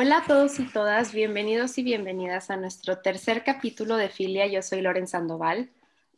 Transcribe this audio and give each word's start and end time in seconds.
Hola 0.00 0.18
a 0.18 0.24
todos 0.28 0.60
y 0.60 0.64
todas, 0.64 1.12
bienvenidos 1.12 1.76
y 1.76 1.82
bienvenidas 1.82 2.50
a 2.50 2.56
nuestro 2.56 2.98
tercer 2.98 3.42
capítulo 3.42 3.96
de 3.96 4.08
Filia. 4.08 4.46
Yo 4.46 4.62
soy 4.62 4.80
Loren 4.80 5.08
Sandoval. 5.08 5.72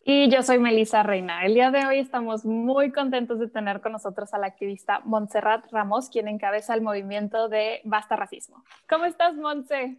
Y 0.05 0.29
yo 0.29 0.43
soy 0.43 0.59
Melissa 0.59 1.03
Reina. 1.03 1.47
El 1.47 1.55
día 1.55 1.71
de 1.71 1.87
hoy 1.87 1.99
estamos 1.99 2.45
muy 2.45 2.93
contentos 2.93 3.39
de 3.39 3.49
tener 3.49 3.81
con 3.81 3.93
nosotros 3.93 4.35
a 4.35 4.39
la 4.39 4.49
activista 4.49 5.01
Montserrat 5.07 5.73
Ramos, 5.73 6.11
quien 6.11 6.29
encabeza 6.29 6.75
el 6.75 6.83
movimiento 6.83 7.49
de 7.49 7.81
Basta 7.85 8.17
Racismo. 8.17 8.63
¿Cómo 8.87 9.07
estás, 9.07 9.35
Montse? 9.37 9.97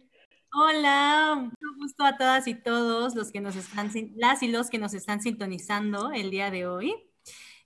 Hola, 0.54 1.34
mucho 1.40 1.76
gusto 1.76 2.04
a 2.04 2.16
todas 2.16 2.46
y 2.46 2.54
todos 2.54 3.16
los 3.16 3.32
que 3.32 3.40
nos 3.40 3.56
están, 3.56 3.90
las 4.14 4.44
y 4.44 4.46
los 4.46 4.70
que 4.70 4.78
nos 4.78 4.94
están 4.94 5.20
sintonizando 5.20 6.12
el 6.12 6.30
día 6.30 6.52
de 6.52 6.68
hoy. 6.68 6.94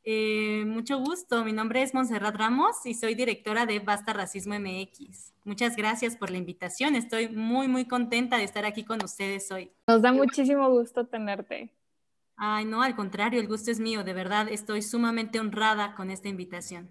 Eh, 0.09 0.65
mucho 0.65 1.01
gusto, 1.01 1.45
mi 1.45 1.53
nombre 1.53 1.83
es 1.83 1.93
Montserrat 1.93 2.37
Ramos 2.37 2.87
y 2.87 2.95
soy 2.95 3.17
directora 3.17 3.67
de 3.67 3.81
Basta 3.81 4.13
Racismo 4.13 4.55
MX. 4.55 5.33
Muchas 5.43 5.75
gracias 5.75 6.17
por 6.17 6.31
la 6.31 6.37
invitación, 6.37 6.95
estoy 6.95 7.29
muy, 7.29 7.67
muy 7.67 7.87
contenta 7.87 8.37
de 8.37 8.45
estar 8.45 8.65
aquí 8.65 8.85
con 8.85 9.03
ustedes 9.03 9.51
hoy. 9.51 9.73
Nos 9.89 10.03
da 10.03 10.13
muchísimo 10.13 10.71
gusto 10.71 11.07
tenerte. 11.07 11.71
Ay, 12.37 12.67
no, 12.67 12.85
al 12.85 12.95
contrario, 12.95 13.41
el 13.41 13.49
gusto 13.49 13.73
es 13.73 13.81
mío, 13.81 14.05
de 14.05 14.13
verdad, 14.13 14.47
estoy 14.49 14.81
sumamente 14.83 15.41
honrada 15.41 15.97
con 15.97 16.13
esta 16.13 16.29
invitación. 16.29 16.89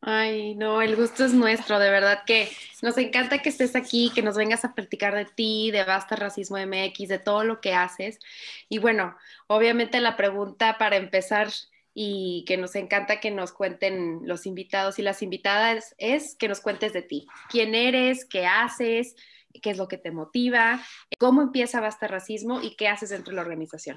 Ay, 0.00 0.54
no, 0.54 0.82
el 0.82 0.94
gusto 0.94 1.24
es 1.24 1.34
nuestro, 1.34 1.80
de 1.80 1.90
verdad 1.90 2.22
que 2.24 2.48
nos 2.80 2.96
encanta 2.96 3.42
que 3.42 3.48
estés 3.48 3.74
aquí, 3.74 4.12
que 4.14 4.22
nos 4.22 4.36
vengas 4.36 4.64
a 4.64 4.72
platicar 4.72 5.16
de 5.16 5.24
ti, 5.24 5.72
de 5.72 5.82
Basta 5.82 6.14
Racismo 6.14 6.58
MX, 6.58 7.08
de 7.08 7.18
todo 7.18 7.42
lo 7.42 7.60
que 7.60 7.74
haces. 7.74 8.20
Y 8.68 8.78
bueno, 8.78 9.16
obviamente 9.48 10.00
la 10.00 10.16
pregunta 10.16 10.78
para 10.78 10.94
empezar 10.94 11.48
y 11.94 12.44
que 12.46 12.56
nos 12.56 12.74
encanta 12.76 13.20
que 13.20 13.30
nos 13.30 13.52
cuenten 13.52 14.20
los 14.24 14.46
invitados 14.46 14.98
y 14.98 15.02
las 15.02 15.22
invitadas 15.22 15.94
es 15.98 16.36
que 16.36 16.48
nos 16.48 16.60
cuentes 16.60 16.92
de 16.92 17.02
ti. 17.02 17.26
¿Quién 17.48 17.74
eres? 17.74 18.24
¿Qué 18.24 18.46
haces? 18.46 19.14
¿Qué 19.62 19.70
es 19.70 19.78
lo 19.78 19.88
que 19.88 19.98
te 19.98 20.12
motiva? 20.12 20.80
¿Cómo 21.18 21.42
empieza 21.42 21.80
Basta 21.80 22.06
Racismo 22.06 22.60
y 22.62 22.76
qué 22.76 22.88
haces 22.88 23.10
dentro 23.10 23.32
de 23.32 23.36
la 23.36 23.42
organización? 23.42 23.96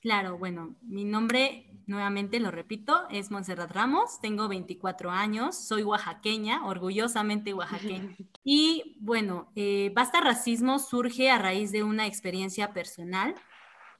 Claro, 0.00 0.36
bueno, 0.36 0.74
mi 0.82 1.04
nombre, 1.04 1.70
nuevamente 1.86 2.40
lo 2.40 2.50
repito, 2.50 3.06
es 3.08 3.30
Montserrat 3.30 3.70
Ramos, 3.70 4.20
tengo 4.20 4.48
24 4.48 5.12
años, 5.12 5.56
soy 5.56 5.84
oaxaqueña, 5.84 6.66
orgullosamente 6.66 7.54
oaxaqueña. 7.54 8.16
Y 8.44 8.96
bueno, 8.98 9.52
eh, 9.54 9.92
Basta 9.94 10.20
Racismo 10.20 10.80
surge 10.80 11.30
a 11.30 11.38
raíz 11.38 11.70
de 11.70 11.84
una 11.84 12.08
experiencia 12.08 12.72
personal 12.72 13.36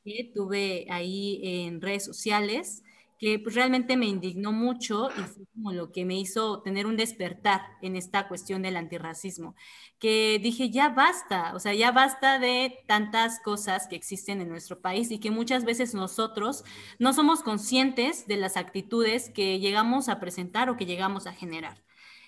que 0.05 0.33
tuve 0.35 0.89
ahí 0.91 1.41
en 1.45 1.81
redes 1.81 2.05
sociales 2.05 2.83
que 3.23 3.39
pues, 3.39 3.55
realmente 3.55 3.97
me 3.97 4.07
indignó 4.07 4.51
mucho 4.51 5.09
y 5.11 5.23
fue 5.23 5.45
como 5.55 5.71
lo 5.71 5.93
que 5.93 6.05
me 6.05 6.19
hizo 6.19 6.61
tener 6.63 6.87
un 6.87 6.97
despertar 6.97 7.63
en 7.81 7.95
esta 7.95 8.27
cuestión 8.27 8.63
del 8.63 8.77
antirracismo, 8.77 9.55
que 10.01 10.41
dije, 10.43 10.71
ya 10.71 10.89
basta, 10.89 11.55
o 11.55 11.61
sea, 11.61 11.73
ya 11.73 11.93
basta 11.93 12.41
de 12.41 12.81
tantas 12.89 13.39
cosas 13.39 13.87
que 13.87 13.95
existen 13.95 14.41
en 14.41 14.49
nuestro 14.49 14.81
país 14.81 15.13
y 15.13 15.21
que 15.21 15.31
muchas 15.31 15.65
veces 15.65 15.95
nosotros 15.95 16.65
no 16.99 17.13
somos 17.13 17.45
conscientes 17.45 18.27
de 18.27 18.39
las 18.39 18.57
actitudes 18.57 19.31
que 19.31 19.61
llegamos 19.61 20.09
a 20.09 20.19
presentar 20.19 20.69
o 20.69 20.77
que 20.77 20.87
llegamos 20.87 21.29
a 21.29 21.33
generar. 21.33 21.81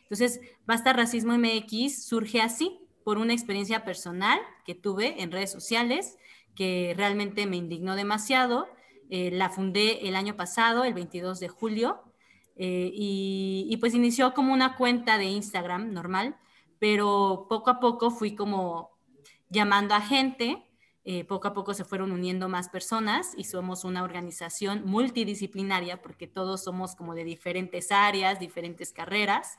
Entonces, 0.02 0.38
Basta 0.64 0.92
Racismo 0.92 1.36
MX 1.36 2.04
surge 2.04 2.40
así, 2.40 2.78
por 3.02 3.18
una 3.18 3.32
experiencia 3.32 3.84
personal 3.84 4.38
que 4.64 4.76
tuve 4.76 5.20
en 5.20 5.32
redes 5.32 5.50
sociales, 5.50 6.18
que 6.54 6.94
realmente 6.96 7.46
me 7.46 7.56
indignó 7.56 7.96
demasiado 7.96 8.68
eh, 9.10 9.30
la 9.30 9.50
fundé 9.50 10.08
el 10.08 10.16
año 10.16 10.36
pasado, 10.36 10.84
el 10.84 10.94
22 10.94 11.40
de 11.40 11.48
julio, 11.48 12.02
eh, 12.56 12.90
y, 12.92 13.76
pues 13.80 13.94
inició 13.94 14.32
como 14.32 14.52
una 14.52 14.76
cuenta 14.76 15.18
de 15.18 15.24
Instagram 15.24 15.92
normal, 15.92 16.36
pero 16.78 17.46
poco 17.48 17.70
a 17.70 17.80
poco 17.80 18.10
fui 18.10 18.34
como 18.34 18.90
llamando 19.50 19.94
a 19.94 20.00
gente, 20.00 20.64
eh, 21.04 21.24
poco 21.24 21.48
a 21.48 21.54
poco 21.54 21.74
se 21.74 21.84
fueron 21.84 22.12
uniendo 22.12 22.48
más 22.48 22.68
personas 22.68 23.32
y 23.36 23.44
somos 23.44 23.84
una 23.84 24.02
organización 24.02 24.84
multidisciplinaria 24.86 26.00
porque 26.00 26.26
todos 26.26 26.64
somos 26.64 26.94
como 26.94 27.14
de 27.14 27.24
diferentes 27.24 27.92
áreas, 27.92 28.40
diferentes 28.40 28.92
carreras, 28.92 29.56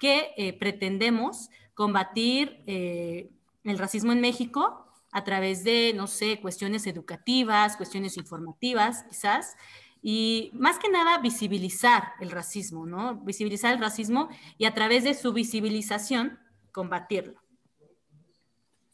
que 0.00 0.56
pretendemos 0.58 1.50
combatir 1.74 2.64
el 2.66 3.78
racismo 3.78 4.12
en 4.12 4.20
México 4.22 4.89
a 5.12 5.24
través 5.24 5.64
de, 5.64 5.92
no 5.94 6.06
sé, 6.06 6.40
cuestiones 6.40 6.86
educativas, 6.86 7.76
cuestiones 7.76 8.16
informativas, 8.16 9.04
quizás, 9.04 9.56
y 10.02 10.50
más 10.54 10.78
que 10.78 10.88
nada 10.88 11.18
visibilizar 11.18 12.12
el 12.20 12.30
racismo, 12.30 12.86
¿no? 12.86 13.16
Visibilizar 13.16 13.74
el 13.74 13.80
racismo 13.80 14.28
y 14.56 14.64
a 14.64 14.74
través 14.74 15.04
de 15.04 15.14
su 15.14 15.32
visibilización 15.32 16.38
combatirlo. 16.72 17.40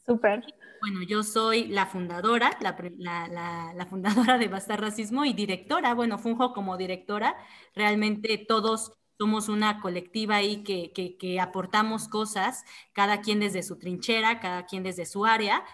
Súper. 0.04 0.44
Bueno, 0.80 1.02
yo 1.02 1.22
soy 1.22 1.66
la 1.66 1.86
fundadora, 1.86 2.50
la, 2.60 3.86
fundadora 3.88 4.38
de 4.38 4.48
Basta 4.48 4.76
Racismo 4.76 5.24
y 5.24 5.32
directora, 5.32 5.94
bueno, 5.94 6.18
funjo 6.18 6.52
como 6.52 6.76
directora, 6.76 7.36
realmente 7.74 8.38
todos 8.38 8.92
somos 9.18 9.48
una 9.48 9.80
colectiva 9.80 10.36
ahí 10.36 10.62
que, 10.62 10.92
que 10.92 11.40
aportamos 11.40 12.06
cosas, 12.08 12.64
cada 12.92 13.20
quien 13.20 13.40
desde 13.40 13.62
su 13.62 13.78
trinchera, 13.78 14.40
cada 14.40 14.66
quien 14.66 14.82
desde 14.82 15.06
su 15.06 15.24
área, 15.24 15.64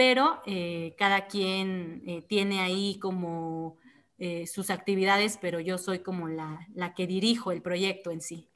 pero 0.00 0.40
eh, 0.46 0.94
cada 0.96 1.26
quien 1.26 2.02
eh, 2.06 2.22
tiene 2.26 2.60
ahí 2.60 2.98
como 2.98 3.76
eh, 4.16 4.46
sus 4.46 4.70
actividades, 4.70 5.36
pero 5.36 5.60
yo 5.60 5.76
soy 5.76 5.98
como 5.98 6.26
la, 6.26 6.66
la, 6.72 6.94
que 6.94 7.06
dirijo 7.06 7.52
el 7.52 7.60
proyecto 7.60 8.10
en 8.10 8.22
sí. 8.22 8.48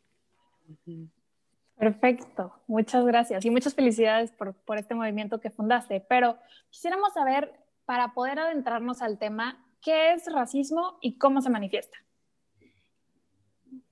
Perfecto, 1.76 2.54
muchas 2.66 3.04
gracias 3.04 3.44
y 3.44 3.50
muchas 3.50 3.74
felicidades 3.74 4.32
por, 4.32 4.54
por 4.54 4.78
este 4.78 4.94
movimiento 4.94 5.38
que 5.38 5.50
fundaste, 5.50 6.00
pero 6.08 6.38
quisiéramos 6.70 7.12
saber, 7.12 7.52
para 7.84 8.14
poder 8.14 8.38
adentrarnos 8.38 9.02
al 9.02 9.18
tema, 9.18 9.62
¿qué 9.82 10.14
es 10.14 10.24
racismo 10.32 10.96
y 11.02 11.18
cómo 11.18 11.42
se 11.42 11.50
manifiesta? 11.50 11.98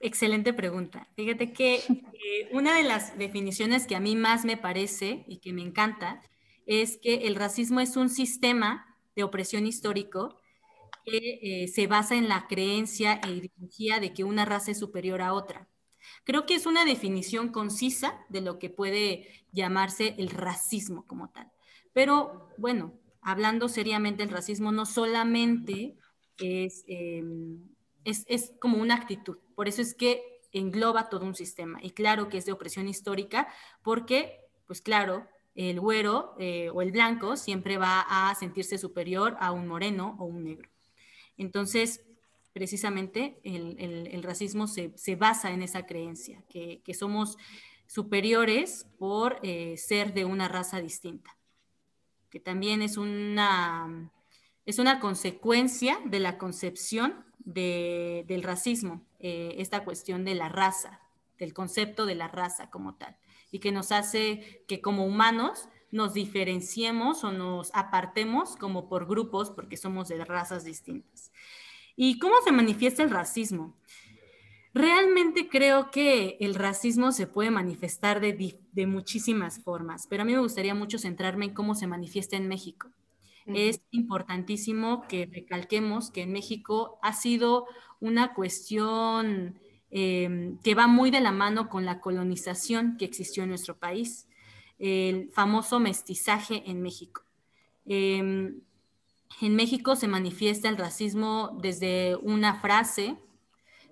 Excelente 0.01 0.55
pregunta. 0.55 1.07
Fíjate 1.17 1.53
que 1.53 1.83
una 2.53 2.79
de 2.79 2.85
las 2.85 3.19
definiciones 3.19 3.87
que 3.87 3.95
a 3.95 4.01
mí 4.01 4.17
más 4.17 4.47
me 4.47 4.57
parece 4.57 5.25
y 5.27 5.37
que 5.41 5.53
me 5.53 5.61
encanta 5.61 6.23
es 6.67 6.99
que 6.99 7.27
el 7.27 7.35
racismo 7.35 7.81
es 7.81 7.97
un 7.97 8.09
sistema 8.09 8.97
de 9.15 9.25
opresión 9.25 9.67
histórico 9.67 10.41
que 11.05 11.41
eh, 11.43 11.69
se 11.69 11.87
basa 11.87 12.15
en 12.15 12.29
la 12.29 12.47
creencia 12.47 13.21
e 13.25 13.31
ideología 13.31 14.01
de 14.01 14.13
que 14.13 14.25
una 14.25 14.45
raza 14.45 14.71
es 14.71 14.79
superior 14.79 15.21
a 15.21 15.33
otra. 15.33 15.69
Creo 16.25 16.47
que 16.47 16.55
es 16.55 16.67
una 16.67 16.85
definición 16.85 17.51
concisa 17.51 18.25
de 18.29 18.41
lo 18.41 18.59
que 18.59 18.71
puede 18.71 19.47
llamarse 19.53 20.15
el 20.19 20.31
racismo 20.31 21.07
como 21.07 21.31
tal. 21.31 21.51
Pero 21.93 22.49
bueno, 22.59 22.99
hablando 23.21 23.69
seriamente, 23.69 24.23
el 24.23 24.31
racismo 24.31 24.73
no 24.73 24.87
solamente 24.87 25.97
es, 26.39 26.85
em, 26.87 27.69
es, 28.05 28.25
es 28.29 28.53
como 28.61 28.79
una 28.79 28.95
actitud, 28.95 29.39
por 29.55 29.69
eso 29.69 29.83
es 29.83 29.95
que 29.95 30.23
engloba 30.53 31.09
todo 31.09 31.25
un 31.25 31.35
sistema. 31.35 31.79
Y 31.83 31.91
claro 31.91 32.29
que 32.29 32.39
es 32.39 32.45
de 32.45 32.53
opresión 32.53 32.89
histórica, 32.89 33.49
porque, 33.83 34.41
pues 34.67 34.81
claro, 34.81 35.27
el 35.55 35.81
güero 35.81 36.35
eh, 36.39 36.71
o 36.71 36.83
el 36.83 36.93
blanco 36.93 37.37
siempre 37.37 37.77
va 37.77 38.01
a 38.09 38.35
sentirse 38.35 38.79
superior 38.79 39.37
a 39.41 39.53
un 39.53 39.67
moreno 39.67 40.17
o 40.19 40.25
un 40.25 40.45
negro. 40.45 40.71
Entonces, 41.37 42.03
precisamente 42.53 43.41
el, 43.45 44.23
racismo 44.23 44.67
se, 44.67 45.17
basa 45.17 45.51
en 45.51 45.63
esa 45.63 45.87
creencia, 45.87 46.43
que, 46.49 46.95
somos 46.95 47.37
superiores 47.87 48.87
por 48.99 49.39
eh, 49.43 49.77
ser 49.77 50.15
de 50.15 50.25
una 50.25 50.49
raza 50.49 50.81
distinta, 50.81 51.37
que 52.31 52.41
también 52.41 52.81
es 52.83 52.97
una, 52.97 54.11
es 54.65 54.79
una 54.79 55.01
consecuencia 55.01 55.99
de 56.05 56.21
la 56.21 56.39
concepción 56.39 57.25
del 57.39 58.43
racismo, 58.43 59.05
eh, 59.19 59.57
esta 59.59 59.85
cuestión 59.85 60.25
de 60.25 60.35
la 60.35 60.49
raza, 60.49 61.01
del 61.39 61.53
concepto 61.53 62.07
de 62.07 62.15
la 62.15 62.29
raza 62.29 62.71
como 62.71 62.95
tal 62.95 63.17
y 63.53 63.61
que 63.61 63.71
nos 63.71 63.93
hace 63.93 64.65
que 64.67 64.81
como 64.81 65.07
humanos 65.07 65.69
nos 65.93 66.15
diferenciemos 66.15 67.23
o 67.23 67.31
nos 67.31 67.71
apartemos 67.75 68.57
como 68.57 68.89
por 68.89 69.07
grupos 69.07 69.51
porque 69.51 69.77
somos 69.77 70.09
de 70.09 70.25
razas 70.25 70.65
distintas. 70.65 71.31
¿Y 71.95 72.19
cómo 72.19 72.35
se 72.43 72.51
manifiesta 72.51 73.03
el 73.05 73.11
racismo? 73.11 73.77
Realmente 74.75 75.51
creo 75.51 75.91
que 75.91 76.39
el 76.41 76.55
racismo 76.55 77.13
se 77.13 77.27
puede 77.27 77.51
manifestar 77.51 78.21
de, 78.21 78.59
de, 78.73 78.87
muchísimas 78.87 79.61
formas, 79.61 80.07
pero 80.09 80.23
a 80.23 80.25
mí 80.25 80.33
me 80.33 80.41
gustaría 80.41 80.75
mucho 80.75 80.99
centrarme 80.99 81.45
en 81.45 81.55
cómo 81.55 81.75
se 81.75 81.87
manifiesta 81.87 82.37
en 82.37 82.49
México. 82.49 82.89
Es 83.45 83.83
importantísimo 83.91 85.07
que 85.09 85.27
recalquemos 85.27 86.11
que 86.11 86.23
en 86.23 86.33
México 86.33 86.99
ha 87.03 87.13
sido 87.13 87.67
una 88.01 88.33
cuestión 88.35 89.59
Em, 89.95 90.57
que 90.61 90.75
va 90.75 90.87
muy 90.87 91.11
de 91.11 91.21
la 91.21 91.33
mano 91.33 91.69
con 91.69 91.85
la 91.85 92.01
colonización 92.01 92.97
que 92.97 93.05
existió 93.05 93.43
en 93.43 93.51
nuestro 93.51 93.77
país, 93.77 94.27
el 94.79 95.31
famoso 95.33 95.81
mestizaje 95.81 96.63
en 96.65 96.81
México. 96.81 97.23
Em, 97.85 98.63
en 99.43 99.55
México 99.55 99.95
se 99.95 100.09
manifiesta 100.09 100.71
el 100.71 100.79
racismo 100.79 101.59
desde 101.61 102.17
una 102.17 102.59
frase, 102.61 103.19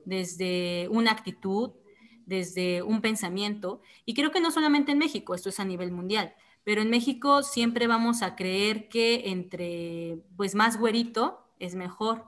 desde 0.06 0.88
una 0.90 1.10
actitud, 1.10 1.72
desde 2.24 2.82
un 2.82 3.02
pensamiento. 3.02 3.82
Y 4.06 4.14
creo 4.14 4.30
que 4.30 4.40
no 4.40 4.50
solamente 4.50 4.92
en 4.92 4.98
México, 4.98 5.34
esto 5.34 5.50
es 5.50 5.60
a 5.60 5.66
nivel 5.66 5.92
mundial, 5.92 6.34
pero 6.64 6.80
en 6.80 6.88
México 6.88 7.42
siempre 7.42 7.86
vamos 7.86 8.22
a 8.22 8.36
creer 8.36 8.88
que 8.88 9.30
entre, 9.30 10.18
pues 10.38 10.54
más 10.54 10.78
güerito 10.78 11.44
es 11.58 11.74
mejor. 11.74 12.24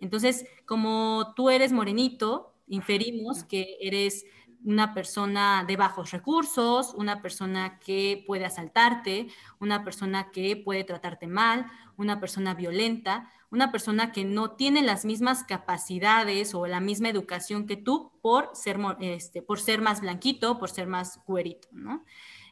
Entonces, 0.00 0.46
como 0.64 1.32
tú 1.34 1.50
eres 1.50 1.72
morenito, 1.72 2.52
inferimos 2.66 3.44
que 3.44 3.76
eres 3.80 4.24
una 4.64 4.94
persona 4.94 5.64
de 5.66 5.76
bajos 5.76 6.10
recursos, 6.10 6.92
una 6.94 7.22
persona 7.22 7.78
que 7.78 8.24
puede 8.26 8.44
asaltarte, 8.44 9.28
una 9.60 9.84
persona 9.84 10.30
que 10.32 10.56
puede 10.56 10.82
tratarte 10.82 11.26
mal, 11.28 11.66
una 11.96 12.18
persona 12.20 12.54
violenta, 12.54 13.30
una 13.50 13.70
persona 13.70 14.10
que 14.12 14.24
no 14.24 14.52
tiene 14.52 14.82
las 14.82 15.04
mismas 15.04 15.44
capacidades 15.44 16.54
o 16.54 16.66
la 16.66 16.80
misma 16.80 17.08
educación 17.08 17.66
que 17.66 17.76
tú 17.76 18.12
por 18.20 18.50
ser, 18.54 18.78
este, 19.00 19.40
por 19.40 19.60
ser 19.60 19.80
más 19.80 20.00
blanquito, 20.00 20.58
por 20.58 20.70
ser 20.70 20.88
más 20.88 21.18
cuerito, 21.18 21.68
¿no? 21.70 22.04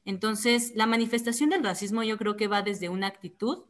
Entonces, 0.04 0.72
la 0.76 0.86
manifestación 0.86 1.50
del 1.50 1.64
racismo 1.64 2.02
yo 2.02 2.18
creo 2.18 2.36
que 2.36 2.46
va 2.46 2.62
desde 2.62 2.90
una 2.90 3.06
actitud, 3.06 3.64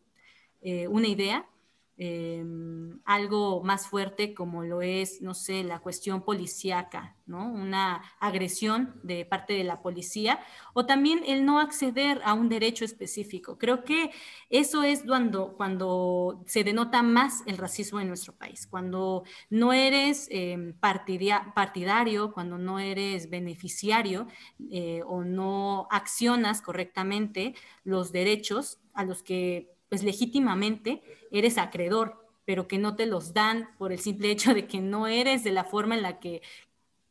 eh, 0.60 0.88
una 0.88 1.08
idea, 1.08 1.46
Em, 1.96 2.98
algo 3.04 3.62
más 3.62 3.86
fuerte 3.86 4.34
como 4.34 4.64
lo 4.64 4.82
es, 4.82 5.22
no 5.22 5.32
sé, 5.32 5.62
la 5.62 5.78
cuestión 5.78 6.22
policíaca, 6.24 7.14
¿no? 7.24 7.48
Una 7.52 8.02
agresión 8.18 8.98
de 9.04 9.24
parte 9.24 9.52
de 9.52 9.62
la 9.62 9.80
policía 9.80 10.40
o 10.72 10.86
también 10.86 11.20
el 11.24 11.44
no 11.44 11.60
acceder 11.60 12.20
a 12.24 12.34
un 12.34 12.48
derecho 12.48 12.84
específico. 12.84 13.58
Creo 13.58 13.84
que 13.84 14.10
eso 14.50 14.82
es 14.82 15.04
cuando, 15.04 15.54
cuando 15.56 16.42
se 16.46 16.64
denota 16.64 17.04
más 17.04 17.44
el 17.46 17.58
racismo 17.58 18.00
en 18.00 18.08
nuestro 18.08 18.34
país, 18.34 18.66
cuando 18.66 19.22
no 19.48 19.72
eres 19.72 20.26
em, 20.32 20.74
partidario, 20.74 22.32
cuando 22.32 22.58
no 22.58 22.80
eres 22.80 23.30
beneficiario 23.30 24.26
eh, 24.68 25.02
o 25.06 25.22
no 25.22 25.86
accionas 25.92 26.60
correctamente 26.60 27.54
los 27.84 28.10
derechos 28.10 28.80
a 28.94 29.04
los 29.04 29.22
que 29.22 29.73
pues 29.94 30.02
legítimamente 30.02 31.02
eres 31.30 31.56
acreedor, 31.56 32.26
pero 32.44 32.66
que 32.66 32.78
no 32.78 32.96
te 32.96 33.06
los 33.06 33.32
dan 33.32 33.68
por 33.78 33.92
el 33.92 34.00
simple 34.00 34.28
hecho 34.32 34.52
de 34.52 34.66
que 34.66 34.80
no 34.80 35.06
eres 35.06 35.44
de 35.44 35.52
la 35.52 35.62
forma 35.62 35.94
en 35.94 36.02
la 36.02 36.18
que 36.18 36.42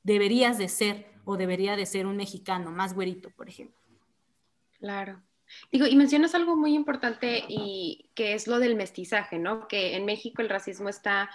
deberías 0.03 0.57
de 0.57 0.67
ser 0.67 1.07
o 1.23 1.37
debería 1.37 1.77
de 1.77 1.85
ser 1.85 2.05
un 2.05 2.17
mexicano, 2.17 2.71
más 2.71 2.93
güerito, 2.93 3.29
por 3.29 3.47
ejemplo. 3.47 3.77
Claro. 4.79 5.23
Digo, 5.71 5.85
y 5.87 5.95
mencionas 5.95 6.35
algo 6.35 6.57
muy 6.57 6.75
importante 6.75 7.45
y 7.47 8.09
que 8.15 8.33
es 8.33 8.47
lo 8.47 8.59
del 8.59 8.75
mestizaje, 8.75 9.39
¿no? 9.39 9.69
Que 9.69 9.95
en 9.95 10.03
México 10.03 10.41
el 10.41 10.49
racismo 10.49 10.89
está, 10.89 11.29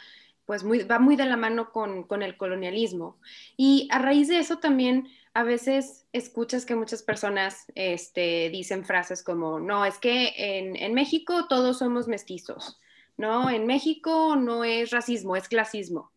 pues, 0.48 0.64
muy, 0.64 0.82
va 0.82 0.98
muy 0.98 1.14
de 1.14 1.26
la 1.26 1.36
mano 1.36 1.72
con, 1.72 2.04
con 2.04 2.22
el 2.22 2.38
colonialismo. 2.38 3.20
Y 3.58 3.86
a 3.92 3.98
raíz 3.98 4.28
de 4.28 4.38
eso 4.38 4.60
también 4.60 5.06
a 5.34 5.42
veces 5.42 6.06
escuchas 6.14 6.64
que 6.64 6.74
muchas 6.74 7.02
personas 7.02 7.66
este, 7.74 8.48
dicen 8.48 8.86
frases 8.86 9.22
como, 9.22 9.60
no, 9.60 9.84
es 9.84 9.98
que 9.98 10.32
en, 10.38 10.94
México 10.94 11.48
todos 11.48 11.80
somos 11.80 12.08
mestizos, 12.08 12.80
¿no? 13.18 13.50
En 13.50 13.66
México 13.66 14.36
no 14.36 14.64
es 14.64 14.90
racismo, 14.90 15.36
es 15.36 15.48
clasismo. 15.48 16.12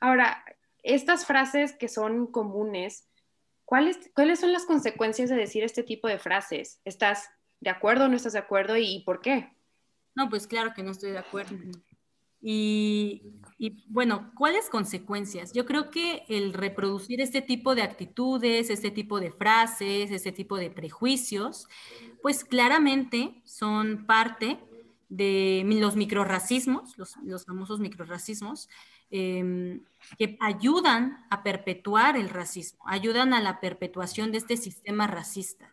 Ahora, 0.00 0.44
estas 0.84 1.26
frases 1.26 1.72
que 1.72 1.88
son 1.88 2.28
comunes, 2.28 3.08
¿cuáles, 3.64 3.98
¿cuáles 4.14 4.38
son 4.38 4.52
las 4.52 4.64
consecuencias 4.64 5.28
de 5.28 5.34
decir 5.34 5.64
este 5.64 5.82
tipo 5.82 6.06
de 6.06 6.20
frases? 6.20 6.80
¿Estás 6.84 7.28
de 7.58 7.70
acuerdo 7.70 8.04
o 8.04 8.08
no 8.08 8.14
estás 8.14 8.34
de 8.34 8.38
acuerdo 8.38 8.76
y, 8.76 9.02
por 9.04 9.20
qué? 9.20 9.50
No, 10.14 10.28
pues 10.28 10.46
claro 10.46 10.72
que 10.72 10.84
no 10.84 10.92
estoy 10.92 11.10
de 11.10 11.18
acuerdo. 11.18 11.56
Y, 12.44 13.22
bueno, 13.86 14.32
¿cuáles 14.34 14.68
consecuencias? 14.68 15.52
Yo 15.52 15.64
creo 15.64 15.90
que 15.90 16.24
el 16.28 16.52
reproducir 16.52 17.20
este 17.20 17.40
tipo 17.40 17.76
de 17.76 17.82
actitudes, 17.82 18.68
este 18.68 18.90
tipo 18.90 19.20
de 19.20 19.30
frases, 19.30 20.10
este 20.10 20.32
tipo 20.32 20.56
de 20.56 20.68
prejuicios, 20.68 21.68
pues 22.20 22.44
claramente 22.44 23.40
son 23.44 24.06
parte 24.06 24.58
de 25.08 25.62
los 25.64 25.94
microracismos, 25.94 26.98
los, 26.98 27.16
los 27.18 27.44
famosos 27.44 27.78
microracismos, 27.78 28.68
em, 29.10 29.84
que 30.18 30.36
ayudan 30.40 31.24
a 31.30 31.44
perpetuar 31.44 32.16
el 32.16 32.28
racismo, 32.28 32.82
ayudan 32.86 33.34
a 33.34 33.40
la 33.40 33.60
perpetuación 33.60 34.32
de 34.32 34.38
este 34.38 34.56
sistema 34.56 35.06
racista. 35.06 35.70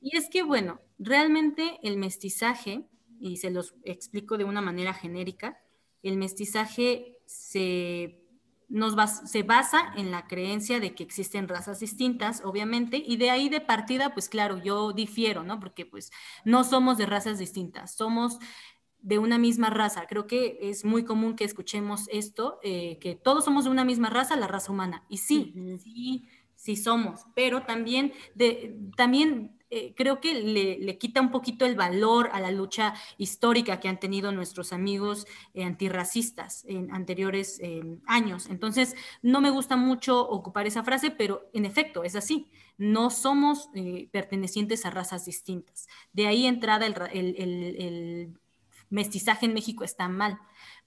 Y 0.00 0.16
es 0.16 0.30
que, 0.30 0.42
bueno, 0.42 0.80
realmente 0.98 1.78
el 1.82 1.98
mestizaje, 1.98 2.86
y 3.20 3.38
se 3.38 3.50
los 3.50 3.74
explico 3.84 4.38
de 4.38 4.44
una 4.44 4.60
manera 4.60 4.94
genérica, 4.94 5.58
el 6.04 6.16
mestizaje 6.16 7.18
se, 7.26 8.22
nos 8.68 8.94
se 9.30 9.42
basa 9.42 9.92
en 9.96 10.10
la 10.10 10.26
creencia 10.26 10.80
de 10.80 10.94
que 10.94 11.02
existen 11.02 11.48
razas 11.48 11.80
distintas, 11.80 12.42
obviamente, 12.44 13.02
y 13.04 13.16
de 13.16 13.30
ahí 13.30 13.48
de 13.48 13.60
partida, 13.60 14.12
pues 14.14 14.28
claro, 14.28 14.62
yo 14.62 14.92
difiero, 14.92 15.42
¿no? 15.42 15.60
Porque 15.60 15.86
pues 15.86 16.10
no 16.44 16.64
somos 16.64 16.98
de 16.98 17.06
razas 17.06 17.38
distintas, 17.38 17.94
somos 17.94 18.38
de 19.04 19.18
una 19.18 19.38
misma 19.38 19.68
raza. 19.68 20.06
Creo 20.06 20.26
que 20.26 20.58
es 20.62 20.84
muy 20.84 21.04
común 21.04 21.36
que 21.36 21.44
escuchemos 21.44 22.08
esto, 22.10 22.58
eh, 22.62 22.98
que 23.00 23.14
todos 23.14 23.44
somos 23.44 23.64
de 23.64 23.70
una 23.70 23.84
misma 23.84 24.08
raza, 24.08 24.34
la 24.34 24.46
raza 24.46 24.72
humana. 24.72 25.04
Y 25.10 25.18
sí, 25.18 25.54
sí, 25.82 26.26
sí 26.64 26.76
somos, 26.76 27.26
pero 27.34 27.64
también, 27.64 28.14
de, 28.34 28.74
también 28.96 29.54
eh, 29.68 29.92
creo 29.94 30.18
que 30.18 30.32
le, 30.32 30.96
quita 30.96 31.20
un 31.20 31.30
poquito 31.30 31.66
el 31.66 31.74
valor 31.74 32.30
a 32.32 32.40
la 32.40 32.50
lucha 32.50 32.94
histórica 33.18 33.80
que 33.80 33.88
han 33.88 34.00
tenido 34.00 34.32
nuestros 34.32 34.72
amigos 34.72 35.26
eh, 35.52 35.62
antirracistas 35.62 36.64
en 36.64 36.90
anteriores 36.90 37.60
eh, 37.60 37.82
años. 38.06 38.46
Entonces, 38.48 38.96
no 39.20 39.42
me 39.42 39.50
gusta 39.50 39.76
mucho 39.76 40.26
ocupar 40.26 40.66
esa 40.66 40.84
frase, 40.84 41.10
pero 41.10 41.50
en 41.52 41.66
efecto, 41.66 42.02
es 42.02 42.16
así. 42.16 42.48
No 42.78 43.10
somos 43.10 43.68
pertenecientes 44.10 44.84
a 44.84 44.90
razas 44.90 45.26
distintas. 45.26 45.86
De 46.12 46.26
ahí 46.26 46.46
entrada 46.46 46.86
el 46.86 48.34
mestizaje 48.90 49.46
en 49.46 49.54
México 49.54 49.84
está 49.84 50.08
mal 50.08 50.40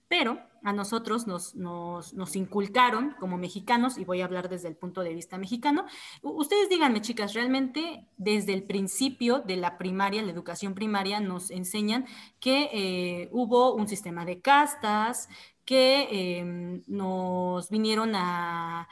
pero 0.08 0.40
a 0.64 0.72
nosotros 0.72 1.26
nos, 1.26 1.54
nos, 1.54 2.36
inculcaron 2.36 3.14
como 3.20 3.38
mexicanos, 3.38 3.96
y 3.96 4.04
voy 4.04 4.20
a 4.20 4.24
hablar 4.24 4.48
desde 4.48 4.68
el 4.68 4.76
punto 4.76 5.02
de 5.02 5.14
vista 5.14 5.38
mexicano. 5.38 5.86
Ustedes 6.22 6.68
díganme, 6.68 7.00
chicas, 7.00 7.34
realmente 7.34 8.06
desde 8.16 8.54
el 8.54 8.64
principio 8.64 9.40
de 9.40 9.56
la 9.56 9.78
primaria, 9.78 10.22
la 10.22 10.32
educación 10.32 10.74
primaria, 10.74 11.20
nos 11.20 11.50
enseñan 11.50 12.06
que 12.40 12.70
eh, 12.72 13.28
hubo 13.32 13.74
un 13.74 13.86
sistema 13.86 14.24
de 14.24 14.40
castas, 14.40 15.28
que 15.68 16.38
em, 16.38 16.82
nos 16.86 17.68
vinieron 17.68 18.14
a, 18.14 18.88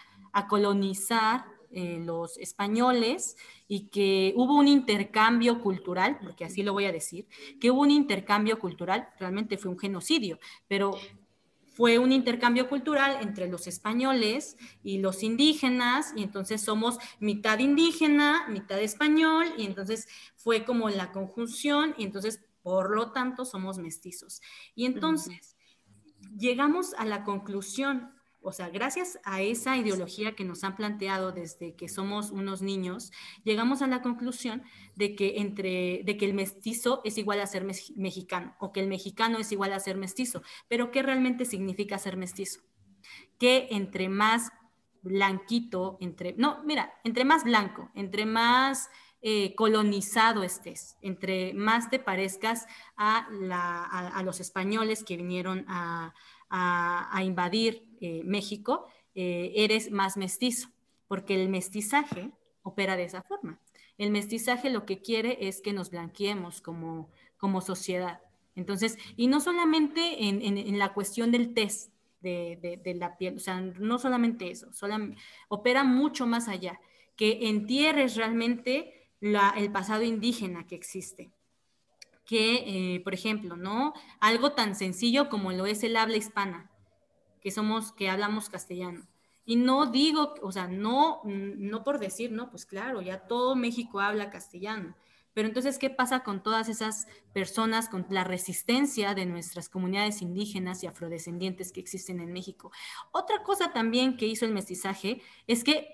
colonizar 0.50 1.46
eh, 1.78 2.00
los 2.02 2.38
españoles 2.38 3.37
y 3.69 3.88
que 3.88 4.32
hubo 4.34 4.55
un 4.55 4.67
intercambio 4.67 5.61
cultural, 5.61 6.19
porque 6.23 6.46
así 6.46 6.62
lo 6.62 6.73
voy 6.73 6.87
a 6.87 6.93
decir, 6.93 7.28
que 7.61 7.71
hubo 7.71 7.83
un 7.83 7.90
intercambio 7.90 8.59
cultural, 8.59 9.11
realmente 9.21 9.59
fue 9.59 9.73
un 9.73 9.78
genocidio, 9.78 10.38
pero 10.68 10.92
fue 11.75 11.99
un 11.99 12.12
intercambio 12.12 12.71
cultural 12.71 13.18
entre 13.21 13.47
los 13.47 13.66
españoles 13.66 14.56
y 14.83 15.00
los 15.00 15.23
indígenas, 15.23 16.14
y 16.16 16.23
entonces 16.23 16.62
somos 16.62 16.97
mitad 17.21 17.59
indígena, 17.59 18.49
mitad 18.49 18.80
español, 18.80 19.47
y 19.59 19.66
entonces 19.66 20.09
fue 20.35 20.64
como 20.64 20.88
la 20.88 21.12
conjunción, 21.12 21.95
y 21.99 22.04
entonces 22.04 22.40
por 22.62 22.97
lo 22.97 23.12
tanto 23.12 23.45
somos 23.45 23.76
mestizos. 23.76 24.40
Y 24.75 24.87
entonces 24.87 25.59
llegamos 26.38 26.95
a 26.95 27.04
la 27.04 27.23
conclusión 27.23 28.15
o 28.47 28.53
sea, 28.53 28.69
gracias 28.69 29.19
a 29.25 29.43
esa 29.43 29.76
ideología 29.76 30.37
que 30.37 30.45
nos 30.45 30.62
han 30.62 30.76
planteado 30.76 31.33
desde 31.33 31.75
que 31.75 31.88
somos 31.88 32.31
unos 32.31 32.62
niños, 32.62 33.11
llegamos 33.43 33.83
a 33.83 33.88
la 33.88 34.03
conclusión 34.03 34.62
de 34.95 35.17
que, 35.17 35.38
entre, 35.38 36.03
de 36.05 36.17
que 36.17 36.26
el 36.26 36.35
mestizo 36.35 37.00
es 37.05 37.19
igual 37.19 37.41
a 37.41 37.47
ser 37.47 37.67
mexicano 37.97 38.55
o 38.61 38.73
que 38.73 38.81
el 38.81 38.87
mexicano 38.87 39.38
es 39.38 39.50
igual 39.50 39.73
a 39.73 39.81
ser 39.81 39.97
mestizo. 39.97 40.43
Pero 40.69 40.93
¿qué 40.93 41.03
realmente 41.03 41.45
significa 41.45 41.99
ser 41.99 42.17
mestizo? 42.17 42.61
Que 43.37 43.67
entre 43.71 44.09
más 44.09 44.53
blanquito, 45.03 45.99
entre, 46.00 46.35
no, 46.35 46.62
mira, 46.65 46.95
entre 47.03 47.25
más 47.25 47.43
blanco, 47.43 47.91
entre 47.95 48.26
más 48.26 48.91
eh, 49.23 49.57
colonizado 49.57 50.45
estés, 50.45 50.97
entre 51.03 51.53
más 51.53 51.91
te 51.91 51.99
parezcas 51.99 52.67
a, 52.97 53.26
a 54.15 54.23
los 54.23 54.38
españoles 54.38 55.03
que 55.03 55.17
vinieron 55.17 55.65
a, 55.69 56.15
a, 56.50 57.23
invadir 57.25 57.87
eh, 58.00 58.23
México, 58.25 58.87
eh, 59.15 59.53
eres 59.57 59.91
más 59.91 60.17
mestizo, 60.17 60.69
porque 61.09 61.35
el 61.41 61.49
mestizaje 61.49 62.31
opera 62.62 62.97
de 62.97 63.05
esa 63.05 63.23
forma. 63.23 63.61
El 63.99 64.11
mestizaje 64.11 64.71
lo 64.71 64.85
que 64.85 65.00
quiere 65.00 65.49
es 65.49 65.61
que 65.61 65.73
nos 65.73 65.91
blanqueemos 65.91 66.61
como, 66.61 67.11
como 67.38 67.61
sociedad. 67.61 68.21
Entonces, 68.55 68.99
y 69.17 69.26
no 69.26 69.41
solamente 69.41 70.25
en, 70.29 70.79
la 70.79 70.93
cuestión 70.95 71.31
del 71.31 71.55
test 71.55 71.93
de, 72.21 72.97
la 72.99 73.17
piel, 73.17 73.37
o 73.37 73.38
sea, 73.38 73.61
no 73.61 73.99
solamente 73.99 74.50
eso, 74.50 74.71
opera 75.49 75.85
mucho 75.85 76.26
más 76.26 76.49
allá, 76.49 76.81
que 77.17 77.49
entierres 77.49 78.17
realmente 78.17 79.11
el 79.21 79.73
pasado 79.73 80.03
indígena 80.03 80.67
que 80.67 80.75
existe 80.75 81.31
que, 82.26 82.97
eh, 82.97 83.00
por 83.00 83.14
ejemplo, 83.14 83.56
¿no? 83.56 83.95
Algo 84.21 84.52
tan 84.52 84.75
sencillo 84.75 85.28
como 85.28 85.52
lo 85.52 85.64
es 85.64 85.83
el 85.85 85.97
habla 85.97 86.16
hispana, 86.16 86.71
que 87.40 87.50
somos, 87.50 87.92
que 87.92 88.11
hablamos 88.11 88.50
castellano. 88.50 89.06
Y 89.45 89.56
no 89.56 89.87
digo, 89.87 90.35
o 90.42 90.50
sea, 90.50 90.66
no, 90.66 91.23
no 91.25 91.85
por 91.85 92.00
decir, 92.00 92.33
no, 92.33 92.50
pues 92.50 92.66
claro, 92.66 93.00
ya 93.00 93.28
todo 93.28 93.54
México 93.54 94.00
habla 94.00 94.28
castellano. 94.28 94.97
Pero 95.37 95.49
entonces, 95.49 95.78
¿qué 95.78 95.90
pasa 95.90 96.25
con 96.25 96.42
todas 96.42 96.68
esas 96.68 97.06
personas, 97.33 97.88
con 97.88 98.06
la 98.09 98.25
resistencia 98.25 99.14
de 99.14 99.26
nuestras 99.26 99.68
comunidades 99.68 100.23
indígenas 100.23 100.83
y 100.83 100.87
afrodescendientes 100.87 101.73
que 101.73 101.80
existen 101.80 102.21
en 102.21 102.33
México? 102.33 102.73
Otra 103.12 103.42
cosa 103.42 103.73
también 103.73 104.16
que 104.16 104.26
hizo 104.26 104.47
el 104.47 104.52
mestizaje 104.52 105.21
es 105.47 105.62
que 105.62 105.88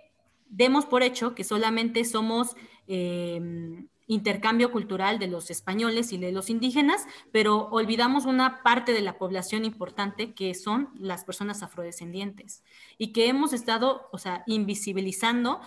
demos 0.49 0.87
por 0.87 1.03
hecho 1.03 1.35
que 1.35 1.45
solamente 1.45 2.05
somos 2.05 2.55
em, 2.87 3.89
intercambio 4.13 4.71
cultural 4.71 5.19
de 5.19 5.27
los 5.27 5.51
españoles 5.51 6.13
y 6.13 6.19
de 6.19 6.33
los 6.33 6.51
indígenas, 6.51 7.07
pero 7.33 7.69
olvidamos 7.71 8.27
una 8.27 8.63
parte 8.63 8.93
de 8.93 9.01
la 9.01 9.19
población 9.19 9.65
importante 9.65 10.35
que 10.35 10.55
son 10.55 10.91
las 10.99 11.25
personas 11.25 11.63
afrodescendientes 11.63 12.63
y 12.99 13.13
que 13.13 13.29
hemos 13.29 13.53
estado, 13.53 14.09
o 14.13 14.19
sea, 14.19 14.45
invisibilizando 14.47 15.61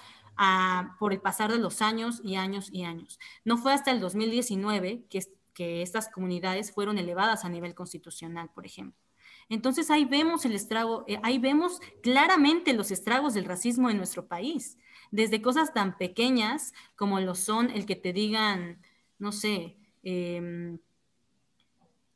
por 0.99 1.13
el 1.13 1.21
pasar 1.21 1.51
de 1.51 1.59
los 1.59 1.81
años 1.81 2.21
y 2.23 2.35
años 2.35 2.69
y 2.71 2.83
años. 2.83 3.19
No 3.45 3.57
fue 3.57 3.73
hasta 3.73 3.91
el 3.91 4.01
2019 4.01 5.05
que, 5.09 5.25
que 5.53 5.81
estas 5.81 6.09
comunidades 6.09 6.73
fueron 6.73 6.97
elevadas 6.97 7.45
a 7.45 7.49
nivel 7.49 7.73
constitucional, 7.73 8.49
por 8.53 8.65
ejemplo. 8.65 8.99
Entonces 9.47 9.89
ahí 9.91 10.05
vemos 10.05 10.43
el 10.45 10.53
estrago, 10.53 11.05
eh, 11.07 11.19
ahí 11.23 11.37
vemos 11.37 11.79
claramente 12.01 12.73
los 12.73 12.91
estragos 12.91 13.33
del 13.33 13.45
racismo 13.45 13.89
en 13.89 13.97
nuestro 13.97 14.27
país 14.27 14.77
desde 15.11 15.41
cosas 15.41 15.73
tan 15.73 15.97
pequeñas 15.97 16.73
como 16.95 17.19
lo 17.19 17.35
son 17.35 17.69
el 17.69 17.85
que 17.85 17.95
te 17.95 18.13
digan, 18.13 18.81
no 19.19 19.31
sé, 19.31 19.77
em, 20.03 20.79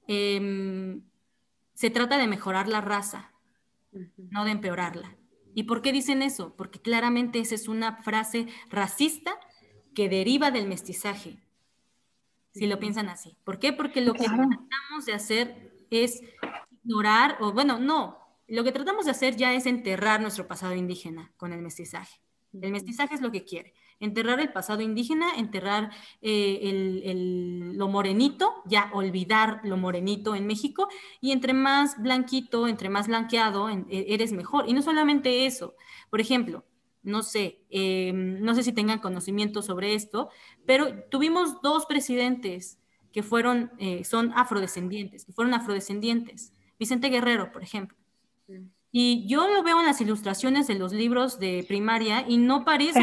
em, 0.07 1.01
se 1.73 1.89
trata 1.89 2.17
de 2.17 2.27
mejorar 2.27 2.67
la 2.67 2.81
raza, 2.81 3.31
no 4.17 4.45
de 4.45 4.51
empeorarla. 4.51 5.15
¿Y 5.55 5.63
por 5.63 5.81
qué 5.81 5.91
dicen 5.91 6.21
eso? 6.21 6.55
Porque 6.55 6.79
claramente 6.79 7.39
esa 7.39 7.55
es 7.55 7.67
una 7.67 8.03
frase 8.03 8.47
racista 8.69 9.39
que 9.95 10.09
deriva 10.09 10.51
del 10.51 10.67
mestizaje, 10.67 11.37
si 12.53 12.67
lo 12.67 12.79
piensan 12.79 13.09
así. 13.09 13.37
¿Por 13.43 13.59
qué? 13.59 13.73
Porque 13.73 14.01
lo 14.01 14.13
que 14.13 14.25
tratamos 14.25 15.05
de 15.05 15.13
hacer 15.13 15.73
es 15.89 16.21
ignorar, 16.83 17.37
o 17.39 17.51
bueno, 17.51 17.79
no, 17.79 18.17
lo 18.47 18.63
que 18.63 18.71
tratamos 18.71 19.05
de 19.05 19.11
hacer 19.11 19.35
ya 19.35 19.53
es 19.53 19.65
enterrar 19.65 20.21
nuestro 20.21 20.47
pasado 20.47 20.75
indígena 20.75 21.31
con 21.37 21.53
el 21.53 21.61
mestizaje. 21.61 22.19
El 22.53 22.71
mestizaje 22.71 23.15
es 23.15 23.21
lo 23.21 23.31
que 23.31 23.43
quiere. 23.43 23.73
Enterrar 23.99 24.39
el 24.39 24.51
pasado 24.51 24.81
indígena, 24.81 25.35
enterrar 25.37 25.91
eh, 26.21 27.11
lo 27.75 27.87
morenito, 27.89 28.63
ya 28.65 28.89
olvidar 28.93 29.61
lo 29.63 29.77
morenito 29.77 30.35
en 30.35 30.47
México, 30.47 30.87
y 31.21 31.31
entre 31.31 31.53
más 31.53 32.01
blanquito, 32.01 32.67
entre 32.67 32.89
más 32.89 33.07
blanqueado, 33.07 33.69
e, 33.69 33.85
eres 33.89 34.31
mejor. 34.31 34.69
Y 34.69 34.73
no 34.73 34.81
solamente 34.81 35.45
eso. 35.45 35.75
Por 36.09 36.21
ejemplo, 36.21 36.65
no 37.03 37.23
sé, 37.23 37.61
em, 37.69 38.39
no 38.41 38.55
sé 38.55 38.63
si 38.63 38.73
tengan 38.73 38.99
conocimiento 38.99 39.61
sobre 39.61 39.93
esto, 39.95 40.29
pero 40.65 41.03
tuvimos 41.05 41.61
dos 41.61 41.85
presidentes 41.85 42.79
que 43.11 43.23
fueron, 43.23 43.71
eh, 43.79 44.03
son 44.03 44.31
afrodescendientes, 44.35 45.25
que 45.25 45.33
fueron 45.33 45.53
afrodescendientes. 45.53 46.53
Vicente 46.77 47.09
Guerrero, 47.09 47.51
por 47.51 47.63
ejemplo. 47.63 47.97
Y 48.91 49.27
yo 49.27 49.47
lo 49.47 49.63
veo 49.63 49.79
en 49.79 49.85
las 49.85 50.01
ilustraciones 50.01 50.67
de 50.67 50.75
los 50.75 50.93
libros 50.93 51.39
de 51.39 51.63
primaria 51.67 52.25
y 52.27 52.37
no 52.37 52.65
parece 52.65 52.99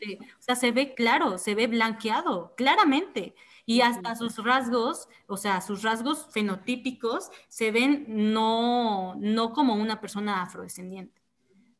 sí. 0.00 0.18
O 0.38 0.42
sea, 0.42 0.56
se 0.56 0.72
ve 0.72 0.94
claro, 0.94 1.38
se 1.38 1.54
ve 1.54 1.66
blanqueado, 1.66 2.54
claramente. 2.56 3.34
Y 3.64 3.80
hasta 3.80 4.14
sus 4.14 4.42
rasgos, 4.42 5.08
o 5.26 5.36
sea, 5.36 5.60
sus 5.60 5.82
rasgos 5.82 6.28
fenotípicos 6.30 7.30
se 7.48 7.72
ven 7.72 8.06
no, 8.08 9.16
no 9.16 9.52
como 9.52 9.74
una 9.74 10.00
persona 10.00 10.42
afrodescendiente, 10.42 11.20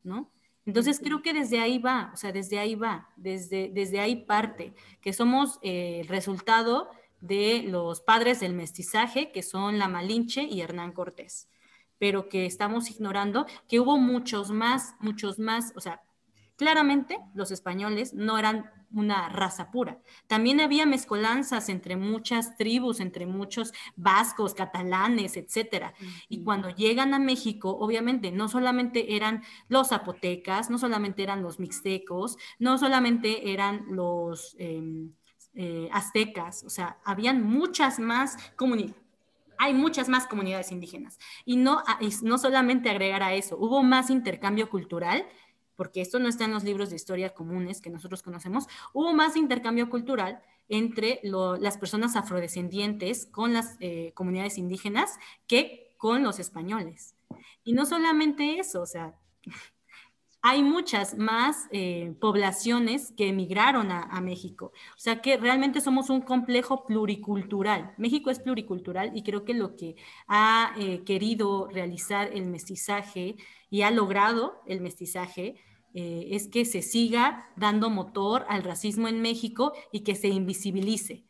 ¿no? 0.03 0.29
Entonces 0.65 0.99
creo 0.99 1.21
que 1.21 1.33
desde 1.33 1.61
ahí 1.61 1.79
va, 1.79 2.11
o 2.13 2.17
sea, 2.17 2.33
desde 2.33 2.59
ahí 2.59 2.75
va, 2.75 3.09
desde, 3.15 3.69
desde 3.73 4.01
ahí 4.01 4.17
parte, 4.17 4.73
que 4.99 5.13
somos 5.13 5.59
eh, 5.61 6.01
el 6.01 6.09
resultado 6.09 6.89
de 7.21 7.63
los 7.63 8.01
padres 8.01 8.41
del 8.41 8.53
mestizaje, 8.53 9.31
que 9.31 9.43
son 9.43 9.79
la 9.79 9.87
Malinche 9.87 10.43
y 10.43 10.59
Hernán 10.59 10.91
Cortés 10.91 11.47
pero 11.99 12.29
que 12.29 12.45
estamos 12.45 12.89
ignorando 12.89 13.45
que 13.67 13.79
hubo 13.79 13.97
muchos 13.97 14.51
más, 14.51 14.95
muchos 14.99 15.39
más, 15.39 15.73
o 15.75 15.81
sea, 15.81 16.01
claramente 16.57 17.19
los 17.33 17.51
españoles 17.51 18.13
no 18.13 18.37
eran 18.37 18.71
una 18.91 19.29
raza 19.29 19.69
pura. 19.69 19.99
También 20.27 20.61
había 20.61 20.85
mezcolanzas 20.85 21.69
entre 21.69 21.97
muchas 21.97 22.55
tribus, 22.57 22.99
entre 22.99 23.25
muchos 23.25 23.73
vascos, 23.95 24.53
catalanes, 24.53 25.35
etcétera. 25.37 25.93
Y 26.29 26.43
cuando 26.43 26.69
llegan 26.69 27.13
a 27.13 27.19
México, 27.19 27.77
obviamente 27.79 28.31
no 28.31 28.47
solamente 28.47 29.15
eran 29.15 29.43
los 29.67 29.89
zapotecas, 29.89 30.69
no 30.69 30.77
solamente 30.77 31.21
eran 31.21 31.43
los 31.43 31.59
mixtecos, 31.59 32.37
no 32.59 32.77
solamente 32.77 33.51
eran 33.51 33.85
los 33.89 34.55
em, 34.57 35.13
eh, 35.53 35.89
aztecas, 35.91 36.63
o 36.63 36.69
sea, 36.69 36.99
habían 37.03 37.43
muchas 37.43 37.99
más 37.99 38.37
comunidades 38.55 39.06
hay 39.57 39.73
muchas 39.73 40.09
más 40.09 40.27
comunidades 40.27 40.71
indígenas. 40.71 41.19
Y 41.45 41.57
no, 41.57 41.83
no 42.21 42.37
solamente 42.37 42.89
agregar 42.89 43.23
a 43.23 43.33
eso, 43.33 43.57
hubo 43.57 43.83
más 43.83 44.09
intercambio 44.09 44.69
cultural, 44.69 45.25
porque 45.75 46.01
esto 46.01 46.19
no 46.19 46.27
está 46.27 46.45
en 46.45 46.53
los 46.53 46.63
libros 46.63 46.89
de 46.89 46.95
historia 46.95 47.33
comunes 47.33 47.81
que 47.81 47.89
nosotros 47.89 48.23
conocemos, 48.23 48.67
hubo 48.93 49.13
más 49.13 49.35
intercambio 49.35 49.89
cultural 49.89 50.41
entre 50.69 51.21
las 51.23 51.77
personas 51.77 52.15
afrodescendientes 52.15 53.25
con 53.25 53.53
las 53.53 53.77
eh, 53.79 54.11
comunidades 54.13 54.57
indígenas 54.57 55.17
que 55.47 55.93
con 55.97 56.23
los 56.23 56.39
españoles. 56.39 57.15
Y 57.63 57.73
no 57.73 57.85
solamente 57.85 58.59
eso, 58.59 58.81
o 58.81 58.85
sea, 58.85 59.15
hay 60.49 60.63
muchas 60.63 61.17
más 61.17 61.67
eh, 61.71 62.15
poblaciones 62.21 63.11
que 63.17 63.27
emigraron 63.27 63.91
a, 63.91 64.21
México. 64.21 64.71
O 64.95 64.99
sea 64.99 65.21
que 65.21 65.35
realmente 65.35 65.81
somos 65.81 66.09
un 66.09 66.21
complejo 66.21 66.85
pluricultural. 66.85 67.93
México 67.97 68.29
es 68.29 68.39
pluricultural 68.39 69.11
y 69.13 69.23
creo 69.23 69.43
que 69.43 69.53
lo 69.53 69.75
que 69.75 69.97
ha 70.27 70.73
eh, 70.79 71.03
querido 71.03 71.67
realizar 71.67 72.29
el 72.33 72.45
mestizaje 72.45 73.35
y 73.69 73.81
ha 73.81 73.91
logrado 73.91 74.61
el 74.65 74.79
mestizaje 74.79 75.55
eh, 75.93 76.29
es 76.31 76.47
que 76.47 76.63
se 76.63 76.81
siga 76.81 77.49
dando 77.57 77.89
motor 77.89 78.45
al 78.47 78.63
racismo 78.63 79.09
en 79.09 79.21
México 79.21 79.73
y 79.91 80.05
que 80.05 80.15
se 80.15 80.29
invisibilice 80.29 81.25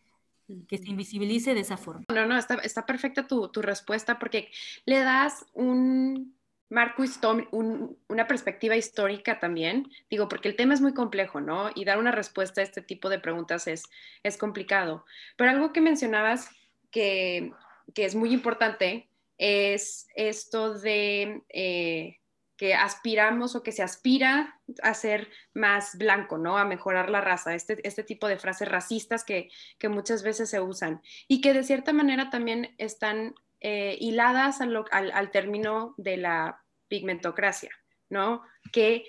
que 0.69 0.77
se 0.77 0.89
invisibilice 0.89 1.53
de 1.53 1.59
esa 1.59 1.75
forma. 1.75 2.05
No, 2.07 2.25
no, 2.25 2.37
está, 2.37 2.85
perfecta 2.85 3.27
tu 3.27 3.61
respuesta 3.61 4.17
porque 4.17 4.49
le 4.85 4.99
das 4.99 5.45
un 5.51 6.36
marco 6.69 7.03
una 7.51 8.27
perspectiva 8.27 8.75
histórica 8.75 9.39
también, 9.39 9.89
digo, 10.09 10.27
porque 10.27 10.49
el 10.49 10.55
tema 10.55 10.73
es 10.73 10.81
muy 10.81 10.93
complejo, 10.93 11.39
¿no? 11.39 11.69
Y 11.75 11.85
dar 11.85 11.97
una 11.97 12.11
respuesta 12.11 12.61
a 12.61 12.63
este 12.63 12.81
tipo 12.81 13.09
de 13.09 13.19
preguntas 13.19 13.67
es, 13.67 13.83
es 14.23 14.37
complicado. 14.37 15.05
Pero 15.37 15.51
algo 15.51 15.71
que 15.71 15.81
mencionabas 15.81 16.49
que, 16.91 17.53
es 17.95 18.15
muy 18.15 18.33
importante 18.33 19.09
es 19.37 20.07
esto 20.15 20.77
de 20.77 21.43
eh, 21.49 22.17
que 22.57 22.73
aspiramos 22.73 23.55
o 23.55 23.63
que 23.63 23.71
se 23.71 23.83
aspira 23.83 24.59
a 24.81 24.93
ser 24.93 25.29
más 25.53 25.97
blanco, 25.97 26.37
¿no? 26.37 26.57
A 26.57 26.65
mejorar 26.65 27.09
la 27.09 27.21
raza, 27.21 27.53
este, 27.53 27.87
este 27.87 28.03
tipo 28.03 28.27
de 28.27 28.37
frases 28.37 28.67
racistas 28.67 29.23
que, 29.23 29.49
que 29.77 29.89
muchas 29.89 30.23
veces 30.23 30.49
se 30.49 30.59
usan 30.59 31.01
y 31.27 31.39
que 31.39 31.53
de 31.53 31.63
cierta 31.63 31.93
manera 31.93 32.29
también 32.29 32.75
están 32.77 33.35
eh, 33.59 33.97
hiladas 33.99 34.61
al, 34.61 35.31
término 35.31 35.95
de 35.97 36.17
la 36.17 36.63
pigmentocracia, 36.87 37.71
¿no? 38.09 38.43
¿Qué, 38.71 39.05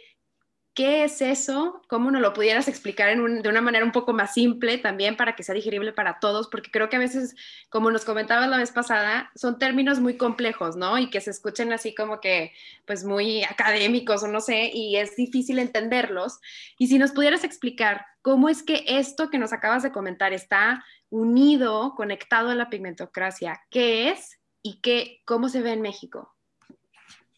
¿Qué 0.78 1.02
es 1.02 1.21
eso? 1.23 1.83
¿Cómo 1.88 2.12
nos 2.12 2.23
lo 2.23 2.33
pudieras 2.33 2.69
explicar 2.69 3.09
de 3.17 3.49
una 3.49 3.61
manera 3.61 3.85
un 3.85 3.90
poco 3.90 4.12
más 4.12 4.33
simple 4.33 4.78
también 4.78 5.17
para 5.17 5.35
que 5.35 5.43
sea 5.43 5.57
digerible 5.57 5.93
para 5.93 6.21
todos? 6.21 6.47
Porque 6.47 6.71
creo 6.71 6.88
que 6.88 6.95
a 6.95 7.00
veces, 7.00 7.35
como 7.69 7.90
nos 7.90 8.05
comentabas 8.05 8.49
la 8.49 8.59
vez 8.59 8.71
pasada, 8.71 9.28
son 9.35 9.59
términos 9.59 9.99
muy 9.99 10.17
complejos, 10.17 10.76
¿no? 10.76 10.97
Y 10.97 11.11
que 11.11 11.21
se 11.21 11.33
escuchen 11.33 11.73
así 11.73 11.97
como 11.97 12.21
que, 12.21 12.52
pues 12.87 13.02
muy 13.02 13.43
académicos 13.43 14.23
o 14.23 14.28
no 14.28 14.40
sé, 14.40 14.71
y 14.73 14.95
es 14.95 15.17
difícil 15.17 15.59
entenderlos. 15.59 16.38
Y 16.78 16.87
si 16.87 16.97
nos 16.97 17.11
pudieras 17.11 17.43
explicar 17.43 18.07
cómo 18.23 18.49
es 18.49 18.62
que 18.62 18.85
esto 18.87 19.31
que 19.31 19.38
nos 19.38 19.52
acabas 19.52 19.83
de 19.83 19.90
comentar 19.90 20.33
está 20.33 20.85
unido, 21.11 21.95
conectado 21.97 22.50
a 22.50 22.55
la 22.55 22.71
pigmentocracia, 22.71 23.61
¿qué 23.69 24.11
es 24.11 24.38
y 24.62 24.81
qué, 24.81 25.23
cómo 25.25 25.49
se 25.49 25.62
ve 25.62 25.73
en 25.73 25.83
México. 25.83 26.35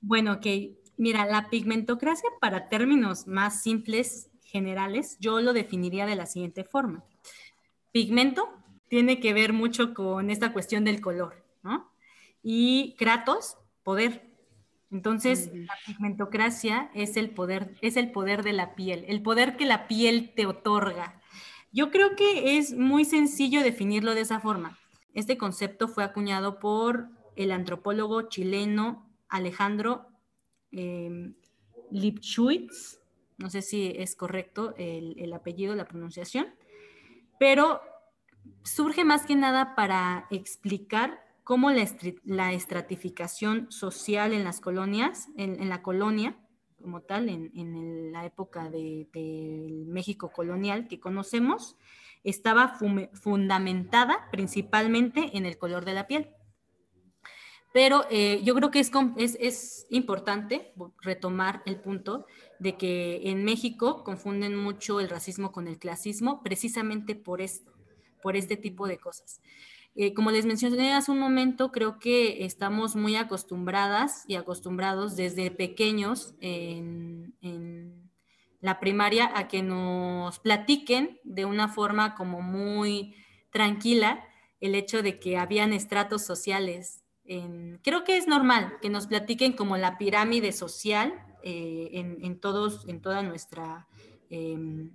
Bueno, 0.00 0.40
que 0.40 0.80
mira, 0.96 1.24
la 1.26 1.48
pigmentocracia 1.48 2.28
para 2.40 2.68
términos 2.68 3.26
más 3.26 3.62
simples, 3.62 4.30
generales, 4.42 5.16
yo 5.20 5.40
lo 5.40 5.52
definiría 5.52 6.06
de 6.06 6.16
la 6.16 6.26
siguiente 6.26 6.64
forma. 6.64 7.04
Pigmento 7.92 8.48
tiene 8.88 9.20
que 9.20 9.32
ver 9.32 9.52
mucho 9.52 9.94
con 9.94 10.30
esta 10.30 10.52
cuestión 10.52 10.84
del 10.84 11.00
color, 11.00 11.44
¿no? 11.62 11.90
Y 12.42 12.96
Kratos, 12.98 13.56
poder. 13.82 14.28
Entonces, 14.90 15.50
la 15.54 15.74
pigmentocracia 15.86 16.90
es 16.94 17.16
el 17.16 17.30
poder, 17.30 17.76
es 17.80 17.96
el 17.96 18.10
poder 18.10 18.42
de 18.42 18.52
la 18.52 18.74
piel, 18.74 19.04
el 19.08 19.22
poder 19.22 19.56
que 19.56 19.64
la 19.64 19.86
piel 19.86 20.32
te 20.34 20.46
otorga. 20.46 21.20
Yo 21.72 21.92
creo 21.92 22.16
que 22.16 22.58
es 22.58 22.74
muy 22.74 23.04
sencillo 23.04 23.62
definirlo 23.62 24.14
de 24.14 24.22
esa 24.22 24.40
forma. 24.40 24.76
Este 25.14 25.36
concepto 25.36 25.88
fue 25.88 26.04
acuñado 26.04 26.58
por 26.60 27.08
el 27.36 27.52
antropólogo 27.52 28.22
chileno 28.22 29.10
Alejandro 29.28 30.06
em, 30.70 31.34
Lipschutz, 31.90 33.00
no 33.38 33.48
sé 33.50 33.62
si 33.62 33.92
es 33.96 34.14
correcto 34.14 34.74
el, 34.76 35.32
apellido, 35.32 35.74
la 35.74 35.86
pronunciación, 35.86 36.46
pero 37.38 37.80
surge 38.64 39.04
más 39.04 39.24
que 39.24 39.34
nada 39.34 39.74
para 39.74 40.26
explicar 40.30 41.24
cómo 41.42 41.70
la, 41.70 42.52
estratificación 42.52 43.72
social 43.72 44.34
en 44.34 44.44
las 44.44 44.60
colonias, 44.60 45.28
en, 45.36 45.68
la 45.68 45.82
colonia 45.82 46.36
como 46.82 47.00
tal, 47.00 47.28
en, 47.28 48.12
la 48.12 48.26
época 48.26 48.68
del 48.68 49.86
México 49.86 50.30
colonial 50.30 50.86
que 50.86 51.00
conocemos, 51.00 51.76
estaba 52.24 52.78
fundamentada 53.12 54.28
principalmente 54.30 55.36
en 55.36 55.46
el 55.46 55.58
color 55.58 55.84
de 55.84 55.94
la 55.94 56.06
piel. 56.06 56.30
Pero 57.72 58.04
eh, 58.10 58.40
yo 58.42 58.54
creo 58.54 58.70
que 58.70 58.80
es, 58.80 58.90
es, 59.16 59.86
importante 59.90 60.72
retomar 61.02 61.62
el 61.66 61.80
punto 61.80 62.26
de 62.58 62.76
que 62.76 63.30
en 63.30 63.44
México 63.44 64.02
confunden 64.02 64.56
mucho 64.56 64.98
el 64.98 65.08
racismo 65.08 65.52
con 65.52 65.68
el 65.68 65.78
clasismo 65.78 66.42
precisamente 66.42 67.14
por 67.14 67.40
esto, 67.40 67.72
por 68.22 68.36
este 68.36 68.56
tipo 68.56 68.88
de 68.88 68.98
cosas. 68.98 69.40
Eh, 69.94 70.14
como 70.14 70.30
les 70.32 70.46
mencioné 70.46 70.94
hace 70.94 71.12
un 71.12 71.20
momento, 71.20 71.70
creo 71.70 71.98
que 71.98 72.44
estamos 72.44 72.96
muy 72.96 73.14
acostumbradas 73.16 74.24
y 74.26 74.34
acostumbrados 74.34 75.14
desde 75.14 75.50
pequeños 75.50 76.34
en, 76.40 77.34
en 77.40 78.09
la 78.60 78.80
primaria 78.80 79.30
a 79.34 79.48
que 79.48 79.62
nos 79.62 80.38
platiquen 80.38 81.18
de 81.24 81.44
una 81.44 81.68
forma 81.68 82.14
como 82.14 82.42
muy 82.42 83.14
tranquila 83.50 84.24
el 84.60 84.74
hecho 84.74 85.02
de 85.02 85.18
que 85.18 85.38
habían 85.38 85.72
estratos 85.72 86.24
sociales 86.24 87.00
creo 87.82 88.04
que 88.04 88.16
es 88.16 88.26
normal 88.26 88.74
que 88.82 88.90
nos 88.90 89.06
platiquen 89.06 89.52
como 89.52 89.76
la 89.76 89.98
pirámide 89.98 90.52
social 90.52 91.12
eh, 91.42 91.90
en, 91.92 92.40
todos, 92.40 92.86
en 92.88 93.00
toda 93.00 93.22
nuestra 93.22 93.86
em, 94.30 94.90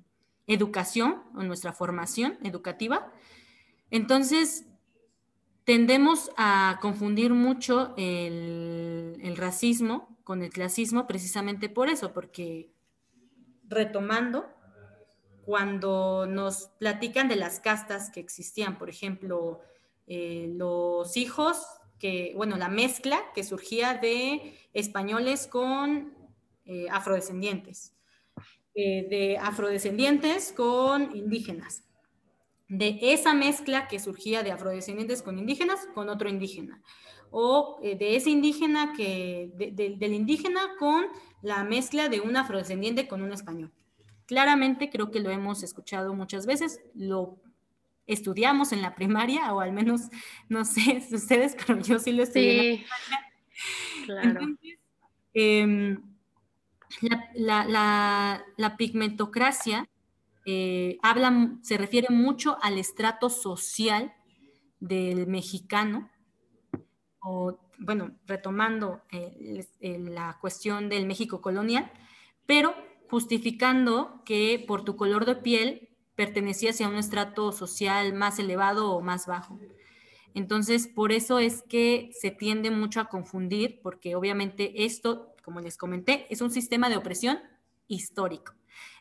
educación 0.47 1.23
o 1.33 1.43
nuestra 1.43 1.71
formación 1.71 2.37
educativa. 2.43 3.11
Entonces, 3.89 4.65
tendemos 5.63 6.29
a 6.37 6.77
confundir 6.81 7.31
mucho 7.33 7.93
el, 7.97 9.17
el 9.21 9.37
racismo 9.37 10.17
con 10.23 10.41
el 10.41 10.49
clasismo 10.49 11.07
precisamente 11.07 11.69
por 11.69 11.89
eso, 11.89 12.11
porque 12.11 12.69
retomando, 13.67 14.47
cuando 15.45 16.25
nos 16.25 16.69
platican 16.79 17.27
de 17.27 17.35
las 17.35 17.59
castas 17.59 18.09
que 18.09 18.19
existían, 18.19 18.77
por 18.77 18.89
ejemplo, 18.89 19.61
eh, 20.07 20.47
los 20.55 21.15
hijos 21.17 21.57
que, 21.99 22.33
bueno, 22.35 22.57
la 22.57 22.69
mezcla 22.69 23.21
que 23.33 23.43
surgía 23.43 23.95
de 23.95 24.57
españoles 24.73 25.47
con 25.47 26.13
eh, 26.65 26.87
afrodescendientes, 26.89 27.93
eh, 28.73 29.07
de 29.09 29.37
afrodescendientes 29.37 30.51
con 30.51 31.15
indígenas, 31.15 31.83
de 32.67 32.97
esa 33.01 33.35
mezcla 33.35 33.87
que 33.87 33.99
surgía 33.99 34.41
de 34.41 34.51
afrodescendientes 34.51 35.21
con 35.21 35.37
indígenas 35.37 35.87
con 35.93 36.09
otro 36.09 36.27
indígena, 36.27 36.81
o 37.31 37.79
eh, 37.83 37.97
de 37.97 38.15
ese 38.15 38.29
indígena 38.29 38.93
que, 38.93 39.51
del 39.55 40.13
indígena 40.13 40.61
con 40.79 41.05
la 41.41 41.63
mezcla 41.63 42.09
de 42.09 42.21
un 42.21 42.37
afrodescendiente 42.37 43.07
con 43.07 43.21
un 43.21 43.33
español. 43.33 43.71
Claramente 44.25 44.89
creo 44.89 45.11
que 45.11 45.19
lo 45.19 45.29
hemos 45.29 45.61
escuchado 45.61 46.13
muchas 46.13 46.45
veces, 46.45 46.81
lo 46.95 47.39
estudiamos 48.07 48.71
en 48.71 48.81
la 48.81 48.95
primaria, 48.95 49.53
o 49.53 49.59
al 49.59 49.71
menos, 49.71 50.01
no 50.49 50.65
sé 50.65 51.01
si 51.01 51.15
ustedes, 51.15 51.55
pero 51.55 51.81
yo 51.81 51.99
sí 51.99 52.11
lo 52.11 52.23
estudié. 52.23 52.77
Sí, 52.77 54.05
claro. 54.05 54.41
Em, 55.33 56.01
la, 57.33 58.75
pigmentocracia 58.77 59.89
eh, 60.45 60.97
habla, 61.01 61.57
se 61.61 61.77
refiere 61.77 62.07
mucho 62.09 62.57
al 62.61 62.77
estrato 62.77 63.29
social 63.29 64.13
del 64.79 65.27
mexicano, 65.27 66.09
o 67.25 67.57
bueno, 67.79 68.11
retomando 68.27 69.01
eh, 69.11 69.67
la 69.81 70.37
cuestión 70.39 70.87
del 70.89 71.05
México 71.07 71.41
colonial, 71.41 71.91
pero 72.45 72.73
justificando 73.09 74.21
que 74.25 74.63
por 74.65 74.85
tu 74.85 74.95
color 74.95 75.25
de 75.25 75.35
piel 75.35 75.89
pertenecías 76.15 76.79
a 76.79 76.87
un 76.87 76.95
estrato 76.95 77.51
social 77.51 78.13
más 78.13 78.39
elevado 78.39 78.91
o 78.91 79.01
más 79.01 79.25
bajo. 79.25 79.59
Entonces, 80.33 80.87
por 80.87 81.11
eso 81.11 81.39
es 81.39 81.63
que 81.63 82.11
se 82.13 82.29
tiende 82.31 82.69
mucho 82.69 82.99
a 82.99 83.05
confundir, 83.05 83.79
porque 83.81 84.15
obviamente 84.15 84.85
esto, 84.85 85.33
como 85.43 85.61
les 85.61 85.77
comenté, 85.77 86.27
es 86.29 86.41
un 86.41 86.51
sistema 86.51 86.89
de 86.89 86.97
opresión 86.97 87.39
histórico. 87.87 88.53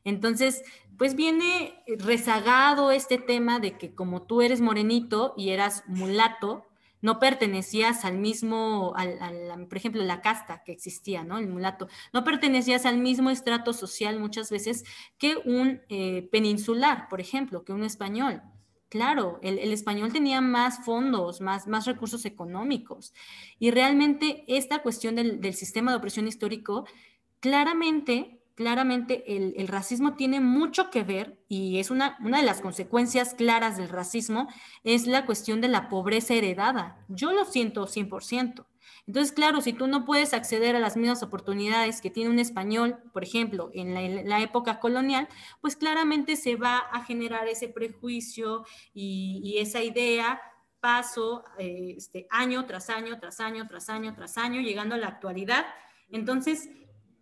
Entonces, 0.05 0.63
pues 0.97 1.17
viene 1.17 1.83
rezagado 1.99 2.91
este 2.91 3.19
tema 3.19 3.59
de 3.59 3.77
que 3.77 3.95
como 3.95 4.23
tú 4.23 4.43
eres 4.43 4.61
morenito 4.61 5.35
y 5.37 5.51
eras 5.51 5.83
mulato, 5.89 6.67
no 7.05 7.19
pertenecías 7.19 8.07
al 8.07 8.17
mismo, 8.17 8.95
al, 8.97 9.69
por 9.69 9.77
ejemplo, 9.77 10.03
la 10.03 10.23
casta 10.23 10.63
que 10.65 10.73
existía, 10.73 11.23
¿no? 11.23 11.37
El 11.37 11.49
mulato, 11.49 11.87
no 12.15 12.25
pertenecías 12.25 12.87
al 12.87 12.97
mismo 12.97 13.29
estrato 13.29 13.75
social 13.75 14.19
muchas 14.19 14.51
veces 14.51 14.85
que 15.19 15.37
un 15.45 15.83
eh, 15.91 16.27
peninsular, 16.33 17.11
por 17.11 17.21
ejemplo, 17.21 17.63
que 17.63 17.75
un 17.75 17.85
español. 17.85 18.41
Claro, 18.89 19.39
el, 19.43 19.59
español 19.71 20.15
tenía 20.15 20.41
más 20.41 20.83
fondos, 20.83 21.43
más, 21.43 21.67
más 21.67 21.85
recursos 21.85 22.25
económicos. 22.25 23.13
Y 23.59 23.71
realmente 23.71 24.45
esta 24.49 24.81
cuestión 24.81 25.15
del, 25.15 25.43
del 25.43 25.53
sistema 25.53 25.91
de 25.91 25.99
opresión 25.99 26.27
histórico, 26.27 26.87
claramente 27.39 28.41
claramente 28.55 29.25
el, 29.37 29.69
racismo 29.69 30.15
tiene 30.15 30.41
mucho 30.41 30.91
que 30.91 31.03
ver 31.03 31.39
y 31.49 31.79
es 31.79 31.91
una, 31.91 32.17
una 32.21 32.39
de 32.39 32.45
las 32.45 32.61
consecuencias 32.61 33.35
claras 33.35 33.77
del 33.77 33.89
racismo 33.89 34.49
es 34.85 35.07
la 35.07 35.27
cuestión 35.27 35.61
de 35.61 35.69
la 35.69 35.89
pobreza 35.89 36.35
heredada. 36.35 37.05
Yo 37.09 37.33
lo 37.33 37.45
siento 37.45 37.87
100%. 37.87 38.67
Entonces, 39.07 39.33
claro, 39.33 39.61
si 39.61 39.73
tú 39.73 39.87
no 39.87 40.05
puedes 40.05 40.33
acceder 40.33 40.77
a 40.77 40.81
las 40.81 40.97
mismas 40.97 41.23
oportunidades 41.23 42.01
que 42.01 42.11
tiene 42.11 42.31
un 42.31 42.39
español, 42.39 42.99
por 43.13 43.23
ejemplo, 43.23 43.71
en 43.75 43.95
la, 44.29 44.41
época 44.41 44.81
colonial, 44.81 45.29
pues 45.61 45.77
claramente 45.77 46.37
se 46.37 46.57
va 46.57 46.79
a 46.79 47.05
generar 47.05 47.47
ese 47.47 47.69
prejuicio 47.69 48.65
y, 48.95 49.57
esa 49.59 49.83
idea 49.83 50.41
paso 50.81 51.45
eh, 51.59 51.95
este, 51.97 52.27
año 52.31 52.67
tras 52.67 52.91
año, 52.91 53.19
tras 53.19 53.41
año, 53.41 53.67
tras 53.67 53.89
año, 53.89 54.15
tras 54.15 54.37
año, 54.37 54.61
llegando 54.61 54.95
a 54.95 54.99
la 54.99 55.09
actualidad. 55.09 55.67
Entonces, 56.11 56.69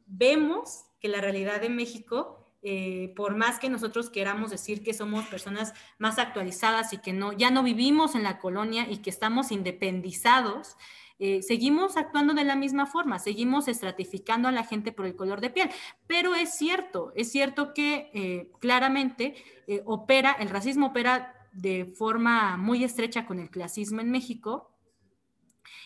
vemos 0.06 0.84
que 1.02 1.08
la 1.08 1.20
realidad 1.20 1.60
de 1.60 1.68
México, 1.68 2.38
eh, 2.62 3.12
por 3.16 3.34
más 3.36 3.58
que 3.58 3.68
nosotros 3.68 4.08
queramos 4.08 4.50
decir 4.50 4.84
que 4.84 4.94
somos 4.94 5.26
personas 5.26 5.74
más 5.98 6.20
actualizadas 6.20 6.92
y 6.92 6.98
que 6.98 7.12
no, 7.12 7.32
ya 7.32 7.50
no 7.50 7.64
vivimos 7.64 8.14
en 8.14 8.22
la 8.22 8.38
colonia 8.38 8.86
y 8.88 8.98
que 8.98 9.10
estamos 9.10 9.50
independizados, 9.50 10.76
eh, 11.18 11.42
seguimos 11.42 11.96
actuando 11.96 12.34
de 12.34 12.44
la 12.44 12.54
misma 12.54 12.86
forma, 12.86 13.18
seguimos 13.18 13.66
estratificando 13.66 14.48
a 14.48 14.52
la 14.52 14.62
gente 14.62 14.92
por 14.92 15.06
el 15.06 15.16
color 15.16 15.40
de 15.40 15.50
piel. 15.50 15.70
Pero 16.06 16.36
es 16.36 16.54
cierto, 16.54 17.12
es 17.16 17.32
cierto 17.32 17.74
que 17.74 18.10
eh, 18.14 18.52
claramente 18.60 19.34
opera, 19.84 20.32
el 20.38 20.50
racismo 20.50 20.88
opera 20.88 21.34
de 21.52 21.92
forma 21.96 22.56
muy 22.56 22.84
estrecha 22.84 23.26
con 23.26 23.40
el 23.40 23.50
clasismo 23.50 24.00
en 24.00 24.12
México. 24.12 24.70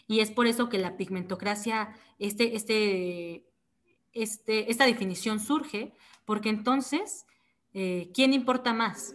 Y 0.06 0.20
es 0.20 0.30
por 0.30 0.46
eso 0.46 0.68
que 0.68 0.78
la 0.78 0.96
pigmentocracia, 0.96 1.94
este, 2.18 2.54
este 2.54 3.46
este, 4.16 4.70
esta 4.70 4.86
definición 4.86 5.40
surge 5.40 5.92
porque 6.24 6.48
entonces, 6.48 7.26
eh, 7.74 8.10
¿quién 8.14 8.32
importa 8.32 8.72
más? 8.72 9.14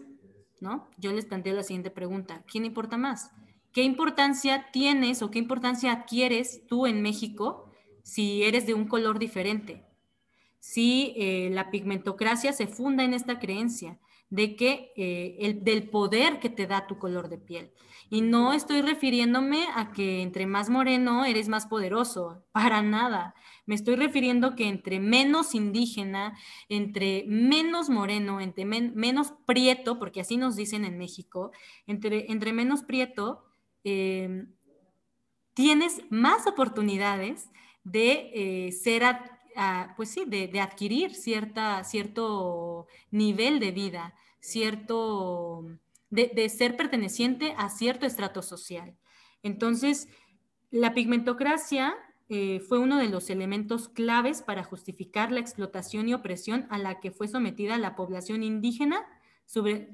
¿No? 0.60 0.88
Yo 0.98 1.12
les 1.12 1.26
planteo 1.26 1.56
la 1.56 1.64
siguiente 1.64 1.90
pregunta, 1.90 2.44
¿quién 2.48 2.66
importa 2.66 2.98
más? 2.98 3.32
¿Qué 3.74 3.84
importancia 3.84 4.70
tienes 4.72 5.22
o 5.22 5.32
qué 5.32 5.40
importancia 5.40 5.92
adquieres 5.92 6.66
tú 6.68 6.86
en 6.88 7.02
México 7.02 7.72
si 8.04 8.44
eres 8.44 8.66
de 8.68 8.74
un 8.74 8.88
color 8.88 9.18
diferente? 9.18 9.84
Si 10.60 11.14
eh, 11.18 11.50
la 11.52 11.72
pigmentocracia 11.72 12.54
se 12.54 12.68
funda 12.68 13.04
en 13.04 13.14
esta 13.14 13.40
creencia 13.40 13.98
de 14.32 14.56
que 14.56 14.94
eh, 14.96 15.36
el, 15.42 15.64
del 15.64 15.90
poder 15.90 16.40
que 16.40 16.50
te 16.50 16.66
da 16.66 16.88
tu 16.88 16.98
color 16.98 17.30
de 17.30 17.38
piel. 17.38 17.72
Y 18.10 18.22
no 18.22 18.54
estoy 18.54 18.82
refiriéndome 18.82 19.68
a 19.76 19.92
que 19.92 20.22
entre 20.22 20.46
más 20.46 20.70
moreno 20.70 21.26
eres 21.26 21.50
más 21.50 21.68
poderoso, 21.68 22.44
para 22.52 22.82
nada. 22.82 23.36
Me 23.66 23.76
estoy 23.76 23.96
refiriendo 23.96 24.56
que 24.56 24.68
entre 24.68 25.00
menos 25.00 25.54
indígena, 25.54 26.38
entre 26.70 27.26
menos 27.28 27.90
moreno, 27.90 28.40
entre 28.40 28.66
menos 28.66 29.34
prieto, 29.46 30.00
porque 30.00 30.22
así 30.22 30.38
nos 30.38 30.56
dicen 30.56 30.86
en 30.86 30.98
México, 30.98 31.52
entre, 31.86 32.32
entre 32.32 32.54
menos 32.54 32.84
prieto, 32.84 33.44
em, 33.84 34.54
tienes 35.54 36.02
más 36.10 36.48
oportunidades 36.48 37.50
de 37.84 38.32
eh, 38.34 38.72
ser, 38.72 39.04
pues 39.96 40.10
sí, 40.10 40.26
de, 40.26 40.60
adquirir 40.60 41.14
cierta, 41.14 41.84
cierto 41.84 42.88
nivel 43.12 43.60
de 43.60 43.72
vida, 43.72 44.14
cierto, 44.40 45.66
de, 46.10 46.32
de 46.34 46.50
ser 46.50 46.78
perteneciente 46.78 47.54
a 47.58 47.70
cierto 47.70 48.06
estrato 48.06 48.42
social. 48.42 48.96
Entonces, 49.44 50.08
la 50.72 50.94
pigmentocracia 50.94 51.96
eh, 52.34 52.62
fue 52.62 52.80
uno 52.80 52.98
de 52.98 53.10
los 53.10 53.30
elementos 53.30 53.90
claves 53.90 54.42
para 54.42 54.64
justificar 54.64 55.34
la 55.34 55.42
explotación 55.42 56.08
y 56.08 56.14
opresión 56.14 56.66
a 56.70 56.78
la 56.78 57.02
que 57.02 57.12
fue 57.12 57.28
sometida 57.28 57.78
la 57.78 57.94
población 57.98 58.42
indígena 58.42 59.06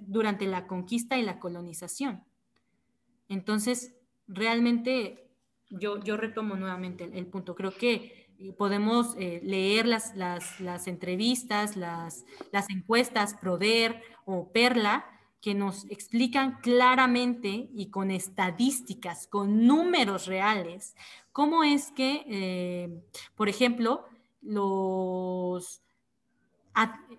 durante 0.05 0.45
la 0.45 0.67
conquista 0.67 1.17
y 1.17 1.23
la 1.23 1.39
colonización. 1.39 2.23
Entonces, 3.27 3.95
realmente 4.27 5.31
yo, 5.71 5.99
yo 6.03 6.15
retomo 6.15 6.55
nuevamente 6.55 7.09
el, 7.11 7.25
punto. 7.25 7.55
Creo 7.55 7.75
que 7.75 8.16
podemos 8.57 9.15
eh, 9.17 9.41
leer 9.43 9.87
las, 9.87 10.15
las, 10.15 10.87
entrevistas, 10.87 11.75
las, 11.75 12.25
las 12.51 12.69
encuestas, 12.69 13.35
Proder 13.35 14.01
o 14.25 14.51
Perla, 14.51 15.05
que 15.41 15.53
nos 15.53 15.85
explican 15.85 16.59
claramente 16.61 17.69
y 17.73 17.89
con 17.89 18.11
estadísticas, 18.11 19.27
con 19.27 19.65
números 19.65 20.25
reales, 20.25 20.95
cómo 21.31 21.63
es 21.63 21.91
que, 21.91 22.25
eh, 22.27 23.03
por 23.35 23.47
ejemplo, 23.47 24.05
los, 24.41 25.81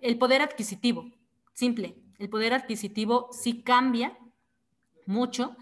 el 0.02 0.18
poder 0.18 0.42
adquisitivo, 0.42 1.10
simple, 1.54 1.96
el 2.18 2.28
poder 2.28 2.52
adquisitivo 2.54 3.28
sí 3.32 3.62
cambia 3.62 4.18
mucho 5.06 5.56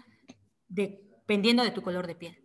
dependiendo 0.67 1.63
de 1.63 1.71
tu 1.71 1.81
color 1.81 2.07
de 2.07 2.15
piel. 2.15 2.37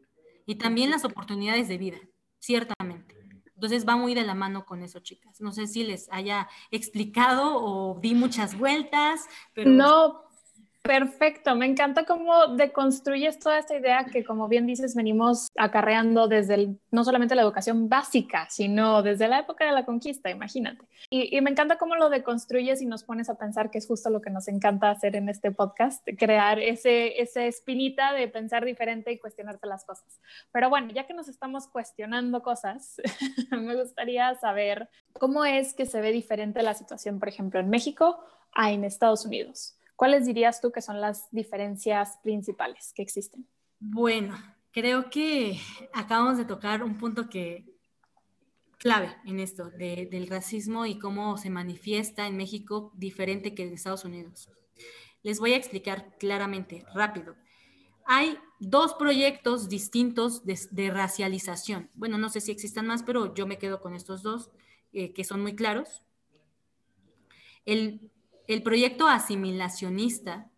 Y 0.47 0.57
también 0.57 0.91
las 0.91 1.05
oportunidades 1.05 1.69
de 1.69 1.79
vida, 1.79 1.99
ciertamente. 2.43 3.17
Entonces 3.55 3.87
va 3.87 3.95
muy 3.95 4.15
de 4.15 4.25
la 4.25 4.35
mano 4.35 4.67
con 4.67 4.83
eso, 4.83 4.99
chicas. 4.99 5.41
No 5.41 5.53
sé 5.53 5.69
si 5.69 5.85
les 5.85 6.09
haya 6.11 6.49
explicado 6.73 7.55
o 7.55 8.01
di 8.01 8.15
muchas 8.15 8.59
vueltas, 8.59 9.29
pero... 9.55 9.71
No, 9.71 10.25
Perfecto, 10.83 11.55
me 11.55 11.67
encanta 11.67 12.05
cómo 12.05 12.49
deconstruyes 12.57 13.39
toda 13.39 13.57
esta 13.57 13.77
idea 13.77 14.05
que, 14.05 14.25
como 14.25 14.49
bien 14.49 14.67
dices, 14.67 14.97
venimos 14.97 15.47
acarreando 15.57 16.27
desde 16.27 16.75
no 16.91 17.05
solamente 17.05 17.37
la 17.37 17.43
educación 17.43 17.89
básica, 17.89 18.49
sino 18.51 19.01
desde 19.05 19.29
la 19.29 19.39
época 19.39 19.65
de 19.65 19.71
la 19.71 19.85
conquista, 19.85 20.29
imagínate. 20.29 20.85
Y, 21.09 21.41
me 21.41 21.51
encanta 21.51 21.79
cómo 21.79 21.95
lo 21.95 22.11
deconstruyes 22.11 22.83
y 22.83 22.87
nos 22.87 23.05
pones 23.05 23.31
a 23.31 23.37
pensar 23.37 23.71
que 23.71 23.79
es 23.79 23.87
justo 23.87 24.11
lo 24.11 24.21
que 24.21 24.31
nos 24.31 24.49
encanta 24.49 24.91
hacer 24.91 25.15
en 25.15 25.29
este 25.29 25.53
podcast, 25.53 26.05
crear 26.19 26.59
ese, 26.59 27.23
esa 27.23 27.45
espinita 27.45 28.13
de 28.13 28.27
pensar 28.27 28.65
diferente 28.65 29.13
y 29.13 29.19
cuestionarte 29.21 29.69
las 29.69 29.85
cosas. 29.85 30.21
Pero 30.51 30.69
bueno, 30.69 30.91
ya 30.93 31.07
que 31.07 31.15
nos 31.15 31.29
estamos 31.29 31.69
cuestionando 31.69 32.43
cosas, 32.43 33.01
me 33.53 33.77
gustaría 33.77 34.35
saber 34.35 34.89
cómo 35.13 35.45
es 35.45 35.75
que 35.75 35.87
se 35.87 36.01
ve 36.01 36.11
diferente 36.11 36.61
la 36.65 36.75
situación, 36.75 37.21
por 37.21 37.29
ejemplo, 37.29 37.61
en 37.61 37.71
México 37.71 38.19
a 38.53 38.73
en 38.73 38.83
Estados 38.85 39.25
Unidos. 39.25 39.77
¿Cuáles 39.97 40.27
dirías 40.27 40.61
tú 40.61 40.73
que 40.73 40.83
son 40.83 41.01
las 41.01 41.29
diferencias 41.31 42.19
principales 42.23 42.93
que 42.95 43.03
existen? 43.03 43.47
Bueno, 43.79 44.37
creo 44.71 45.11
que 45.11 45.59
acabamos 45.93 46.39
de 46.39 46.45
tocar 46.45 46.83
un 46.83 46.99
punto 46.99 47.29
que 47.29 47.67
clave 48.79 49.17
en 49.27 49.39
esto 49.39 49.71
del 49.71 50.27
racismo 50.27 50.87
y 50.87 50.99
cómo 50.99 51.37
se 51.39 51.51
manifiesta 51.51 52.27
en 52.27 52.37
México 52.37 52.93
diferente 52.95 53.55
que 53.55 53.63
en 53.63 53.75
Estados 53.75 54.05
Unidos. 54.05 54.51
Les 55.23 55.39
voy 55.39 55.53
a 55.53 55.57
explicar 55.57 56.17
claramente, 56.19 56.85
rápido. 56.93 57.37
Hay 58.07 58.39
dos 58.59 58.95
proyectos 58.95 59.69
distintos 59.69 60.45
de, 60.45 60.91
racialización. 60.91 61.91
Bueno, 61.95 62.19
no 62.19 62.29
sé 62.29 62.41
si 62.41 62.51
existan 62.51 62.87
más, 62.87 63.03
pero 63.03 63.35
yo 63.35 63.47
me 63.47 63.59
quedo 63.59 63.81
con 63.81 63.95
estos 63.95 64.23
dos, 64.23 64.51
eh, 64.93 65.13
que 65.13 65.25
son 65.25 65.43
muy 65.43 65.55
claros. 65.55 66.03
El 67.65 68.12
el 68.55 68.63
proyecto 68.63 69.09
asimilacionista, 69.09 70.51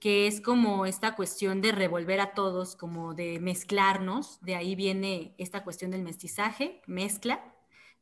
que 0.00 0.26
es 0.26 0.40
como 0.40 0.86
esta 0.86 1.16
cuestión 1.16 1.60
de 1.60 1.72
revolver 1.72 2.20
a 2.20 2.34
todos, 2.34 2.76
como 2.76 3.14
de 3.14 3.40
mezclarnos, 3.40 4.40
de 4.42 4.54
ahí 4.54 4.74
viene 4.74 5.34
esta 5.38 5.64
cuestión 5.64 5.90
del 5.90 6.02
mestizaje, 6.02 6.82
mezcla, 6.86 7.54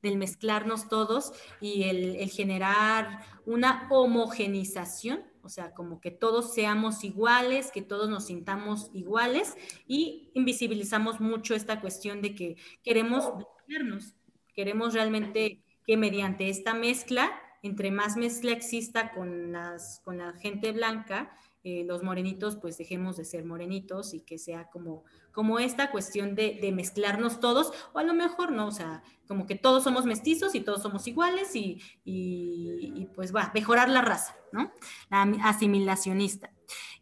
del 0.03 0.19
mezclarnos 0.19 0.89
todos 0.89 1.33
y 1.61 1.85
el, 1.85 2.29
generar 2.31 3.25
una 3.47 3.87
homogenización, 3.91 5.25
o 5.43 5.49
sea, 5.49 5.73
como 5.73 6.01
que 6.01 6.11
todos 6.11 6.53
seamos 6.53 7.03
iguales, 7.03 7.71
que 7.73 7.83
todos 7.83 8.11
nos 8.11 8.27
sintamos 8.27 8.91
iguales 8.93 9.57
y 9.87 10.31
invisibilizamos 10.35 11.21
mucho 11.21 11.55
esta 11.55 11.81
cuestión 11.81 12.21
de 12.21 12.35
que 12.35 12.57
queremos 12.83 13.33
mezclarnos, 13.37 14.15
queremos 14.55 14.93
realmente 14.93 15.63
que 15.87 15.97
mediante 15.97 16.51
esta 16.51 16.75
mezcla 16.75 17.41
entre 17.67 17.91
más 17.91 18.17
mezcla 18.17 18.53
exista 18.53 19.13
con, 19.13 19.53
las, 19.53 20.01
con 20.05 20.19
la 20.19 20.33
gente 20.35 20.73
blanca, 20.73 21.37
eh, 21.69 21.85
los 21.85 22.05
morenitos 22.05 22.55
pues 22.57 22.79
dejemos 22.79 23.17
de 23.17 23.25
ser 23.25 23.45
morenitos 23.45 24.15
y 24.15 24.21
que 24.21 24.39
sea 24.39 24.71
como, 24.71 25.03
como 25.33 25.59
esta 25.59 25.91
cuestión 25.91 26.37
de, 26.37 26.71
mezclarnos 26.73 27.41
todos, 27.41 27.73
o 27.93 27.99
a 27.99 28.05
lo 28.05 28.15
mejor 28.15 28.53
no, 28.53 28.69
o 28.69 28.71
sea, 28.71 29.03
como 29.27 29.47
que 29.47 29.57
todos 29.57 29.83
somos 29.83 30.07
mestizos 30.07 30.55
y 30.55 30.61
todos 30.61 30.81
somos 30.81 31.09
iguales 31.09 31.57
y, 31.57 31.81
y 32.05 33.09
pues 33.17 33.35
va, 33.35 33.51
mejorar 33.53 33.89
la 33.89 34.01
raza, 34.01 34.37
¿no? 34.53 34.71
La 35.11 35.23
asimilacionista. 35.43 36.53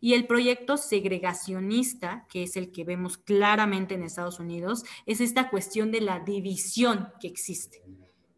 Y 0.01 0.15
el 0.15 0.27
proyecto 0.27 0.77
segregacionista, 0.77 2.27
que 2.31 2.45
es 2.45 2.57
el 2.57 2.73
que 2.73 2.85
vemos 2.85 3.19
claramente 3.19 3.95
en 3.95 4.03
Estados 4.03 4.41
Unidos, 4.41 4.85
es 5.07 5.21
esta 5.21 5.51
cuestión 5.51 5.91
de 5.91 6.01
la 6.01 6.21
división 6.21 7.11
que 7.21 7.29
existe. 7.29 7.83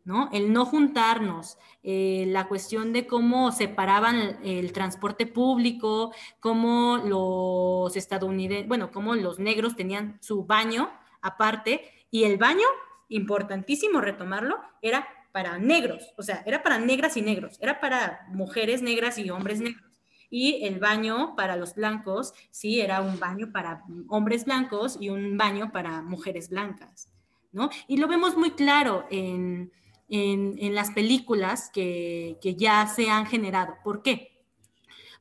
¿No? 0.07 0.31
El 0.33 0.53
no 0.53 0.65
juntarnos, 0.65 1.59
eh, 1.83 2.27
la 2.29 2.47
cuestión 2.47 2.93
de 2.93 3.09
cómo 3.09 3.51
separaban 3.51 4.39
el, 4.45 4.73
transporte 4.73 5.27
público, 5.27 6.15
cómo 6.39 6.99
los 6.99 7.97
estadounidenses, 7.97 8.69
bueno, 8.69 8.93
cómo 8.93 9.17
los 9.17 9.41
negros 9.41 9.75
tenían 9.75 10.17
su 10.23 10.45
baño 10.45 10.91
aparte 11.21 11.91
y 12.13 12.23
el 12.23 12.39
baño, 12.39 12.67
importantísimo 13.09 14.01
retomarlo, 14.01 14.61
era 14.81 15.09
para 15.33 15.59
negros, 15.59 16.15
o 16.17 16.23
sea, 16.23 16.43
era 16.47 16.63
para 16.63 16.79
negras 16.79 17.17
y 17.17 17.23
negros, 17.23 17.59
era 17.61 17.81
para 17.81 18.27
mujeres 18.29 18.83
negras 18.83 19.19
y 19.19 19.29
hombres 19.29 19.61
negros. 19.61 19.83
Y 20.31 20.65
el 20.65 20.79
baño 20.79 21.35
para 21.37 21.57
los 21.57 21.75
blancos, 21.75 22.33
sí, 22.51 22.81
era 22.81 23.01
un 23.01 23.19
baño 23.19 23.51
para 23.53 23.83
hombres 24.09 24.45
blancos 24.45 24.99
y 25.01 25.09
un 25.09 25.37
baño 25.37 25.73
para 25.73 26.01
mujeres 26.03 26.49
blancas, 26.49 27.11
¿no? 27.51 27.71
Y 27.89 27.97
lo 27.97 28.07
vemos 28.07 28.37
muy 28.37 28.53
claro 28.53 29.07
en, 29.11 29.73
en, 30.09 30.75
las 30.75 30.91
películas 30.91 31.71
que, 31.73 32.39
ya 32.57 32.87
se 32.87 33.11
han 33.11 33.27
generado. 33.27 33.75
¿Por 33.83 34.03
qué? 34.03 34.39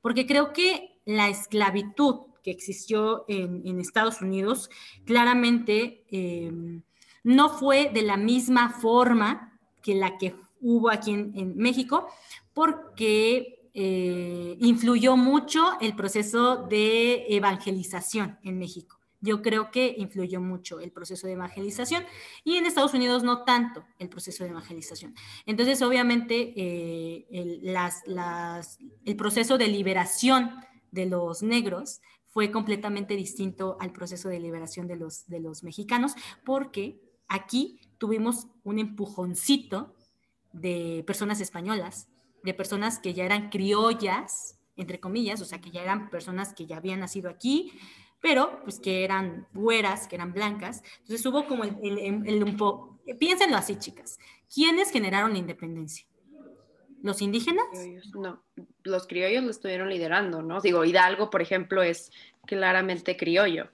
Porque 0.01 0.25
creo 0.25 0.53
que 0.53 0.99
la 1.05 1.29
esclavitud 1.29 2.21
que 2.43 2.51
existió 2.51 3.25
en, 3.27 3.79
Estados 3.79 4.21
Unidos 4.21 4.69
claramente 5.05 6.03
em, 6.11 6.83
no 7.23 7.49
fue 7.49 7.89
de 7.93 8.03
la 8.03 8.17
misma 8.17 8.69
forma 8.69 9.59
que 9.81 9.95
la 9.95 10.17
que 10.17 10.35
hubo 10.61 10.89
aquí 10.89 11.11
en, 11.11 11.57
México, 11.57 12.07
porque 12.53 13.69
eh, 13.73 14.57
influyó 14.59 15.17
mucho 15.17 15.79
el 15.81 15.95
proceso 15.95 16.67
de 16.67 17.25
evangelización 17.29 18.39
en 18.43 18.57
México 18.57 18.94
yo 19.21 19.41
creo 19.41 19.71
que 19.71 19.95
influyó 19.97 20.41
mucho 20.41 20.79
el 20.79 20.91
proceso 20.91 21.27
de 21.27 21.33
evangelización 21.33 22.03
y 22.43 22.57
en 22.57 22.65
Estados 22.65 22.93
Unidos 22.93 23.23
no 23.23 23.43
tanto 23.43 23.85
el 23.99 24.09
proceso 24.09 24.43
de 24.43 24.51
evangelización. 24.51 25.15
Entonces, 25.45 25.81
obviamente, 25.81 26.53
eh, 26.55 27.27
el, 27.31 29.15
proceso 29.15 29.57
de 29.57 29.67
liberación 29.67 30.51
de 30.91 31.05
los 31.05 31.43
negros 31.43 32.01
fue 32.27 32.51
completamente 32.51 33.15
distinto 33.15 33.77
al 33.79 33.91
proceso 33.91 34.29
de 34.29 34.39
liberación 34.39 34.87
de 34.87 34.97
los, 34.97 35.27
de 35.27 35.39
los 35.39 35.63
mexicanos, 35.63 36.13
porque 36.43 37.01
aquí 37.27 37.79
tuvimos 37.97 38.47
un 38.63 38.79
empujoncito 38.79 39.95
de 40.51 41.03
personas 41.07 41.41
españolas, 41.41 42.09
de 42.43 42.53
personas 42.53 42.99
que 42.99 43.13
ya 43.13 43.25
eran 43.25 43.49
criollas, 43.49 44.59
entre 44.75 44.99
comillas, 44.99 45.41
o 45.41 45.45
sea, 45.45 45.61
que 45.61 45.71
ya 45.71 45.81
eran 45.81 46.09
personas 46.09 46.53
que 46.53 46.65
ya 46.65 46.77
habían 46.77 46.99
nacido 46.99 47.29
aquí, 47.29 47.71
pero 48.25 48.59
pues 48.63 48.79
que 48.79 49.03
eran 49.03 49.45
güeras, 49.53 50.07
que 50.07 50.15
eran 50.15 50.33
blancas. 50.33 50.81
Entonces 51.01 51.23
hubo 51.27 51.45
como 51.45 51.63
el, 51.63 52.25
el, 52.25 52.43
un 52.43 52.57
poco, 52.57 52.99
piénsenlo 53.19 53.55
así, 53.55 53.75
chicas, 53.75 54.17
¿quiénes 54.51 54.89
generaron 54.89 55.33
la 55.33 55.37
independencia? 55.37 56.07
¿Los 57.03 57.21
indígenas? 57.21 57.67
No, 58.15 58.41
los 58.81 59.05
criollos 59.05 59.43
lo 59.43 59.51
estuvieron 59.51 59.91
liderando, 59.91 60.41
¿no? 60.41 60.59
Digo, 60.59 60.83
Hidalgo, 60.83 61.29
por 61.29 61.43
ejemplo, 61.43 61.83
es 61.83 62.11
claramente 62.47 63.15
criollo. 63.15 63.69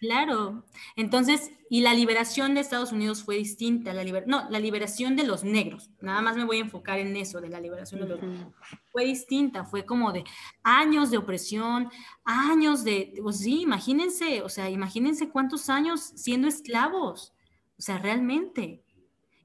Claro. 0.00 0.64
Entonces, 0.96 1.50
y 1.68 1.82
la 1.82 1.92
liberación 1.92 2.54
de 2.54 2.60
Estados 2.60 2.90
Unidos 2.90 3.22
fue 3.22 3.36
distinta. 3.36 3.92
La 3.92 4.02
no, 4.26 4.48
la 4.48 4.58
liberación 4.58 5.14
de 5.14 5.24
los 5.24 5.44
negros. 5.44 5.90
Nada 6.00 6.22
más 6.22 6.36
me 6.36 6.44
voy 6.44 6.56
a 6.56 6.60
enfocar 6.60 6.98
en 6.98 7.14
eso, 7.16 7.38
de 7.42 7.50
la 7.50 7.60
liberación 7.60 8.00
de 8.00 8.08
los 8.08 8.22
negros. 8.22 8.54
Fue 8.90 9.04
distinta, 9.04 9.66
fue 9.66 9.84
como 9.84 10.10
de 10.12 10.24
años 10.62 11.10
de 11.10 11.18
opresión, 11.18 11.90
años 12.24 12.82
de, 12.82 13.12
pues 13.22 13.40
sí, 13.40 13.60
imagínense, 13.60 14.40
o 14.40 14.48
sea, 14.48 14.70
imagínense 14.70 15.28
cuántos 15.28 15.68
años 15.68 16.00
siendo 16.16 16.48
esclavos. 16.48 17.34
O 17.78 17.82
sea, 17.82 17.98
realmente. 17.98 18.82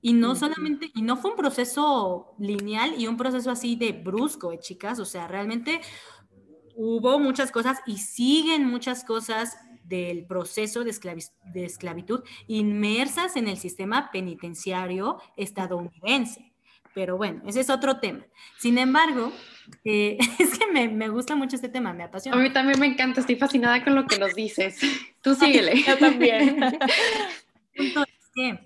Y 0.01 0.13
no 0.13 0.35
solamente, 0.35 0.89
y 0.95 1.01
no 1.01 1.17
fue 1.17 1.31
un 1.31 1.37
proceso 1.37 2.33
lineal 2.39 2.95
y 2.97 3.07
un 3.07 3.17
proceso 3.17 3.51
así 3.51 3.75
de 3.75 3.91
brusco, 3.91 4.53
¿eh, 4.53 4.59
chicas. 4.59 4.99
O 4.99 5.05
sea, 5.05 5.27
realmente 5.27 5.81
hubo 6.75 7.19
muchas 7.19 7.51
cosas 7.51 7.79
y 7.85 7.97
siguen 7.97 8.65
muchas 8.65 9.03
cosas 9.03 9.57
del 9.87 10.25
proceso 10.25 10.83
de, 10.83 10.91
esclavitud 11.65 12.23
inmersas 12.47 13.35
en 13.35 13.47
el 13.47 13.57
sistema 13.57 14.09
penitenciario 14.11 15.21
estadounidense. 15.37 16.51
Pero 16.93 17.17
bueno, 17.17 17.41
ese 17.45 17.59
es 17.59 17.69
otro 17.69 17.99
tema. 17.99 18.25
Sin 18.57 18.77
embargo, 18.77 19.31
eh, 19.83 20.17
es 20.39 20.57
que 20.57 20.67
me, 20.67 21.09
gusta 21.09 21.35
mucho 21.35 21.57
este 21.57 21.69
tema, 21.69 21.93
me 21.93 22.03
apasiona. 22.03 22.37
A 22.37 22.41
mí 22.41 22.51
también 22.51 22.79
me 22.79 22.87
encanta, 22.87 23.19
estoy 23.19 23.35
fascinada 23.35 23.83
con 23.83 23.95
lo 23.95 24.07
que 24.07 24.17
nos 24.17 24.33
dices. 24.33 24.79
Tú 25.21 25.35
síguele. 25.35 25.83
Yo 25.87 25.97
también. 25.97 26.63
El 26.63 27.93
punto 27.93 28.03
es 28.03 28.31
que, 28.33 28.59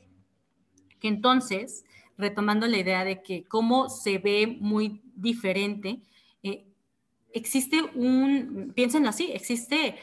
que 1.00 1.08
entonces, 1.08 1.86
retomando 2.18 2.68
la 2.68 2.78
idea 2.78 3.04
de 3.04 3.24
que 3.24 3.44
cómo 3.46 3.90
se 3.90 4.20
ve 4.20 4.58
muy 4.60 5.02
diferente, 5.16 6.02
eh, 6.44 6.66
existe 7.34 7.82
un, 7.96 8.74
piénsenlo 8.76 9.10
así, 9.10 9.32
existe 9.32 9.96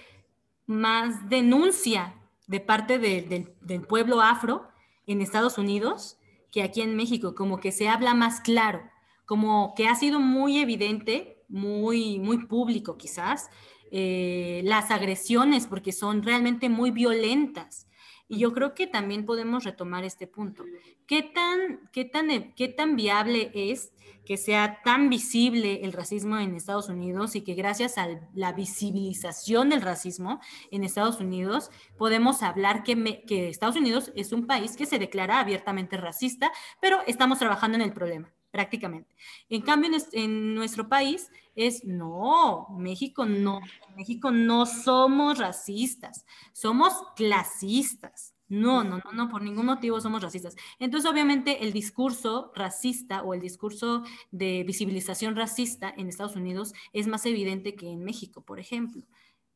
más 0.67 1.29
denuncia 1.29 2.15
de 2.47 2.61
parte 2.61 2.99
del 2.99 3.83
pueblo 3.83 4.21
afro 4.21 4.69
en 5.07 5.21
Estados 5.21 5.59
Unidos 5.59 6.19
que 6.51 6.63
aquí 6.63 6.81
en 6.81 6.97
México, 6.97 7.35
como 7.35 7.59
que 7.61 7.73
se 7.73 7.89
habla 7.89 8.15
más 8.15 8.41
claro, 8.41 8.81
como 9.27 9.75
que 9.77 9.89
ha 9.89 9.95
sido 9.95 10.21
muy 10.21 10.59
evidente, 10.59 11.43
muy, 11.49 12.19
muy 12.19 12.47
público 12.47 12.97
quizás, 12.97 13.51
eh, 13.91 14.63
las 14.65 14.91
agresiones, 14.91 15.67
porque 15.67 15.93
son 15.93 16.23
realmente 16.23 16.69
muy 16.69 16.91
violentas. 16.91 17.87
Y 18.29 18.39
yo 18.39 18.53
creo 18.53 18.75
que 18.75 18.87
también 18.87 19.25
podemos 19.25 19.65
retomar 19.65 20.05
este 20.05 20.27
punto. 20.27 20.65
¿Qué 21.07 21.23
tan, 21.23 21.89
qué 21.93 22.05
tan, 22.05 22.53
qué 22.55 22.69
tan 22.69 22.97
viable 22.97 23.51
es 23.55 23.93
que 24.25 24.37
sea 24.37 24.83
tan 24.83 25.09
visible 25.09 25.85
el 25.85 25.93
racismo 25.93 26.37
en 26.39 26.57
Estados 26.57 26.89
Unidos 26.89 27.37
y 27.37 27.43
que 27.43 27.55
gracias 27.55 27.97
a 27.97 28.09
la 28.35 28.53
visibilización 28.53 29.71
del 29.71 29.83
racismo 29.83 30.41
en 30.71 30.85
Estados 30.85 31.21
Unidos 31.21 31.71
podemos 31.97 32.43
hablar 32.43 32.83
que, 32.83 33.23
que 33.27 33.49
Estados 33.49 33.77
Unidos 33.77 34.13
es 34.17 34.33
un 34.33 34.47
país 34.47 34.77
que 34.77 34.87
se 34.87 34.99
declara 34.99 35.39
abiertamente 35.39 35.97
racista, 35.97 36.51
pero 36.81 36.99
estamos 37.07 37.39
trabajando 37.39 37.77
en 37.77 37.83
el 37.83 37.93
problema 37.93 38.36
prácticamente. 38.57 39.15
En 39.51 39.61
cambio, 39.61 39.91
en, 40.13 40.55
nuestro 40.55 40.89
país 40.89 41.31
es, 41.55 41.85
no, 41.85 42.69
México 42.71 43.27
no, 43.27 43.61
México 43.95 44.31
no 44.31 44.65
somos 44.65 45.37
racistas, 45.37 46.25
somos 46.55 46.95
clasistas. 47.17 48.33
No, 48.49 48.83
no, 48.83 48.99
no, 49.05 49.13
no, 49.13 49.29
por 49.29 49.43
ningún 49.43 49.67
motivo 49.67 50.01
somos 50.01 50.23
racistas. 50.23 50.57
Entonces, 50.79 51.11
obviamente, 51.11 51.65
el 51.65 51.75
discurso 51.75 52.51
racista 52.55 53.23
o 53.23 53.35
el 53.35 53.41
discurso 53.41 54.05
de 54.31 54.65
visibilización 54.65 55.37
racista 55.37 55.93
en 55.95 56.09
Estados 56.09 56.37
Unidos 56.37 56.73
es 56.95 57.09
más 57.09 57.27
evidente 57.27 57.75
que 57.75 57.91
en 57.91 58.05
México, 58.05 58.41
por 58.41 58.59
ejemplo. 58.59 59.03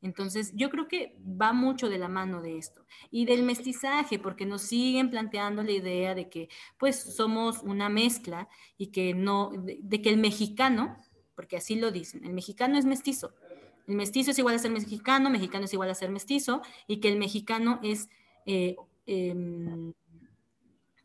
Entonces, 0.03 0.53
yo 0.55 0.71
creo 0.71 0.89
que 0.89 1.17
va 1.21 1.53
mucho 1.53 1.89
de 1.89 1.99
la 1.99 2.09
mano 2.09 2.41
de 2.41 2.57
esto. 2.57 2.87
Y 3.11 3.27
del 3.27 3.43
mestizaje, 3.43 4.19
porque 4.19 4.47
nos 4.47 4.63
siguen 4.63 5.11
planteando 5.11 5.63
la 5.63 5.73
idea 5.73 6.15
de 6.15 6.29
que, 6.31 6.49
pues, 6.79 7.15
somos 7.15 7.63
una 7.63 7.89
mezcla 7.89 8.49
y 8.79 8.89
que 8.89 9.15
no, 9.15 9.51
de, 9.53 10.03
que 10.03 10.09
el 10.09 10.17
mexicano, 10.17 10.97
porque 11.35 11.57
así 11.57 11.77
lo 11.77 11.91
dicen, 11.91 12.25
el 12.25 12.33
mexicano 12.33 12.79
es 12.79 12.87
mestizo. 12.87 13.35
El 13.87 13.97
mestizo 13.97 14.31
es 14.31 14.39
igual 14.39 14.55
a 14.55 14.59
ser 14.59 14.71
mexicano, 14.71 15.31
mexicano 15.31 15.65
es 15.65 15.73
igual 15.73 15.91
a 15.91 15.95
ser 15.95 16.11
mestizo, 16.11 16.63
y 16.87 17.01
que 17.01 17.09
el 17.09 17.19
mexicano 17.19 17.81
es 17.83 18.09
eh, 18.47 18.77
em, 19.07 19.93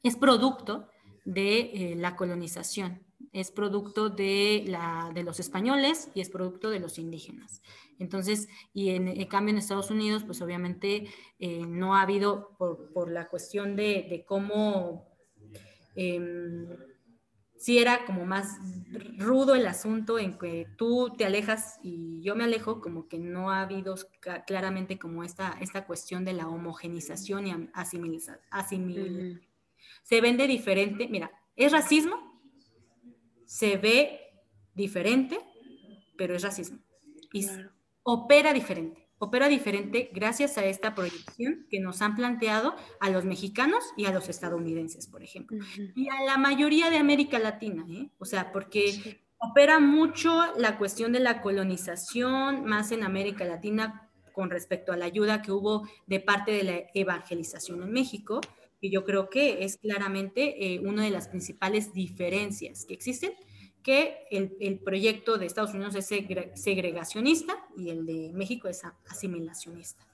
es 0.05 0.15
producto 0.15 0.87
de 1.25 1.59
eh, 1.59 1.95
la 1.95 2.15
colonización, 2.15 3.01
es 3.35 3.51
producto 3.51 4.09
de, 4.09 4.63
la, 4.65 5.11
de 5.13 5.23
los 5.23 5.41
españoles 5.41 6.09
y 6.15 6.21
es 6.21 6.29
producto 6.29 6.69
de 6.69 6.79
los 6.79 6.97
indígenas. 6.97 7.61
Entonces, 7.99 8.47
y 8.73 8.91
en, 8.91 9.25
cambio 9.25 9.51
en 9.51 9.57
Estados 9.57 9.91
Unidos, 9.91 10.23
pues 10.23 10.41
obviamente 10.41 11.09
eh, 11.37 11.65
no 11.67 11.95
ha 11.95 12.01
habido, 12.01 12.55
por, 12.57 13.11
la 13.11 13.27
cuestión 13.27 13.75
de, 13.75 14.23
cómo 14.25 15.05
em, 15.95 16.65
sí 17.57 17.77
era 17.77 18.05
como 18.05 18.25
más 18.25 18.57
rudo 19.17 19.53
el 19.55 19.67
asunto 19.67 20.17
en 20.17 20.37
que 20.37 20.67
tú 20.77 21.13
te 21.17 21.25
alejas 21.25 21.77
y 21.83 22.21
yo 22.21 22.37
me 22.37 22.45
alejo, 22.45 22.79
como 22.79 23.09
que 23.09 23.19
no 23.19 23.51
ha 23.51 23.63
habido 23.63 23.95
claramente 24.47 24.97
como 24.97 25.25
esta, 25.25 25.57
esta 25.59 25.85
cuestión 25.85 26.23
de 26.23 26.31
la 26.31 26.47
homogenización 26.47 27.47
y 27.47 27.69
asimilación. 27.73 29.41
Se 30.03 30.21
vende 30.21 30.47
diferente, 30.47 31.09
mira, 31.09 31.31
es 31.57 31.73
racismo, 31.73 32.34
se 33.45 33.77
ve 33.77 34.19
diferente, 34.73 35.39
pero 36.17 36.35
es 36.35 36.43
racismo. 36.43 36.79
Y 37.33 37.47
opera 38.03 38.53
diferente 38.53 39.05
opera 39.17 39.47
diferente 39.47 40.09
gracias 40.13 40.57
a 40.57 40.65
esta 40.65 40.93
proyección 40.93 41.67
que 41.69 41.79
nos 41.79 42.01
han 42.01 42.15
planteado 42.15 42.75
a 42.99 43.09
los 43.09 43.25
mexicanos 43.25 43.83
y 43.97 44.05
a 44.05 44.11
los 44.11 44.29
estadounidenses, 44.29 45.07
por 45.07 45.23
ejemplo, 45.23 45.57
y 45.95 46.09
a 46.09 46.23
la 46.25 46.37
mayoría 46.37 46.89
de 46.89 46.97
América 46.97 47.39
Latina, 47.39 47.85
¿eh? 47.89 48.09
o 48.19 48.25
sea, 48.25 48.51
porque 48.51 49.21
opera 49.37 49.79
mucho 49.79 50.53
la 50.57 50.77
cuestión 50.77 51.11
de 51.11 51.19
la 51.19 51.41
colonización, 51.41 52.65
más 52.65 52.91
en 52.91 53.03
América 53.03 53.45
Latina 53.45 54.09
con 54.33 54.49
respecto 54.49 54.91
a 54.91 54.97
la 54.97 55.05
ayuda 55.05 55.41
que 55.41 55.51
hubo 55.51 55.87
de 56.07 56.19
parte 56.19 56.51
de 56.51 56.63
la 56.63 56.83
evangelización 56.93 57.83
en 57.83 57.91
México, 57.91 58.41
y 58.85 58.91
yo 58.91 59.03
creo 59.03 59.29
que 59.31 59.63
es 59.63 59.77
claramente 59.77 60.75
eh, 60.75 60.79
una 60.79 61.03
de 61.03 61.09
las 61.09 61.27
principales 61.27 61.91
diferencias 61.93 62.85
que 62.85 62.93
existen 62.93 63.33
que 63.81 64.27
el, 64.31 64.79
proyecto 64.79 65.37
de 65.37 65.45
Estados 65.45 65.73
Unidos 65.73 65.95
es 65.95 66.05
segregacionista 66.05 67.55
y 67.77 67.89
el 67.89 68.05
de 68.05 68.31
México 68.33 68.67
es 68.67 68.81
asimilacionista. 69.07 70.07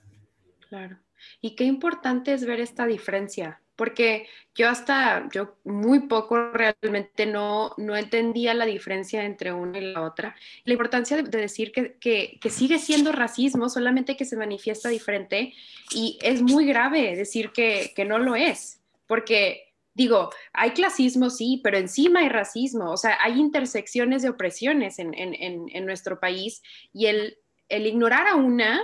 Claro. 0.68 0.98
Y 1.42 1.56
qué 1.56 1.64
importante 1.64 2.34
es 2.34 2.46
ver 2.46 2.60
esta 2.60 2.86
diferencia, 2.86 3.62
porque 3.76 4.28
yo 4.56 4.70
hasta, 4.70 5.28
yo 5.34 5.56
muy 5.64 6.02
poco 6.02 6.52
realmente 6.52 7.26
no, 7.26 7.74
no 7.78 7.96
entendía 7.96 8.54
la 8.54 8.66
diferencia 8.66 9.24
entre 9.24 9.54
una 9.54 9.80
y 9.80 9.94
la 9.94 10.02
otra. 10.02 10.36
La 10.66 10.74
importancia 10.74 11.18
de, 11.18 11.24
decir 11.24 11.72
que, 11.72 11.98
que, 12.00 12.50
sigue 12.50 12.80
siendo 12.80 13.12
racismo, 13.12 13.70
solamente 13.70 14.18
que 14.18 14.26
se 14.26 14.38
manifiesta 14.38 14.90
diferente, 14.90 15.54
y 15.92 16.20
es 16.22 16.42
muy 16.42 16.66
grave 16.66 17.16
decir 17.16 17.52
que, 17.52 17.94
que 17.96 18.06
no 18.06 18.20
lo 18.20 18.36
es, 18.36 18.82
porque 19.08 19.72
digo, 19.94 20.30
hay 20.54 20.72
clasismo, 20.72 21.30
sí, 21.30 21.60
pero 21.64 21.78
encima 21.78 22.22
hay 22.22 22.30
racismo, 22.30 22.92
o 22.92 22.98
sea, 22.98 23.18
hay 23.22 23.40
intersecciones 23.40 24.22
de 24.22 24.30
opresiones 24.30 25.00
en, 25.00 25.86
nuestro 25.86 26.20
país 26.20 26.62
y 26.94 27.08
el, 27.08 27.38
ignorar 27.70 28.28
a 28.28 28.36
una 28.36 28.82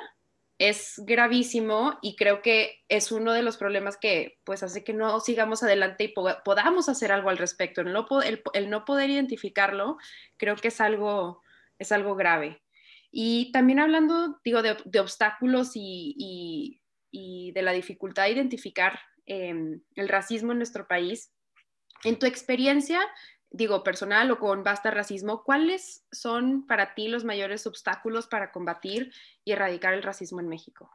es 0.60 0.96
gravísimo 1.06 2.00
y 2.02 2.16
creo 2.16 2.42
que 2.42 2.84
es 2.90 3.12
uno 3.12 3.34
de 3.34 3.44
los 3.44 3.58
problemas 3.58 3.98
que 3.98 4.40
pues 4.44 4.64
hace 4.64 4.84
que 4.84 4.94
no 4.94 5.20
sigamos 5.20 5.62
adelante 5.64 6.06
y 6.06 6.14
podamos 6.44 6.90
hacer 6.90 7.12
algo 7.12 7.30
al 7.30 7.38
respecto. 7.38 7.82
El 7.82 7.94
no, 7.94 8.08
el, 8.22 8.70
no, 8.70 8.86
poder 8.86 9.10
identificarlo 9.10 9.98
creo 10.38 10.56
que 10.56 10.70
es 10.70 10.82
algo, 10.82 11.42
es 11.80 11.92
algo 11.92 12.16
grave. 12.16 12.62
Y 13.12 13.52
también 13.52 13.80
hablando, 13.80 14.40
digo, 14.44 14.62
de, 14.62 15.00
obstáculos 15.00 15.72
y, 15.76 16.82
y, 17.12 17.52
de 17.54 17.62
la 17.62 17.72
dificultad 17.72 18.24
de 18.24 18.32
identificar 18.32 19.00
Em, 19.28 19.82
el 19.96 20.08
racismo 20.08 20.54
en 20.54 20.60
nuestro 20.60 20.88
país. 20.88 21.34
En 22.06 22.18
tu 22.18 22.26
experiencia, 22.26 23.02
digo, 23.52 23.84
personal 23.84 24.30
o 24.32 24.40
con 24.40 24.64
Basta 24.64 24.92
Racismo, 24.92 25.44
¿cuáles 25.44 26.06
son 26.12 26.66
para 26.68 26.94
ti 26.96 27.08
los 27.08 27.24
mayores 27.24 27.66
obstáculos 27.66 28.28
para 28.28 28.52
combatir 28.52 29.12
y 29.44 29.52
erradicar 29.52 29.94
el 29.94 30.04
racismo 30.04 30.40
en 30.40 30.48
México? 30.48 30.90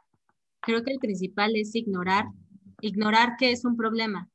Creo 0.61 0.83
que 0.83 0.91
el 0.91 0.99
principal 0.99 1.55
es 1.55 1.75
ignorar, 1.75 2.25
ignorar 2.81 3.35
que 3.37 3.51
es 3.51 3.65
un 3.65 3.75
problema. 3.75 4.29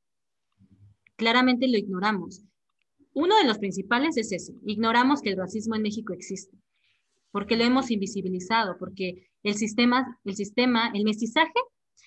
Claramente 1.16 1.68
lo 1.68 1.78
ignoramos. 1.78 2.42
Uno 3.14 3.36
de 3.36 3.44
los 3.44 3.58
principales 3.58 4.16
es 4.16 4.32
ese, 4.32 4.52
ignoramos 4.64 5.22
que 5.22 5.30
el 5.30 5.38
racismo 5.38 5.74
en 5.74 5.82
México 5.82 6.12
existe, 6.12 6.56
porque 7.32 7.56
lo 7.56 7.64
hemos 7.64 7.90
invisibilizado, 7.90 8.76
porque 8.78 9.28
el 9.42 9.54
sistema, 9.54 10.20
el 10.24 10.36
sistema, 10.36 10.90
el 10.94 11.04
mestizaje 11.04 11.52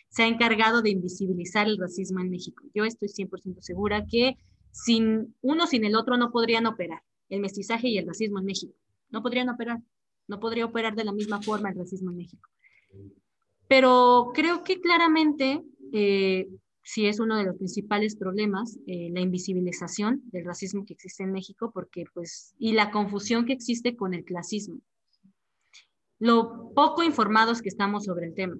se 0.10 0.24
ha 0.24 0.28
encargado 0.28 0.82
de 0.82 0.92
invisibilizar 0.92 1.68
el 1.68 1.78
racismo 1.78 2.20
en 2.20 2.30
México. 2.30 2.64
Yo 2.74 2.86
estoy 2.86 3.10
100% 3.10 3.62
segura 3.62 4.06
que 4.06 4.38
sin 4.72 5.36
uno 5.42 5.68
sin 5.68 5.86
el 5.86 5.96
otro 5.96 6.18
no 6.18 6.32
podrían 6.32 6.66
operar 6.66 7.02
el 7.30 7.40
mestizaje 7.40 7.88
y 7.88 7.98
el 7.98 8.08
racismo 8.08 8.40
en 8.40 8.46
México. 8.46 8.74
No 9.10 9.22
podrían 9.22 9.50
operar. 9.50 9.80
No 10.28 10.40
podría 10.40 10.66
operar 10.66 10.96
de 10.96 11.04
la 11.04 11.12
misma 11.12 11.42
forma 11.42 11.70
el 11.70 11.78
racismo 11.78 12.12
en 12.12 12.18
México. 12.18 12.50
Pero 13.68 14.32
creo 14.34 14.64
que 14.64 14.80
claramente 14.80 15.64
eh, 15.94 16.48
sí 16.84 17.08
es 17.08 17.20
uno 17.20 17.38
de 17.38 17.46
los 17.46 17.58
principales 17.58 18.16
problemas, 18.16 18.78
eh, 18.88 19.10
la 19.12 19.22
invisibilización 19.22 20.22
del 20.26 20.46
racismo 20.46 20.86
que 20.86 20.94
existe 20.94 21.24
en 21.24 21.32
México, 21.32 21.72
porque 21.74 22.06
pues, 22.14 22.54
y 22.60 22.74
la 22.74 22.92
confusión 22.92 23.46
que 23.46 23.54
existe 23.54 23.96
con 23.96 24.14
el 24.14 24.26
clasismo. 24.26 24.80
Lo 26.20 26.72
poco 26.74 27.04
informados 27.04 27.62
que 27.62 27.70
estamos 27.70 28.06
sobre 28.06 28.28
el 28.28 28.36
tema. 28.36 28.58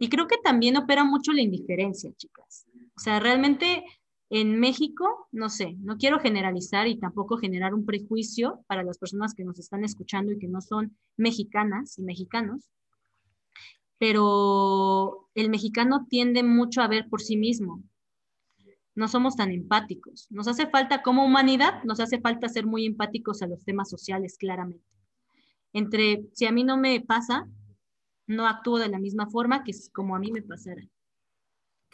Y 0.00 0.08
creo 0.08 0.26
que 0.26 0.38
también 0.38 0.76
opera 0.76 1.04
mucho 1.04 1.32
la 1.32 1.42
indiferencia, 1.42 2.12
chicas. 2.16 2.66
O 2.96 3.00
sea, 3.00 3.18
realmente 3.18 3.84
en 4.28 4.58
México, 4.58 5.28
no 5.30 5.48
sé, 5.48 5.76
no 5.78 5.98
quiero 5.98 6.18
generalizar 6.18 6.88
y 6.88 6.98
tampoco 6.98 7.36
generar 7.36 7.74
un 7.74 7.86
prejuicio 7.86 8.64
para 8.66 8.82
las 8.82 8.98
personas 8.98 9.34
que 9.34 9.44
nos 9.44 9.58
están 9.58 9.84
escuchando 9.84 10.32
y 10.32 10.38
que 10.38 10.48
no 10.48 10.60
son 10.60 10.96
mexicanas 11.16 11.98
y 11.98 12.02
mexicanos, 12.02 12.68
pero 13.98 15.28
el 15.34 15.48
mexicano 15.48 16.06
tiende 16.08 16.42
mucho 16.42 16.82
a 16.82 16.88
ver 16.88 17.08
por 17.08 17.22
sí 17.22 17.36
mismo. 17.36 17.82
No 18.94 19.08
somos 19.08 19.36
tan 19.36 19.50
empáticos. 19.50 20.26
Nos 20.30 20.48
hace 20.48 20.66
falta, 20.68 21.02
como 21.02 21.24
humanidad, 21.24 21.82
nos 21.84 22.00
hace 22.00 22.20
falta 22.20 22.48
ser 22.48 22.66
muy 22.66 22.86
empáticos 22.86 23.42
a 23.42 23.46
los 23.46 23.62
temas 23.64 23.90
sociales, 23.90 24.36
claramente. 24.38 24.84
Entre, 25.72 26.26
si 26.32 26.46
a 26.46 26.52
mí 26.52 26.64
no 26.64 26.78
me 26.78 27.00
pasa, 27.00 27.46
no 28.26 28.46
actúo 28.46 28.78
de 28.78 28.88
la 28.88 28.98
misma 28.98 29.28
forma 29.28 29.64
que 29.64 29.72
como 29.92 30.16
a 30.16 30.18
mí 30.18 30.32
me 30.32 30.42
pasara. 30.42 30.82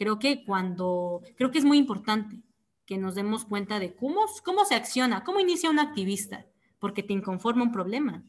Creo 0.03 0.19
que 0.19 0.45
cuando, 0.45 1.23
creo 1.37 1.53
que 1.53 1.59
es 1.59 1.65
muy 1.65 1.79
importante 1.79 2.43
que 2.87 2.99
nos 2.99 3.15
demos 3.15 3.45
cuenta 3.45 3.79
de 3.79 3.95
cómo, 3.95 4.23
cómo 4.45 4.65
se 4.65 4.75
acciona, 4.75 5.23
cómo 5.23 5.39
inicia 5.39 5.71
un 5.71 5.79
activista, 5.79 6.45
porque 6.81 7.05
te 7.05 7.13
inconforma 7.13 7.63
un 7.63 7.71
problema, 7.71 8.25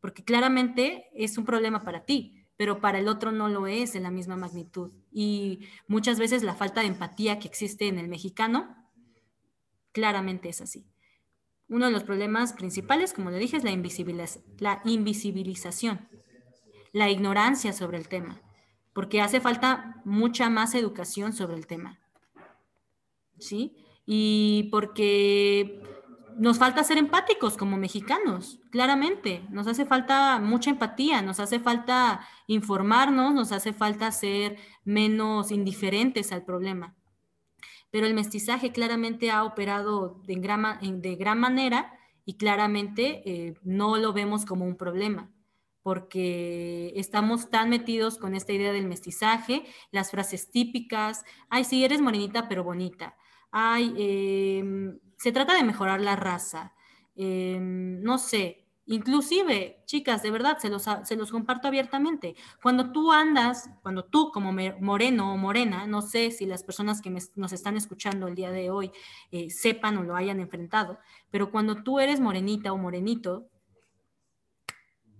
porque 0.00 0.24
claramente 0.24 1.10
es 1.14 1.36
un 1.36 1.44
problema 1.44 1.84
para 1.84 2.06
ti, 2.06 2.46
pero 2.56 2.80
para 2.80 3.00
el 3.00 3.08
otro 3.08 3.32
no 3.32 3.50
lo 3.50 3.66
es 3.66 3.94
en 3.94 4.04
la 4.04 4.10
misma 4.10 4.36
magnitud. 4.36 4.92
Y 5.12 5.68
muchas 5.88 6.18
veces 6.18 6.42
la 6.42 6.54
falta 6.54 6.80
de 6.80 6.86
empatía 6.86 7.38
que 7.38 7.48
existe 7.48 7.86
en 7.86 7.98
el 7.98 8.08
mexicano, 8.08 8.74
claramente 9.92 10.48
es 10.48 10.62
así. 10.62 10.86
Uno 11.68 11.84
de 11.84 11.92
los 11.92 12.04
problemas 12.04 12.54
principales, 12.54 13.12
como 13.12 13.30
le 13.30 13.38
dije, 13.38 13.58
es 13.58 13.62
la 13.62 13.72
invisibilización, 14.86 16.08
la 16.92 17.10
ignorancia 17.10 17.74
sobre 17.74 17.98
el 17.98 18.08
tema, 18.08 18.40
porque 18.94 19.20
hace 19.20 19.40
falta 19.40 20.00
mucha 20.04 20.48
más 20.48 20.74
educación 20.74 21.34
sobre 21.34 21.56
el 21.56 21.66
tema. 21.66 21.98
¿Sí? 23.38 23.76
Y 24.06 24.68
porque 24.70 25.82
nos 26.38 26.58
falta 26.58 26.84
ser 26.84 26.98
empáticos 26.98 27.56
como 27.56 27.76
mexicanos, 27.76 28.60
claramente. 28.70 29.42
Nos 29.50 29.66
hace 29.66 29.84
falta 29.84 30.38
mucha 30.38 30.70
empatía, 30.70 31.20
nos 31.22 31.40
hace 31.40 31.58
falta 31.58 32.26
informarnos, 32.46 33.34
nos 33.34 33.50
hace 33.50 33.72
falta 33.72 34.10
ser 34.12 34.56
menos 34.84 35.50
indiferentes 35.50 36.30
al 36.32 36.44
problema. 36.44 36.94
Pero 37.90 38.06
el 38.06 38.14
mestizaje 38.14 38.72
claramente 38.72 39.30
ha 39.30 39.44
operado 39.44 40.20
de 40.24 40.36
gran, 40.36 40.62
gran 41.18 41.38
manera 41.38 41.92
y 42.24 42.34
claramente 42.34 43.22
eh, 43.28 43.54
no 43.62 43.96
lo 43.96 44.12
vemos 44.12 44.44
como 44.44 44.64
un 44.64 44.76
problema 44.76 45.33
porque 45.84 46.94
estamos 46.96 47.50
tan 47.50 47.68
metidos 47.68 48.16
con 48.16 48.34
esta 48.34 48.54
idea 48.54 48.72
del 48.72 48.86
mestizaje, 48.86 49.66
las 49.92 50.10
frases 50.10 50.50
típicas, 50.50 51.24
ay, 51.50 51.64
sí, 51.64 51.84
eres 51.84 52.00
morenita 52.00 52.48
pero 52.48 52.64
bonita, 52.64 53.16
ay, 53.50 53.94
eh, 53.98 54.64
se 55.18 55.30
trata 55.30 55.54
de 55.54 55.62
mejorar 55.62 56.00
la 56.00 56.16
raza. 56.16 56.72
Em, 57.14 58.02
no 58.02 58.16
sé, 58.16 58.66
inclusive, 58.86 59.82
chicas, 59.84 60.22
de 60.22 60.30
verdad, 60.30 60.56
se 60.58 60.70
los, 60.70 60.84
se 61.04 61.16
los 61.16 61.30
comparto 61.30 61.68
abiertamente. 61.68 62.34
Cuando 62.62 62.90
tú 62.90 63.12
andas, 63.12 63.68
cuando 63.82 64.06
tú 64.06 64.30
como 64.32 64.52
moreno 64.80 65.34
o 65.34 65.36
morena, 65.36 65.86
no 65.86 66.00
sé 66.00 66.30
si 66.30 66.46
las 66.46 66.64
personas 66.64 67.02
que 67.02 67.10
nos 67.10 67.52
están 67.52 67.76
escuchando 67.76 68.26
el 68.26 68.34
día 68.34 68.50
de 68.50 68.70
hoy 68.70 68.90
eh, 69.30 69.50
sepan 69.50 69.98
o 69.98 70.02
lo 70.02 70.16
hayan 70.16 70.40
enfrentado, 70.40 70.98
pero 71.30 71.50
cuando 71.50 71.82
tú 71.82 72.00
eres 72.00 72.20
morenita 72.20 72.72
o 72.72 72.78
morenito 72.78 73.50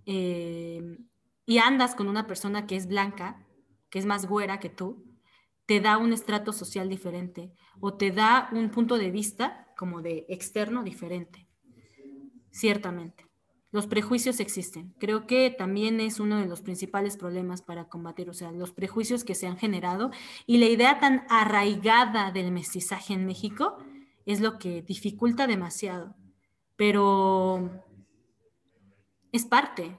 em, 0.05 1.07
y 1.45 1.57
andas 1.59 1.95
con 1.95 2.07
una 2.07 2.27
persona 2.27 2.67
que 2.67 2.75
es 2.75 2.87
blanca, 2.87 3.45
que 3.89 3.99
es 3.99 4.05
más 4.05 4.25
güera 4.25 4.59
que 4.59 4.69
tú, 4.69 5.05
te 5.65 5.79
da 5.79 5.97
un 5.97 6.13
estrato 6.13 6.53
social 6.53 6.89
diferente 6.89 7.51
o 7.79 7.95
te 7.95 8.11
da 8.11 8.49
un 8.51 8.69
punto 8.69 8.97
de 8.97 9.11
vista 9.11 9.67
como 9.77 10.01
de 10.01 10.25
externo 10.29 10.83
diferente. 10.83 11.47
Ciertamente. 12.51 13.25
Los 13.71 13.87
prejuicios 13.87 14.39
existen. 14.39 14.93
Creo 14.99 15.27
que 15.27 15.49
también 15.49 15.99
es 15.99 16.21
uno 16.21 16.39
de 16.39 16.45
los 16.45 16.61
principales 16.61 17.17
problemas 17.17 17.61
para 17.61 17.89
combatir, 17.89 18.29
o 18.29 18.33
sea, 18.33 18.53
los 18.53 18.71
prejuicios 18.71 19.25
que 19.25 19.35
se 19.35 19.47
han 19.47 19.57
generado 19.57 20.11
y 20.45 20.59
la 20.59 20.67
idea 20.67 21.01
tan 21.01 21.25
arraigada 21.29 22.31
del 22.31 22.53
mestizaje 22.53 23.13
en 23.13 23.25
México 23.25 23.77
es 24.25 24.39
lo 24.39 24.59
que 24.59 24.81
dificulta 24.81 25.45
demasiado. 25.45 26.15
Pero 26.77 27.83
es 29.35 29.45
parte, 29.45 29.97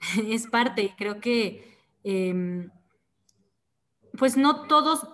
es 0.28 0.46
parte 0.46 0.82
y 0.82 0.88
creo 0.90 1.20
que, 1.20 1.78
em, 2.04 2.70
pues 4.18 4.36
no 4.36 4.66
todos, 4.66 5.08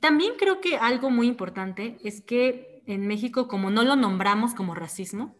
también 0.00 0.32
creo 0.38 0.60
que 0.60 0.76
algo 0.76 1.10
muy 1.10 1.26
importante 1.26 1.98
es 2.04 2.20
que 2.20 2.82
en 2.86 3.06
México, 3.06 3.48
como 3.48 3.70
no 3.70 3.82
lo 3.84 3.96
nombramos 3.96 4.54
como 4.54 4.74
racismo, 4.74 5.36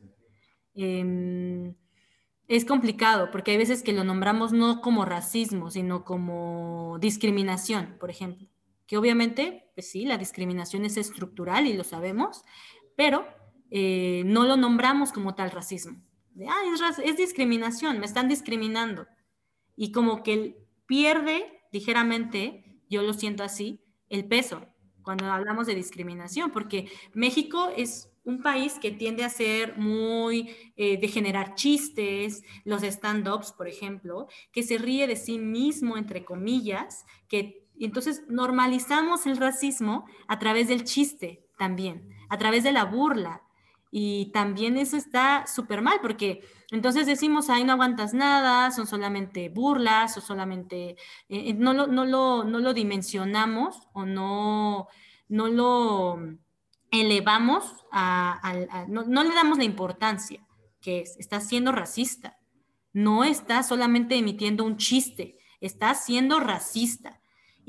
em, 0.74 1.74
es 2.48 2.64
complicado, 2.64 3.30
porque 3.30 3.52
hay 3.52 3.58
veces 3.58 3.82
que 3.82 3.92
lo 3.92 4.02
nombramos 4.02 4.52
no 4.52 4.80
como 4.80 5.04
racismo, 5.04 5.70
sino 5.70 6.04
como 6.04 6.98
discriminación, 7.00 7.96
por 8.00 8.10
ejemplo. 8.10 8.48
Que 8.88 8.96
obviamente, 8.96 9.70
pues 9.74 9.88
sí, 9.88 10.04
la 10.04 10.18
discriminación 10.18 10.84
es 10.84 10.96
estructural 10.96 11.68
y 11.68 11.74
lo 11.74 11.84
sabemos, 11.84 12.44
pero 12.96 13.24
eh, 13.70 14.24
no 14.26 14.44
lo 14.44 14.56
nombramos 14.56 15.12
como 15.12 15.36
tal 15.36 15.52
racismo. 15.52 16.02
Ah, 16.48 16.62
es, 17.05 17.16
discriminación, 17.16 17.98
me 17.98 18.07
están 18.07 18.29
discriminando. 18.29 19.07
Y 19.76 19.92
como 19.92 20.22
que 20.22 20.57
pierde 20.87 21.62
ligeramente, 21.72 22.83
yo 22.88 23.03
lo 23.03 23.12
siento 23.12 23.42
así, 23.42 23.83
el 24.09 24.26
peso 24.26 24.66
cuando 25.03 25.26
hablamos 25.26 25.66
de 25.66 25.74
discriminación, 25.74 26.50
porque 26.50 26.90
México 27.14 27.70
es 27.76 28.11
un 28.24 28.42
país 28.42 28.79
que 28.81 28.90
tiende 28.90 29.24
a 29.24 29.31
ser 29.31 29.76
muy 29.79 30.50
eh, 30.76 30.98
de 31.00 31.09
generar 31.09 31.55
chistes, 31.55 32.42
los 32.64 32.83
stand-ups, 32.83 33.53
por 33.53 33.66
ejemplo, 33.66 34.29
que 34.53 34.62
se 34.62 34.79
ríe 34.79 35.07
de 35.07 35.16
sí 35.16 35.38
mismo, 35.38 35.96
entre 35.96 36.24
comillas, 36.24 37.07
que 37.29 37.66
entonces 37.79 38.22
normalizamos 38.29 39.26
el 39.26 39.38
racismo 39.38 40.05
a 40.29 40.38
través 40.38 40.68
del 40.68 40.85
chiste 40.85 41.46
también, 41.57 42.09
a 42.29 42.37
través 42.37 42.62
de 42.62 42.72
la 42.72 42.85
burla. 42.85 43.42
Y 43.90 44.31
también 44.33 44.76
eso 44.76 44.96
está 44.96 45.46
súper 45.46 45.83
mal, 45.83 45.98
porque 46.00 46.42
entonces 46.70 47.07
decimos, 47.07 47.50
ahí 47.50 47.64
no 47.64 47.72
aguantas 47.72 48.14
nada, 48.14 48.70
son 48.70 48.87
solamente 48.87 49.48
burlas 49.48 50.16
o 50.16 50.20
solamente, 50.20 50.90
eh, 50.90 50.96
eh, 51.29 51.55
no, 51.55 51.72
lo, 51.72 51.88
no, 51.88 52.05
lo, 52.05 52.44
no, 52.44 52.61
lo, 52.61 52.72
dimensionamos 52.72 53.88
o 53.92 54.07
no, 54.07 54.87
no 55.29 55.48
lo 55.48 56.18
elevamos, 56.92 57.85
a, 57.90 58.87
no, 58.88 59.03
no, 59.03 59.24
le 59.24 59.35
damos 59.35 59.59
la 59.59 59.64
importancia 59.64 60.46
que 60.81 61.00
es, 61.00 61.16
está 61.18 61.40
siendo 61.40 61.72
racista, 61.72 62.38
no 62.92 63.24
está 63.24 63.64
solamente 63.64 64.16
emitiendo 64.16 64.64
un 64.64 64.76
chiste, 64.76 65.38
está 65.61 65.94
siendo 65.94 66.38
racista. 66.38 67.19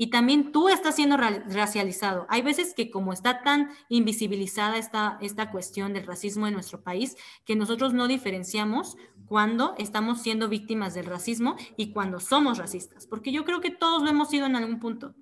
Y 0.02 0.08
también 0.08 0.50
tú 0.50 0.68
estás 0.68 0.96
siendo 0.96 1.16
racializado. 1.16 2.26
Hay 2.28 2.42
veces 2.42 2.74
que 2.74 2.90
como 2.90 3.12
está 3.12 3.44
tan 3.44 3.70
invisibilizada 3.88 4.76
esta, 4.76 5.16
esta 5.20 5.52
cuestión 5.52 5.92
del 5.92 6.08
racismo 6.08 6.48
en 6.48 6.54
nuestro 6.54 6.82
país, 6.82 7.16
que 7.44 7.54
nosotros 7.54 7.94
no 7.94 8.08
diferenciamos 8.08 8.96
cuando 9.26 9.76
estamos 9.78 10.20
siendo 10.20 10.48
víctimas 10.48 10.94
del 10.94 11.06
racismo 11.06 11.54
y 11.76 11.92
cuando 11.92 12.18
somos 12.18 12.58
racistas. 12.58 13.06
Porque 13.06 13.30
yo 13.30 13.44
creo 13.44 13.60
que 13.60 13.70
todos 13.70 14.02
lo 14.02 14.10
hemos 14.10 14.28
sido 14.28 14.46
en 14.46 14.56
algún 14.56 14.80
punto. 14.80 15.14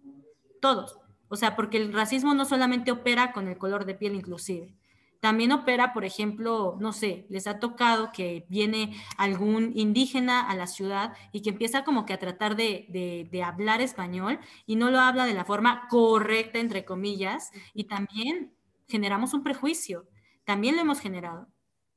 Todos. 0.62 0.96
O 1.28 1.36
sea, 1.36 1.56
porque 1.56 1.76
el 1.76 1.92
racismo 1.92 2.32
no 2.32 2.46
solamente 2.46 2.90
opera 2.90 3.32
con 3.32 3.48
el 3.48 3.58
color 3.58 3.84
de 3.84 3.96
piel 3.96 4.14
inclusive. 4.14 4.74
También 5.20 5.52
opera, 5.52 5.92
por 5.92 6.06
ejemplo, 6.06 6.76
no 6.80 6.94
sé, 6.94 7.26
les 7.28 7.46
ha 7.46 7.58
tocado 7.58 8.10
que 8.10 8.46
viene 8.48 8.96
algún 9.18 9.72
indígena 9.76 10.48
a 10.48 10.56
la 10.56 10.66
ciudad 10.66 11.12
y 11.30 11.42
que 11.42 11.50
empieza 11.50 11.84
como 11.84 12.06
que 12.06 12.14
a 12.14 12.18
tratar 12.18 12.56
de, 12.56 12.86
de, 13.30 13.42
hablar 13.42 13.82
español 13.82 14.38
y 14.64 14.76
no 14.76 14.90
lo 14.90 14.98
habla 14.98 15.26
de 15.26 15.34
la 15.34 15.44
forma 15.44 15.88
correcta, 15.88 16.58
entre 16.58 16.86
comillas, 16.86 17.50
y 17.74 17.84
también 17.84 18.54
generamos 18.88 19.34
un 19.34 19.42
prejuicio, 19.42 20.08
también 20.44 20.76
lo 20.76 20.82
hemos 20.82 21.00
generado. 21.00 21.48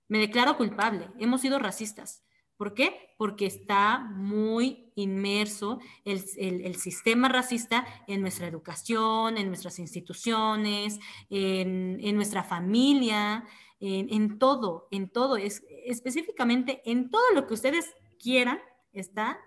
Me 0.10 0.20
declaro 0.20 0.58
culpable, 0.58 1.10
hemos 1.18 1.42
sido 1.42 1.60
racistas. 1.60 2.24
¿Por 2.64 2.76
qué? 2.76 3.14
Porque 3.18 3.46
está 3.46 4.00
muy 4.00 4.94
inmerso 4.96 5.82
el, 6.06 6.24
el, 6.38 6.76
sistema 6.78 7.28
racista 7.28 7.86
en 8.08 8.22
nuestra 8.22 8.48
educación, 8.48 9.38
en 9.38 9.50
nuestras 9.50 9.80
instituciones, 9.80 10.98
en, 11.30 12.00
en 12.00 12.16
nuestra 12.16 12.42
familia, 12.42 13.44
en, 13.82 14.08
en, 14.14 14.40
todo, 14.40 14.88
en 14.92 15.10
todo, 15.10 15.36
es, 15.36 15.62
específicamente 15.86 16.82
en 16.86 17.10
todo 17.10 17.34
lo 17.36 17.48
que 17.48 17.56
ustedes 17.56 17.94
quieran 18.18 18.62
está 18.94 19.42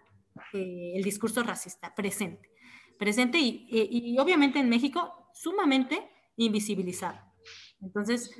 eh, 0.52 0.92
el 0.96 1.02
discurso 1.02 1.42
racista 1.42 1.94
presente. 1.94 2.50
Presente 2.98 3.38
y, 3.38 3.66
y, 3.70 4.12
y 4.12 4.18
obviamente 4.18 4.58
en 4.58 4.68
México 4.68 5.30
sumamente 5.32 6.06
invisibilizado. 6.36 7.18
Entonces, 7.80 8.30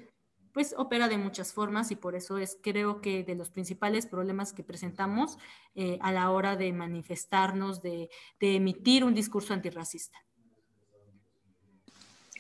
pues 0.56 0.74
opera 0.78 1.06
de 1.06 1.18
muchas 1.18 1.52
formas 1.52 1.90
y 1.90 1.96
por 1.96 2.14
eso 2.14 2.38
es 2.38 2.58
creo 2.62 3.02
que 3.02 3.22
de 3.24 3.34
los 3.34 3.50
principales 3.50 4.06
problemas 4.06 4.54
que 4.54 4.62
presentamos 4.62 5.36
eh, 5.74 5.98
a 6.00 6.12
la 6.12 6.30
hora 6.30 6.56
de 6.56 6.72
manifestarnos, 6.72 7.82
de, 7.82 8.08
emitir 8.40 9.04
un 9.04 9.12
discurso 9.12 9.52
antirracista. 9.52 10.16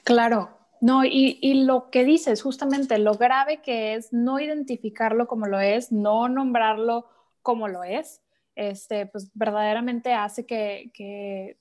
Claro, 0.02 0.48
no, 0.80 1.04
y, 1.04 1.38
y, 1.42 1.64
lo 1.64 1.90
que 1.90 2.04
dices, 2.04 2.40
justamente 2.40 2.96
lo 2.96 3.12
grave 3.12 3.60
que 3.60 3.96
es 3.96 4.14
no 4.14 4.40
identificarlo 4.40 5.26
como 5.26 5.46
lo 5.46 5.60
es, 5.60 5.92
no 5.92 6.30
nombrarlo 6.30 7.10
como 7.42 7.68
lo 7.68 7.84
es, 7.84 8.22
este, 8.54 9.04
pues 9.04 9.30
verdaderamente 9.34 10.14
hace 10.14 10.46
que, 10.46 10.90
que 10.94 11.58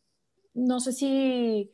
no 0.53 0.80
sé 0.80 0.93
si 0.93 1.74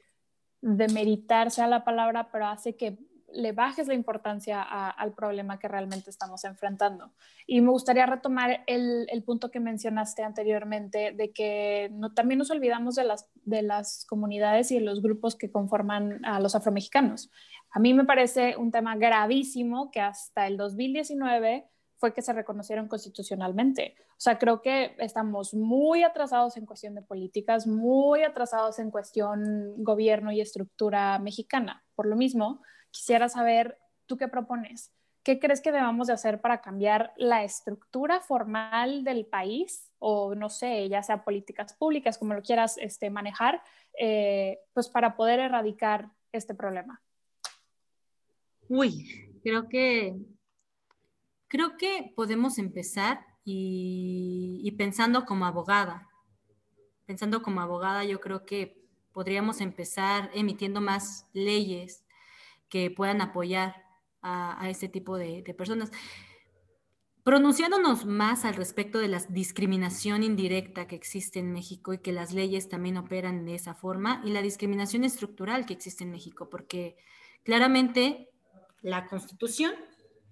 demeritar 0.60 1.52
sea 1.52 1.68
la 1.68 1.84
palabra, 1.84 2.32
pero 2.32 2.48
hace 2.48 2.76
que 2.76 2.98
le 3.34 3.52
bajes 3.52 3.88
la 3.88 3.94
importancia 3.94 4.62
al 4.62 5.14
problema 5.14 5.60
que 5.60 5.68
realmente 5.68 6.10
estamos 6.10 6.44
enfrentando. 6.44 7.12
Y 7.48 7.62
me 7.62 7.72
gustaría 7.72 8.06
retomar 8.06 8.64
el, 8.68 9.08
punto 9.26 9.52
que 9.52 9.60
mencionaste 9.60 10.24
anteriormente, 10.24 11.12
de 11.12 11.32
que 11.32 11.90
no, 11.94 12.14
también 12.14 12.40
nos 12.40 12.52
olvidamos 12.52 12.96
de 12.96 13.04
las, 13.04 13.30
de 13.46 13.62
las 13.62 14.06
comunidades 14.06 14.72
y 14.72 14.80
de 14.80 14.86
los 14.86 15.02
grupos 15.02 15.36
que 15.36 15.52
conforman 15.52 16.24
a 16.26 16.40
los 16.40 16.56
afromexicanos. 16.56 17.32
A 17.72 17.80
mí 17.80 17.94
me 17.94 18.06
parece 18.06 18.58
un 18.58 18.72
tema 18.72 18.96
gravísimo 18.96 19.92
que 19.92 20.02
hasta 20.02 20.48
el 20.48 20.58
2019 20.58 21.68
fue 22.02 22.14
que 22.14 22.24
se 22.24 22.34
reconocieron 22.34 22.88
constitucionalmente. 22.88 23.96
O 24.10 24.24
sea, 24.24 24.40
creo 24.40 24.62
que 24.62 24.96
estamos 24.98 25.54
muy 25.54 26.04
atrasados 26.04 26.58
en 26.58 26.66
cuestión 26.66 26.96
de 26.96 27.04
políticas, 27.04 27.68
muy 27.68 28.24
atrasados 28.24 28.80
en 28.80 28.90
cuestión 28.90 29.84
gobierno 29.84 30.32
y 30.32 30.42
estructura 30.42 31.20
mexicana. 31.20 31.84
Por 31.96 32.08
lo 32.08 32.16
mismo, 32.16 32.62
quisiera 32.92 33.30
saber, 33.30 33.78
¿tú 34.06 34.18
qué 34.18 34.28
propones? 34.28 34.92
¿Qué 35.24 35.40
crees 35.40 35.62
que 35.62 35.72
debamos 35.72 36.08
de 36.08 36.14
hacer 36.14 36.42
para 36.42 36.62
cambiar 36.62 37.14
la 37.16 37.44
estructura 37.44 38.22
formal 38.22 39.04
del 39.04 39.26
país? 39.26 39.92
O 40.00 40.34
no 40.34 40.50
sé, 40.50 40.90
ya 40.90 41.04
sea 41.04 41.24
políticas 41.24 41.74
públicas, 41.74 42.18
como 42.18 42.34
lo 42.34 42.42
quieras 42.42 42.78
este, 42.78 43.10
manejar, 43.12 43.62
eh, 44.00 44.60
pues 44.74 44.90
para 44.90 45.16
poder 45.16 45.40
erradicar 45.40 46.10
este 46.32 46.56
problema. 46.56 47.02
Uy, 48.68 49.40
creo 49.44 49.70
que, 49.70 50.18
creo 51.48 51.78
que 51.78 52.14
podemos 52.16 52.58
empezar 52.58 53.24
y, 53.44 54.62
y 54.64 54.72
pensando 54.72 55.26
como 55.26 55.46
abogada. 55.46 56.10
Pensando 57.06 57.44
como 57.44 57.62
abogada, 57.62 58.06
yo 58.06 58.20
creo 58.20 58.44
que 58.44 58.82
podríamos 59.12 59.62
empezar 59.62 60.32
emitiendo 60.34 60.82
más 60.82 61.28
leyes 61.34 62.01
que 62.72 62.90
puedan 62.90 63.22
apoyar 63.22 63.76
a, 64.24 64.70
este 64.70 64.88
tipo 64.88 65.18
de, 65.18 65.44
personas. 65.56 65.92
Pronunciándonos 67.24 68.06
más 68.06 68.46
al 68.46 68.56
respecto 68.56 68.98
de 68.98 69.08
la 69.08 69.20
discriminación 69.30 70.24
indirecta 70.24 70.88
que 70.88 70.96
existe 70.96 71.40
en 71.40 71.52
México 71.52 71.94
y 71.94 72.00
que 72.00 72.12
las 72.12 72.34
leyes 72.34 72.70
también 72.70 72.98
operan 72.98 73.46
de 73.46 73.54
esa 73.54 73.76
forma, 73.76 74.22
y 74.26 74.32
la 74.32 74.42
discriminación 74.42 75.04
estructural 75.04 75.68
que 75.68 75.74
existe 75.74 76.04
en 76.04 76.12
México, 76.12 76.50
porque 76.50 76.96
claramente 77.44 78.30
la 78.82 79.06
Constitución, 79.06 79.74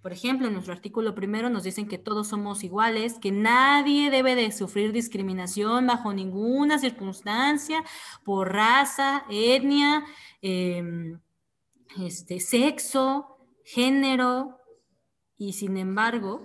por 0.02 0.14
ejemplo, 0.14 0.48
en 0.48 0.54
nuestro 0.54 0.74
artículo 0.74 1.14
primero 1.14 1.50
nos 1.50 1.64
dicen 1.64 1.88
que 1.88 2.00
todos 2.00 2.30
somos 2.30 2.64
iguales, 2.64 3.20
que 3.20 3.32
nadie 3.32 4.10
debe 4.10 4.34
de 4.34 4.52
sufrir 4.52 4.94
discriminación 4.94 5.86
bajo 5.86 6.14
ninguna 6.14 6.80
circunstancia 6.80 7.84
por 8.24 8.54
raza, 8.54 9.26
etnia, 9.30 10.06
eh, 10.42 11.20
este, 11.98 12.40
sexo, 12.40 13.38
género, 13.64 14.58
y 15.38 15.54
sin 15.54 15.78
embargo, 15.78 16.42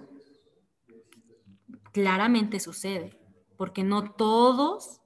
claramente 1.93 2.61
sucede, 2.61 3.19
porque 3.57 3.83
no 3.83 4.13
todos 4.13 5.01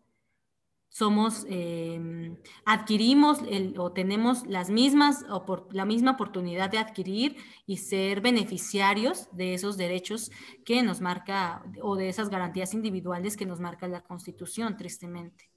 somos, 0.88 1.46
em, 1.48 2.36
adquirimos 2.64 3.38
o 3.76 3.92
tenemos 3.92 4.46
las 4.46 4.68
mismas, 4.68 5.24
la 5.70 5.84
misma 5.84 6.12
oportunidad 6.12 6.70
de 6.70 6.78
adquirir 6.78 7.36
y 7.66 7.76
ser 7.76 8.20
beneficiarios 8.20 9.28
de 9.32 9.54
esos 9.54 9.76
derechos 9.76 10.30
que 10.64 10.82
nos 10.82 11.00
marca, 11.00 11.62
o 11.82 11.94
de 11.94 12.08
esas 12.08 12.30
garantías 12.30 12.74
individuales 12.74 13.36
que 13.36 13.46
nos 13.46 13.60
marca 13.60 13.86
la 13.86 14.02
Constitución, 14.02 14.76
tristemente 14.76 15.50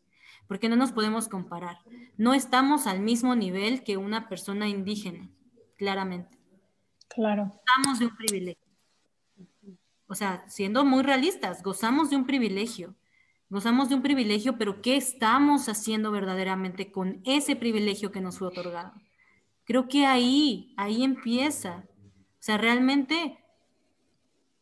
porque 0.52 0.68
no 0.68 0.76
nos 0.76 0.92
podemos 0.92 1.30
comparar. 1.30 1.78
No 2.18 2.34
estamos 2.34 2.86
al 2.86 3.00
mismo 3.00 3.36
nivel 3.36 3.86
que 3.86 3.96
una 3.96 4.28
persona 4.28 4.68
indígena, 4.68 5.30
claramente. 5.78 6.38
Claro. 7.08 7.46
Gozamos 7.46 8.00
de 8.00 8.06
un 8.08 8.18
privilegio. 8.18 8.68
O 10.08 10.14
sea, 10.14 10.44
siendo 10.50 10.84
muy 10.84 11.04
realistas, 11.04 11.64
gozamos 11.64 12.10
de 12.10 12.18
un 12.18 12.26
privilegio. 12.26 12.96
Gozamos 13.50 13.88
de 13.88 13.96
un 13.96 14.02
privilegio, 14.02 14.58
pero 14.58 14.82
¿qué 14.82 14.98
estamos 14.98 15.70
haciendo 15.70 16.12
verdaderamente 16.12 16.92
con 16.92 17.22
ese 17.24 17.56
privilegio 17.56 18.12
que 18.12 18.20
nos 18.20 18.38
fue 18.38 18.50
otorgado? 18.50 18.92
Creo 19.64 19.88
que 19.88 20.06
ahí, 20.06 20.74
ahí 20.76 21.06
empieza. 21.06 21.86
O 21.96 22.42
sea, 22.44 22.58
realmente 22.58 23.40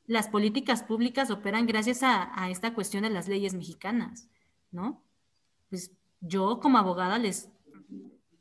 las 0.05 0.27
políticas 0.27 0.83
públicas 0.83 1.31
operan 1.31 1.65
gracias 1.65 2.03
a, 2.03 2.29
a 2.39 2.51
esta 2.51 2.75
cuestión 2.75 3.01
de 3.01 3.09
las 3.09 3.27
leyes 3.27 3.55
mexicanas, 3.55 4.29
¿no? 4.69 5.08
Pues 5.69 5.91
yo 6.21 6.59
como 6.59 6.77
abogada 6.77 7.17
les 7.17 7.49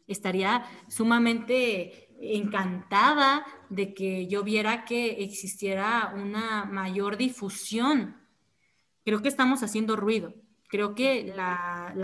estaría 0.07 0.65
sumamente 0.89 2.09
encantada 2.21 3.47
de 3.69 3.95
que 3.95 4.27
yo 4.27 4.43
viera 4.43 4.85
que 4.85 5.23
existiera 5.23 6.13
una 6.15 6.65
mayor 6.65 7.17
difusión. 7.17 8.17
Creo 9.05 9.23
que 9.23 9.29
estamos 9.29 9.63
haciendo 9.63 9.97
ruido. 9.97 10.35
Creo 10.71 10.95
que 10.95 11.25
la, 11.35 11.95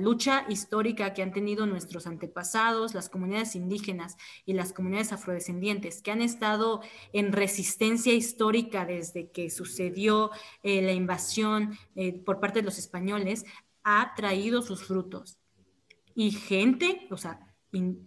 lucha 0.00 0.44
histórica 0.48 1.14
que 1.14 1.22
han 1.22 1.32
tenido 1.32 1.64
nuestros 1.66 2.08
antepasados, 2.08 2.92
las 2.92 3.08
comunidades 3.08 3.54
indígenas 3.54 4.16
y 4.44 4.54
las 4.54 4.72
comunidades 4.72 5.12
afrodescendientes, 5.12 6.02
que 6.02 6.10
han 6.10 6.20
estado 6.20 6.80
en 7.12 7.30
resistencia 7.30 8.12
histórica 8.12 8.84
desde 8.84 9.30
que 9.30 9.48
sucedió 9.48 10.32
eh, 10.64 10.82
la 10.82 10.92
invasión 10.92 11.78
eh, 11.94 12.12
por 12.12 12.40
parte 12.40 12.60
de 12.60 12.64
los 12.64 12.78
españoles, 12.78 13.44
ha 13.84 14.14
traído 14.14 14.62
sus 14.62 14.84
frutos. 14.84 15.38
Y 16.14 16.32
gente, 16.32 17.06
o 17.10 17.16
sea, 17.16 17.40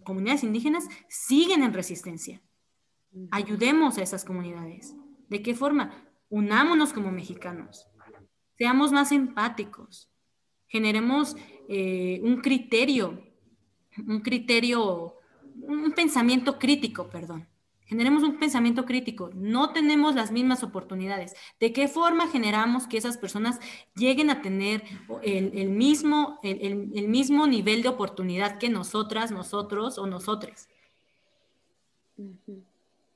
comunidades 0.04 0.44
indígenas 0.44 0.86
siguen 1.08 1.62
en 1.62 1.72
resistencia. 1.72 2.42
Ayudemos 3.30 3.98
a 3.98 4.02
esas 4.02 4.24
comunidades. 4.24 4.94
¿De 5.28 5.42
qué 5.42 5.54
forma? 5.54 6.08
Unámonos 6.28 6.92
como 6.92 7.10
mexicanos. 7.10 7.86
Seamos 8.56 8.92
más 8.92 9.12
empáticos. 9.12 10.10
Generemos 10.66 11.36
eh, 11.68 12.20
un 12.22 12.40
criterio, 12.40 13.22
un 14.06 14.20
criterio, 14.20 15.14
un 15.62 15.92
pensamiento 15.92 16.58
crítico, 16.58 17.08
perdón 17.08 17.48
Generemos 17.86 18.22
un 18.22 18.38
pensamiento 18.38 18.86
crítico. 18.86 19.30
No 19.34 19.72
tenemos 19.72 20.14
las 20.14 20.32
mismas 20.32 20.62
oportunidades. 20.62 21.34
¿De 21.60 21.72
qué 21.72 21.86
forma 21.86 22.28
generamos 22.28 22.86
que 22.86 22.96
esas 22.96 23.18
personas 23.18 23.60
lleguen 23.94 24.30
a 24.30 24.40
tener 24.40 24.82
el, 25.22 25.68
mismo, 25.68 26.38
el, 26.42 27.08
mismo 27.08 27.46
nivel 27.46 27.82
de 27.82 27.90
oportunidad 27.90 28.58
que 28.58 28.70
nosotras, 28.70 29.30
nosotros 29.30 29.98
o 29.98 30.06
nosotres? 30.06 30.68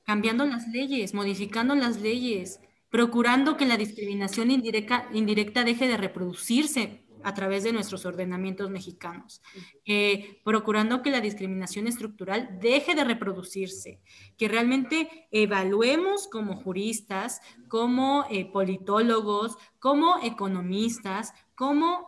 Cambiando 0.05 0.45
las 0.45 0.67
leyes, 0.67 1.15
modificando 1.15 1.73
las 1.73 1.99
leyes, 2.01 2.59
procurando 2.91 3.57
que 3.57 3.65
la 3.65 3.77
discriminación 3.77 4.51
indirecta, 4.51 5.07
indirecta 5.13 5.63
deje 5.63 5.87
de 5.87 5.97
reproducirse 5.97 7.03
a 7.23 7.33
través 7.33 7.63
de 7.63 7.73
nuestros 7.73 8.05
ordenamientos 8.05 8.69
mexicanos, 8.69 9.41
eh, 9.85 10.41
procurando 10.43 11.01
que 11.01 11.11
la 11.11 11.21
discriminación 11.21 11.87
estructural 11.87 12.59
deje 12.59 12.95
de 12.95 13.03
reproducirse, 13.03 13.99
que 14.37 14.47
realmente 14.47 15.27
evaluemos 15.31 16.27
como 16.27 16.55
juristas, 16.55 17.41
como 17.67 18.25
eh, 18.29 18.45
politólogos, 18.45 19.57
como 19.79 20.19
economistas, 20.23 21.33
como 21.55 22.07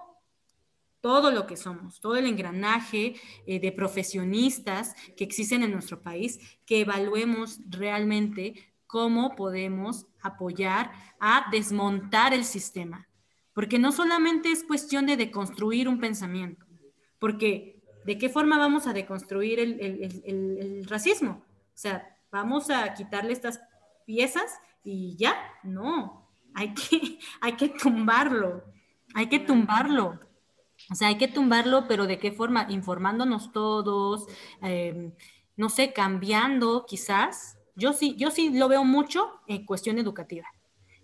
todo 1.01 1.32
lo 1.32 1.47
que 1.47 1.57
somos, 1.57 1.99
todo 1.99 2.16
el 2.16 2.28
engranaje 2.28 3.16
eh, 3.47 3.59
de 3.59 3.72
profesionistas 3.72 4.95
que 5.18 5.24
existen 5.24 5.64
en 5.64 5.72
nuestro 5.72 6.01
país, 6.01 6.39
que 6.66 6.82
evaluemos 6.82 7.59
realmente 7.68 8.72
cómo 8.86 9.36
podemos 9.36 10.05
apoyar 10.22 10.91
a 11.20 11.49
desmontar 11.51 12.34
el 12.34 12.45
sistema, 12.45 13.07
porque 13.54 13.80
no 13.80 13.91
solamente 13.91 14.52
es 14.52 14.64
cuestión 14.64 15.06
de 15.06 15.18
deconstruir 15.18 15.88
un 15.88 15.99
pensamiento, 15.99 16.66
porque 17.20 17.82
¿de 18.06 18.18
qué 18.18 18.30
forma 18.30 18.58
vamos 18.58 18.88
a 18.88 18.93
deconstruir 18.93 19.60
el, 19.60 20.86
racismo? 20.88 21.43
O 21.74 21.78
sea, 21.78 22.18
vamos 22.32 22.70
a 22.70 22.93
quitarle 22.93 23.34
estas 23.34 23.62
piezas 24.06 24.60
y 24.84 25.16
ya, 25.18 25.36
no, 25.64 26.30
hay 26.54 26.74
que, 26.74 27.20
hay 27.41 27.54
que 27.54 27.70
tumbarlo, 27.70 28.64
hay 29.14 29.28
que 29.28 29.39
tumbarlo. 29.39 30.20
O 30.89 30.95
sea, 30.95 31.10
hay 31.10 31.18
que 31.18 31.28
tumbarlo, 31.28 31.88
pero 31.88 32.08
¿de 32.08 32.18
qué 32.18 32.32
forma? 32.32 32.66
Informándonos 32.70 33.52
todos, 33.52 34.26
em, 34.64 35.14
no 35.56 35.70
sé, 35.70 35.93
cambiando 35.93 36.86
quizás. 36.88 37.58
Yo 37.76 37.93
sí, 37.93 38.16
yo 38.18 38.32
sí 38.32 38.49
lo 38.49 38.68
veo 38.68 38.84
mucho 38.84 39.41
en 39.47 39.66
cuestión 39.66 39.99
educativa. 39.99 40.47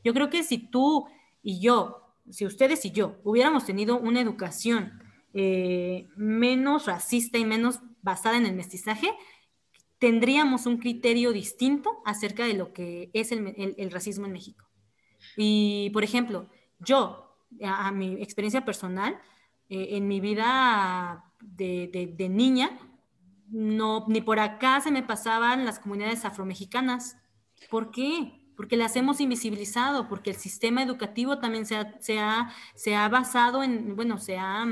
Yo 0.04 0.14
creo 0.14 0.30
que 0.30 0.44
si 0.44 0.58
tú 0.58 1.08
y 1.44 1.60
yo 1.60 2.07
si 2.30 2.46
ustedes 2.46 2.86
y 2.86 2.92
yo 2.92 3.20
hubiéramos 3.24 3.66
tenido 3.66 3.98
una 3.98 4.22
educación 4.22 5.02
eh, 5.34 6.08
menos 6.16 6.86
racista 6.86 7.38
y 7.38 7.46
menos 7.46 7.80
basada 8.02 8.38
en 8.38 8.46
el 8.46 8.56
mestizaje, 8.56 9.10
tendríamos 10.00 10.66
un 10.66 10.78
criterio 10.78 11.32
distinto 11.32 12.02
acerca 12.06 12.46
de 12.46 12.54
lo 12.54 12.74
que 12.74 13.10
es 13.14 13.32
el, 13.32 13.92
racismo 13.92 14.26
en 14.26 14.32
México. 14.32 14.66
Y, 15.36 15.90
por 15.92 16.04
ejemplo, 16.04 16.50
yo, 16.80 17.38
a, 17.64 17.92
mi 17.92 18.22
experiencia 18.22 18.64
personal, 18.66 19.20
eh, 19.70 19.90
en 19.92 20.08
mi 20.08 20.20
vida 20.20 21.26
de, 21.42 22.28
niña, 22.30 22.78
no, 23.50 24.06
ni 24.08 24.22
por 24.22 24.40
acá 24.40 24.82
se 24.82 24.92
me 24.92 25.04
pasaban 25.04 25.66
las 25.66 25.80
comunidades 25.80 26.26
afromexicanas. 26.26 27.18
¿Por 27.70 27.92
qué? 27.92 28.42
Porque 28.58 28.76
las 28.76 28.96
hemos 28.96 29.22
invisibilizado, 29.22 30.10
porque 30.10 30.32
el 30.32 30.36
sistema 30.36 30.82
educativo 30.82 31.38
también 31.38 31.68
se 31.68 31.78
ha, 31.78 32.02
se 32.02 32.20
ha, 32.20 32.52
se 32.74 32.96
ha 32.96 33.08
basado 33.08 33.62
en, 33.62 33.96
bueno, 33.96 34.18
se 34.18 34.38
ha, 34.38 34.66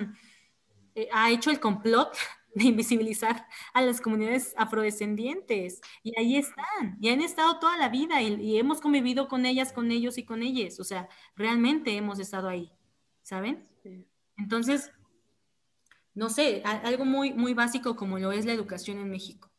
eh, 0.95 1.07
ha 1.13 1.29
hecho 1.29 1.51
el 1.51 1.59
complot 1.59 2.17
de 2.55 2.63
invisibilizar 2.65 3.45
a 3.73 3.81
las 3.83 4.01
comunidades 4.01 4.55
afrodescendientes. 4.57 5.81
Y 6.01 6.19
ahí 6.19 6.35
están, 6.35 6.97
y 6.99 7.09
han 7.09 7.21
estado 7.21 7.59
toda 7.59 7.77
la 7.77 7.89
vida 7.89 8.23
y, 8.23 8.57
hemos 8.57 8.81
convivido 8.81 9.27
con 9.27 9.45
ellas, 9.45 9.71
con 9.71 9.91
ellos 9.91 10.17
y 10.17 10.25
con 10.25 10.41
ellas. 10.41 10.79
O 10.79 10.83
sea, 10.83 11.07
realmente 11.35 11.95
hemos 11.95 12.17
estado 12.17 12.49
ahí, 12.49 12.71
¿saben? 13.21 13.69
Entonces, 14.35 14.91
no 16.15 16.29
sé, 16.29 16.63
algo 16.63 17.05
muy, 17.05 17.33
muy 17.33 17.53
básico 17.53 17.95
como 17.95 18.17
lo 18.17 18.31
es 18.31 18.45
la 18.45 18.53
educación 18.53 18.97
en 18.97 19.11
México. 19.11 19.51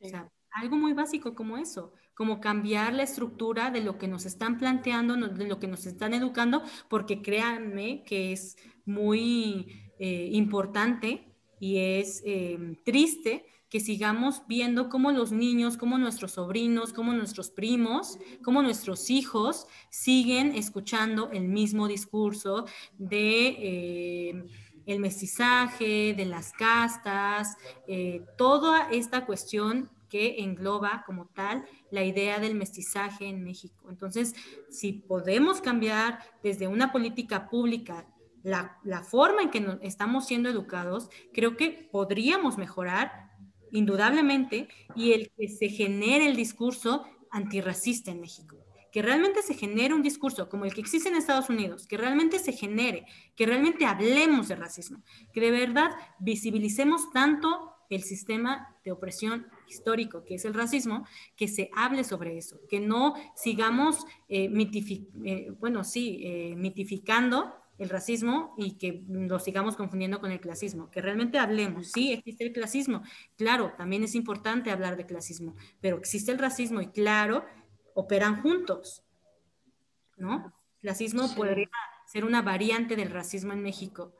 O 0.00 0.08
sea, 0.08 0.28
algo 0.50 0.76
muy 0.76 0.92
básico 0.92 1.36
como 1.36 1.56
eso, 1.56 1.92
como 2.20 2.38
cambiar 2.38 2.92
la 2.92 3.02
estructura 3.02 3.70
de 3.70 3.80
lo 3.80 3.96
que 3.96 4.06
nos 4.06 4.26
están 4.26 4.58
planteando, 4.58 5.16
de 5.16 5.48
lo 5.48 5.58
que 5.58 5.66
nos 5.66 5.86
están 5.86 6.12
educando, 6.12 6.62
porque 6.90 7.22
créanme 7.22 8.04
que 8.04 8.32
es 8.32 8.58
muy 8.84 9.90
eh, 9.98 10.28
importante 10.32 11.32
y 11.58 11.78
es 11.78 12.20
em, 12.26 12.76
triste 12.84 13.46
que 13.70 13.80
sigamos 13.80 14.42
viendo 14.46 14.90
cómo 14.90 15.12
los 15.12 15.32
niños, 15.32 15.78
cómo 15.78 15.96
nuestros 15.96 16.32
sobrinos, 16.32 16.92
cómo 16.92 17.14
nuestros 17.14 17.48
primos, 17.48 18.18
cómo 18.44 18.60
nuestros 18.60 19.08
hijos 19.08 19.66
siguen 19.88 20.54
escuchando 20.54 21.30
el 21.32 21.48
mismo 21.48 21.88
discurso 21.88 22.66
de 22.98 24.28
em, 24.28 24.46
el 24.84 25.00
mestizaje, 25.00 26.12
de 26.14 26.26
las 26.26 26.52
castas, 26.52 27.56
eh, 27.88 28.26
toda 28.36 28.90
esta 28.90 29.24
cuestión 29.24 29.88
que 30.10 30.42
engloba 30.42 31.04
como 31.06 31.28
tal 31.28 31.64
la 31.90 32.04
idea 32.04 32.38
del 32.38 32.54
mestizaje 32.54 33.26
en 33.26 33.42
México. 33.42 33.88
Entonces, 33.88 34.34
si 34.68 34.92
podemos 34.92 35.62
cambiar 35.62 36.18
desde 36.42 36.68
una 36.68 36.92
política 36.92 37.48
pública 37.48 38.06
la, 38.42 39.02
forma 39.08 39.42
en 39.42 39.50
que 39.50 39.78
estamos 39.82 40.26
siendo 40.26 40.48
educados, 40.48 41.08
creo 41.32 41.56
que 41.56 41.88
podríamos 41.90 42.58
mejorar 42.58 43.30
indudablemente 43.70 44.68
y 44.94 45.12
el 45.12 45.30
que 45.36 45.48
se 45.48 45.68
genere 45.68 46.26
el 46.26 46.36
discurso 46.36 47.04
antirracista 47.30 48.10
en 48.10 48.20
México. 48.20 48.56
Que 48.92 49.02
realmente 49.02 49.42
se 49.42 49.54
genere 49.54 49.94
un 49.94 50.02
discurso 50.02 50.48
como 50.48 50.64
el 50.64 50.74
que 50.74 50.80
existe 50.80 51.08
en 51.08 51.14
Estados 51.14 51.48
Unidos, 51.48 51.86
que 51.86 51.96
realmente 51.96 52.40
se 52.40 52.52
genere, 52.52 53.06
que 53.36 53.46
realmente 53.46 53.86
hablemos 53.86 54.48
de 54.48 54.56
racismo, 54.56 55.02
que 55.32 55.40
de 55.40 55.52
verdad 55.52 55.92
visibilicemos 56.18 57.12
tanto 57.12 57.76
el 57.88 58.02
sistema 58.02 58.76
de 58.84 58.90
opresión 58.92 59.46
histórico 59.70 60.24
que 60.24 60.34
es 60.34 60.44
el 60.44 60.54
racismo, 60.54 61.06
que 61.36 61.48
se 61.48 61.70
hable 61.74 62.04
sobre 62.04 62.36
eso, 62.36 62.60
que 62.68 62.80
no 62.80 63.14
sigamos 63.34 64.04
eh, 64.28 64.50
eh, 65.24 65.50
bueno, 65.58 65.84
sí, 65.84 66.20
eh, 66.22 66.54
mitificando 66.56 67.54
el 67.78 67.88
racismo 67.88 68.54
y 68.58 68.76
que 68.76 69.04
lo 69.08 69.38
sigamos 69.38 69.74
confundiendo 69.74 70.20
con 70.20 70.30
el 70.32 70.40
clasismo, 70.40 70.90
que 70.90 71.00
realmente 71.00 71.38
hablemos, 71.38 71.92
sí, 71.92 72.12
existe 72.12 72.44
el 72.44 72.52
clasismo, 72.52 73.02
claro, 73.36 73.72
también 73.78 74.04
es 74.04 74.14
importante 74.14 74.70
hablar 74.70 74.98
de 74.98 75.06
clasismo, 75.06 75.56
pero 75.80 75.96
existe 75.96 76.30
el 76.30 76.38
racismo 76.38 76.82
y 76.82 76.88
claro, 76.88 77.44
operan 77.94 78.42
juntos, 78.42 79.02
¿no? 80.18 80.52
Clasismo 80.80 81.34
podría 81.34 81.70
ser 82.06 82.24
una 82.24 82.42
variante 82.42 82.96
del 82.96 83.10
racismo 83.10 83.52
en 83.52 83.62
México 83.62 84.14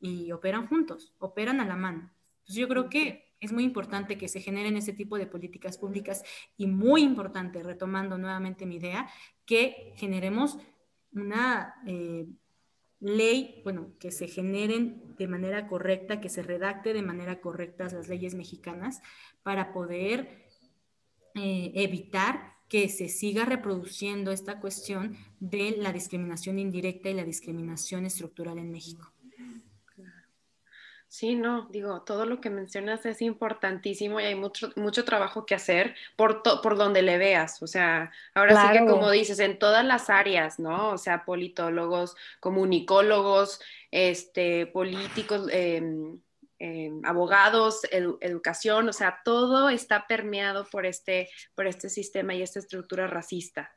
y 0.00 0.30
operan 0.30 0.68
juntos, 0.68 1.14
operan 1.18 1.60
a 1.60 1.64
la 1.64 1.76
mano. 1.76 2.12
Entonces 2.40 2.56
yo 2.56 2.68
creo 2.68 2.88
que 2.88 3.23
es 3.44 3.52
muy 3.52 3.64
importante 3.64 4.18
que 4.18 4.28
se 4.28 4.40
generen 4.40 4.76
ese 4.76 4.92
tipo 4.92 5.18
de 5.18 5.26
políticas 5.26 5.78
públicas 5.78 6.22
y 6.56 6.66
muy 6.66 7.02
importante, 7.02 7.62
retomando 7.62 8.18
nuevamente 8.18 8.66
mi 8.66 8.76
idea, 8.76 9.08
que 9.46 9.92
generemos 9.96 10.58
una... 11.12 11.74
Eh, 11.86 12.26
ley, 13.04 13.60
bueno, 13.64 13.92
que 14.00 14.10
se 14.10 14.28
generen 14.28 15.14
de 15.18 15.28
manera 15.28 15.66
correcta, 15.66 16.22
que 16.22 16.30
se 16.30 16.42
redacte 16.42 16.94
de 16.94 17.02
manera 17.02 17.42
correcta 17.42 17.84
las 17.84 18.08
leyes 18.08 18.34
mexicanas 18.34 19.02
para 19.42 19.74
poder 19.74 20.46
eh, 21.34 21.72
evitar 21.74 22.54
que 22.68 22.88
se 22.88 23.08
siga 23.08 23.44
reproduciendo 23.44 24.32
esta 24.32 24.58
cuestión 24.58 25.16
de 25.38 25.76
la 25.76 25.92
discriminación 25.92 26.58
indirecta 26.58 27.10
y 27.10 27.14
la 27.14 27.24
discriminación 27.24 28.06
estructural 28.06 28.58
en 28.58 28.70
México. 28.70 29.13
Sí, 31.14 31.36
no, 31.36 31.68
digo, 31.70 32.02
todo 32.02 32.26
lo 32.26 32.40
que 32.40 32.50
mencionas 32.50 33.06
es 33.06 33.22
importantísimo 33.22 34.18
y 34.18 34.24
hay 34.24 34.34
mucho, 34.34 34.72
mucho 34.74 35.04
trabajo 35.04 35.46
que 35.46 35.54
hacer 35.54 35.94
por, 36.16 36.42
por 36.42 36.76
donde 36.76 37.02
le 37.02 37.18
veas. 37.18 37.62
O 37.62 37.68
sea, 37.68 38.10
ahora 38.34 38.60
sí 38.60 38.78
que 38.80 38.84
como 38.84 39.08
dices, 39.12 39.38
en 39.38 39.60
todas 39.60 39.84
las 39.84 40.10
áreas, 40.10 40.58
¿no? 40.58 40.90
O 40.90 40.98
sea, 40.98 41.24
politólogos, 41.24 42.16
comunicólogos, 42.40 43.60
este, 43.92 44.66
políticos, 44.66 45.46
em, 45.52 46.18
em, 46.58 47.00
abogados, 47.04 47.82
educación, 47.92 48.88
o 48.88 48.92
sea, 48.92 49.20
todo 49.24 49.68
está 49.68 50.08
permeado 50.08 50.66
por 50.66 50.84
este, 50.84 51.30
por 51.54 51.68
este 51.68 51.90
sistema 51.90 52.34
y 52.34 52.42
esta 52.42 52.58
estructura 52.58 53.06
racista. 53.06 53.70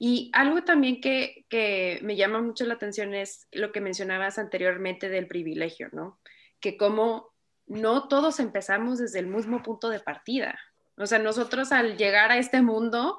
Y 0.00 0.32
algo 0.34 0.64
también 0.64 1.00
que, 1.00 1.44
que 1.48 2.00
me 2.02 2.16
llama 2.16 2.40
mucho 2.42 2.64
la 2.64 2.74
atención 2.74 3.14
es 3.14 3.46
lo 3.52 3.70
que 3.70 3.80
mencionabas 3.80 4.36
anteriormente 4.36 5.08
del 5.08 5.28
privilegio, 5.28 5.88
¿no? 5.92 6.18
Que 6.62 6.78
como 6.78 7.30
no 7.66 8.08
todos 8.08 8.40
empezamos 8.40 8.98
desde 8.98 9.18
el 9.18 9.26
mismo 9.26 9.62
punto 9.62 9.90
de 9.90 10.00
partida. 10.00 10.58
O 10.96 11.06
sea, 11.06 11.18
nosotros 11.18 11.72
al 11.72 11.98
llegar 11.98 12.30
a 12.30 12.38
este 12.38 12.62
mundo 12.62 13.18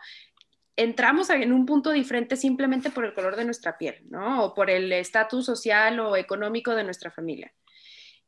entramos 0.75 1.29
en 1.29 1.53
un 1.53 1.67
punto 1.67 1.91
diferente 1.91 2.35
simplemente 2.35 2.89
por 2.89 3.05
el 3.05 3.13
color 3.13 3.35
de 3.35 3.45
nuestra 3.45 3.77
piel, 3.77 3.97
¿no? 4.09 4.43
O 4.43 4.53
por 4.55 4.71
el 4.71 4.91
estatus 4.91 5.45
social 5.45 5.99
o 5.99 6.15
económico 6.15 6.73
de 6.73 6.83
nuestra 6.83 7.11
familia. 7.11 7.53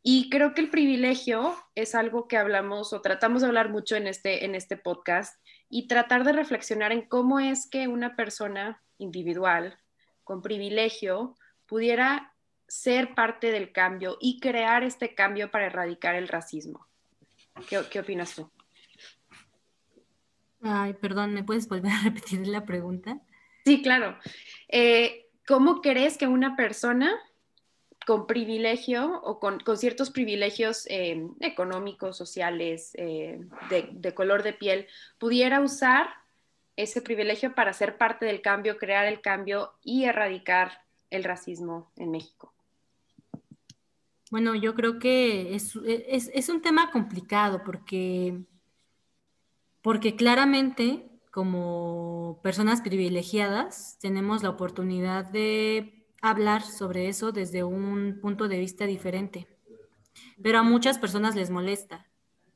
Y 0.03 0.29
creo 0.29 0.53
que 0.53 0.61
el 0.61 0.69
privilegio 0.69 1.55
es 1.73 1.95
algo 1.95 2.27
que 2.27 2.37
hablamos 2.37 2.93
o 2.93 3.01
tratamos 3.01 3.41
de 3.41 3.47
hablar 3.47 3.69
mucho 3.69 3.95
en 3.95 4.05
este, 4.05 4.45
en 4.45 4.53
este 4.53 4.77
podcast 4.77 5.41
y 5.69 5.87
tratar 5.87 6.23
de 6.23 6.33
reflexionar 6.33 6.91
en 6.91 7.07
cómo 7.07 7.39
es 7.39 7.67
que 7.67 7.87
una 7.87 8.15
persona 8.15 8.83
individual 8.99 9.79
con 10.23 10.43
privilegio 10.43 11.35
pudiera 11.65 12.34
ser 12.67 13.13
parte 13.13 13.51
del 13.51 13.71
cambio 13.71 14.17
y 14.19 14.39
crear 14.39 14.83
este 14.83 15.13
cambio 15.15 15.51
para 15.51 15.67
erradicar 15.67 16.15
el 16.15 16.27
racismo. 16.27 16.87
¿Qué, 17.69 17.99
opinas 17.99 18.35
tú? 18.35 18.49
Ay, 20.61 20.93
perdón, 20.93 21.33
¿me 21.33 21.43
puedes 21.43 21.67
volver 21.67 21.91
a 21.91 22.01
repetir 22.03 22.47
la 22.47 22.65
pregunta? 22.65 23.19
Sí, 23.65 23.81
claro. 23.81 24.17
Eh, 24.67 25.27
¿Cómo 25.47 25.81
crees 25.81 26.17
que 26.17 26.27
una 26.27 26.55
persona 26.55 27.15
con 28.05 28.27
privilegio 28.27 29.19
o 29.23 29.39
con, 29.39 29.59
ciertos 29.77 30.11
privilegios 30.11 30.85
eh, 30.89 31.27
económicos, 31.39 32.17
sociales, 32.17 32.91
eh, 32.95 33.39
de, 33.69 33.89
de, 33.91 34.13
color 34.13 34.43
de 34.43 34.53
piel, 34.53 34.87
pudiera 35.17 35.61
usar 35.61 36.07
ese 36.75 37.01
privilegio 37.01 37.55
para 37.55 37.73
ser 37.73 37.97
parte 37.97 38.25
del 38.25 38.41
cambio, 38.41 38.77
crear 38.77 39.05
el 39.05 39.21
cambio 39.21 39.73
y 39.81 40.03
erradicar 40.05 40.83
el 41.09 41.23
racismo 41.23 41.91
en 41.95 42.11
México? 42.11 42.54
Bueno, 44.35 44.53
yo 44.53 44.75
creo 44.75 44.99
que 44.99 45.55
es, 45.55 46.49
un 46.49 46.61
tema 46.61 46.91
complicado 46.91 47.63
porque, 47.63 48.43
porque 49.81 50.17
claramente 50.17 51.09
como 51.31 52.41
personas 52.43 52.81
privilegiadas 52.81 53.97
tenemos 54.01 54.43
la 54.43 54.49
oportunidad 54.49 55.23
de 55.23 56.05
hablar 56.21 56.63
sobre 56.63 57.07
eso 57.07 57.31
desde 57.31 57.63
un 57.63 58.19
punto 58.21 58.49
de 58.49 58.59
vista 58.59 58.85
diferente. 58.85 59.47
Pero 60.43 60.59
a 60.59 60.63
muchas 60.63 60.97
personas 60.97 61.37
les 61.37 61.49
molesta. 61.49 62.05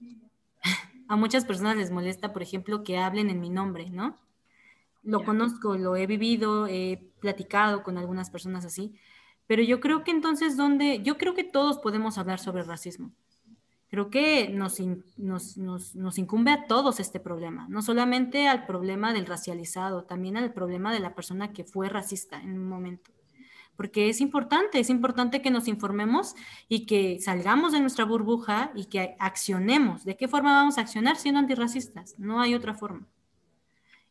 A 1.08 1.16
muchas 1.16 1.46
personas 1.46 1.78
les 1.78 1.92
molesta, 1.92 2.34
por 2.34 2.42
ejemplo, 2.42 2.84
que 2.84 2.98
hablen 2.98 3.30
en 3.30 3.40
mi 3.40 3.50
nombre, 3.50 3.90
¿no? 3.90 4.20
Lo 5.02 5.24
conozco, 5.24 5.78
lo 5.78 5.96
he 5.96 6.08
vivido, 6.08 6.68
he 6.68 7.10
platicado 7.22 7.84
con 7.84 7.98
algunas 7.98 8.30
personas 8.30 8.66
así, 8.66 9.00
pero 9.50 9.64
yo 9.64 9.80
creo 9.80 10.04
que 10.04 10.12
entonces, 10.12 10.58
donde, 10.58 11.02
yo 11.02 11.18
creo 11.18 11.34
que 11.34 11.44
todos 11.44 11.80
podemos 11.80 12.20
hablar 12.20 12.38
sobre 12.38 12.62
racismo. 12.62 13.12
Creo 13.88 14.12
que 14.12 14.48
nos, 14.50 14.80
incumbe 14.80 16.52
a 16.52 16.68
todos 16.68 17.00
este 17.00 17.20
problema, 17.20 17.66
no 17.68 17.82
solamente 17.82 18.48
al 18.48 18.68
problema 18.68 19.12
del 19.12 19.26
racializado, 19.26 20.04
también 20.04 20.38
al 20.38 20.54
problema 20.54 20.94
de 20.94 21.00
la 21.00 21.16
persona 21.16 21.52
que 21.52 21.64
fue 21.64 21.90
racista 21.90 22.40
en 22.40 22.60
un 22.60 22.70
momento. 22.70 23.10
Porque 23.76 24.10
es 24.10 24.22
importante, 24.22 24.80
es 24.80 24.92
importante 24.92 25.42
que 25.42 25.50
nos 25.50 25.68
informemos 25.68 26.36
y 26.68 26.86
que 26.86 27.20
salgamos 27.20 27.72
de 27.72 27.80
nuestra 27.80 28.06
burbuja 28.06 28.72
y 28.76 28.86
que 28.86 29.16
accionemos. 29.18 30.06
¿De 30.06 30.16
qué 30.16 30.28
forma 30.28 30.58
vamos 30.58 30.78
a 30.78 30.82
accionar 30.82 31.16
siendo 31.16 31.40
antirracistas? 31.40 32.14
No 32.20 32.40
hay 32.40 32.54
otra 32.54 32.76
forma. 32.76 33.08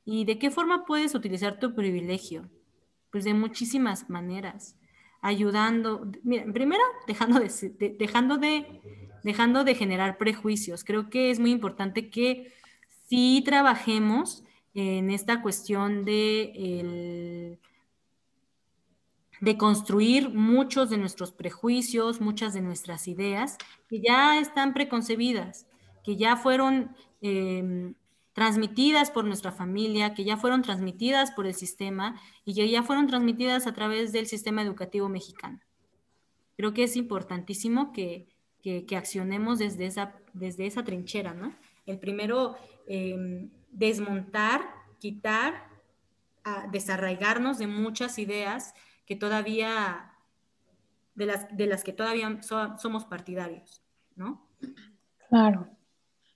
¿Y 0.04 0.24
de 0.24 0.36
qué 0.40 0.50
forma 0.50 0.84
puedes 0.84 1.14
utilizar 1.14 1.60
tu 1.60 1.76
privilegio? 1.76 2.50
Pues 3.12 3.22
de 3.22 3.34
muchísimas 3.34 4.10
maneras, 4.10 4.74
ayudando, 5.20 6.10
mira, 6.22 6.44
primero 6.52 6.82
dejando 7.06 7.40
de, 7.40 7.96
dejando 7.98 8.38
de, 8.38 8.80
dejando 9.22 9.64
de 9.64 9.74
generar 9.74 10.18
prejuicios. 10.18 10.84
Creo 10.84 11.10
que 11.10 11.30
es 11.30 11.40
muy 11.40 11.50
importante 11.50 12.10
que 12.10 12.52
sí 13.08 13.42
trabajemos 13.44 14.44
en 14.74 15.10
esta 15.10 15.42
cuestión 15.42 16.04
de, 16.04 17.58
de 19.40 19.56
construir 19.56 20.30
muchos 20.30 20.90
de 20.90 20.98
nuestros 20.98 21.32
prejuicios, 21.32 22.20
muchas 22.20 22.54
de 22.54 22.60
nuestras 22.60 23.08
ideas 23.08 23.56
que 23.88 24.00
ya 24.00 24.38
están 24.38 24.74
preconcebidas, 24.74 25.66
que 26.04 26.16
ya 26.16 26.36
fueron 26.36 26.94
em, 27.20 27.94
transmitidas 28.38 29.10
por 29.10 29.24
nuestra 29.24 29.50
familia, 29.50 30.14
que 30.14 30.22
ya 30.22 30.36
fueron 30.36 30.62
transmitidas 30.62 31.32
por 31.32 31.48
el 31.48 31.54
sistema 31.54 32.20
y 32.44 32.54
que 32.54 32.70
ya 32.70 32.84
fueron 32.84 33.08
transmitidas 33.08 33.66
a 33.66 33.74
través 33.74 34.12
del 34.12 34.28
sistema 34.28 34.62
educativo 34.62 35.08
mexicano. 35.08 35.58
Creo 36.56 36.72
que 36.72 36.84
es 36.84 36.94
importantísimo 36.94 37.92
que, 37.92 38.28
accionemos 38.96 39.58
desde 39.58 39.86
esa, 39.86 40.14
desde 40.34 40.66
esa 40.66 40.84
trinchera, 40.84 41.34
¿no? 41.34 41.52
El 41.84 41.98
primero, 41.98 42.54
em, 42.86 43.50
desmontar, 43.72 44.60
quitar, 45.00 45.66
desarraigarnos 46.70 47.58
de 47.58 47.66
muchas 47.66 48.20
ideas 48.20 48.72
que 49.04 49.16
todavía, 49.16 50.12
de 51.16 51.26
las, 51.26 51.56
de 51.56 51.66
las 51.66 51.82
que 51.82 51.92
todavía 51.92 52.40
somos 52.40 53.04
partidarios, 53.04 53.82
¿no? 54.14 54.46
Claro. 55.28 55.68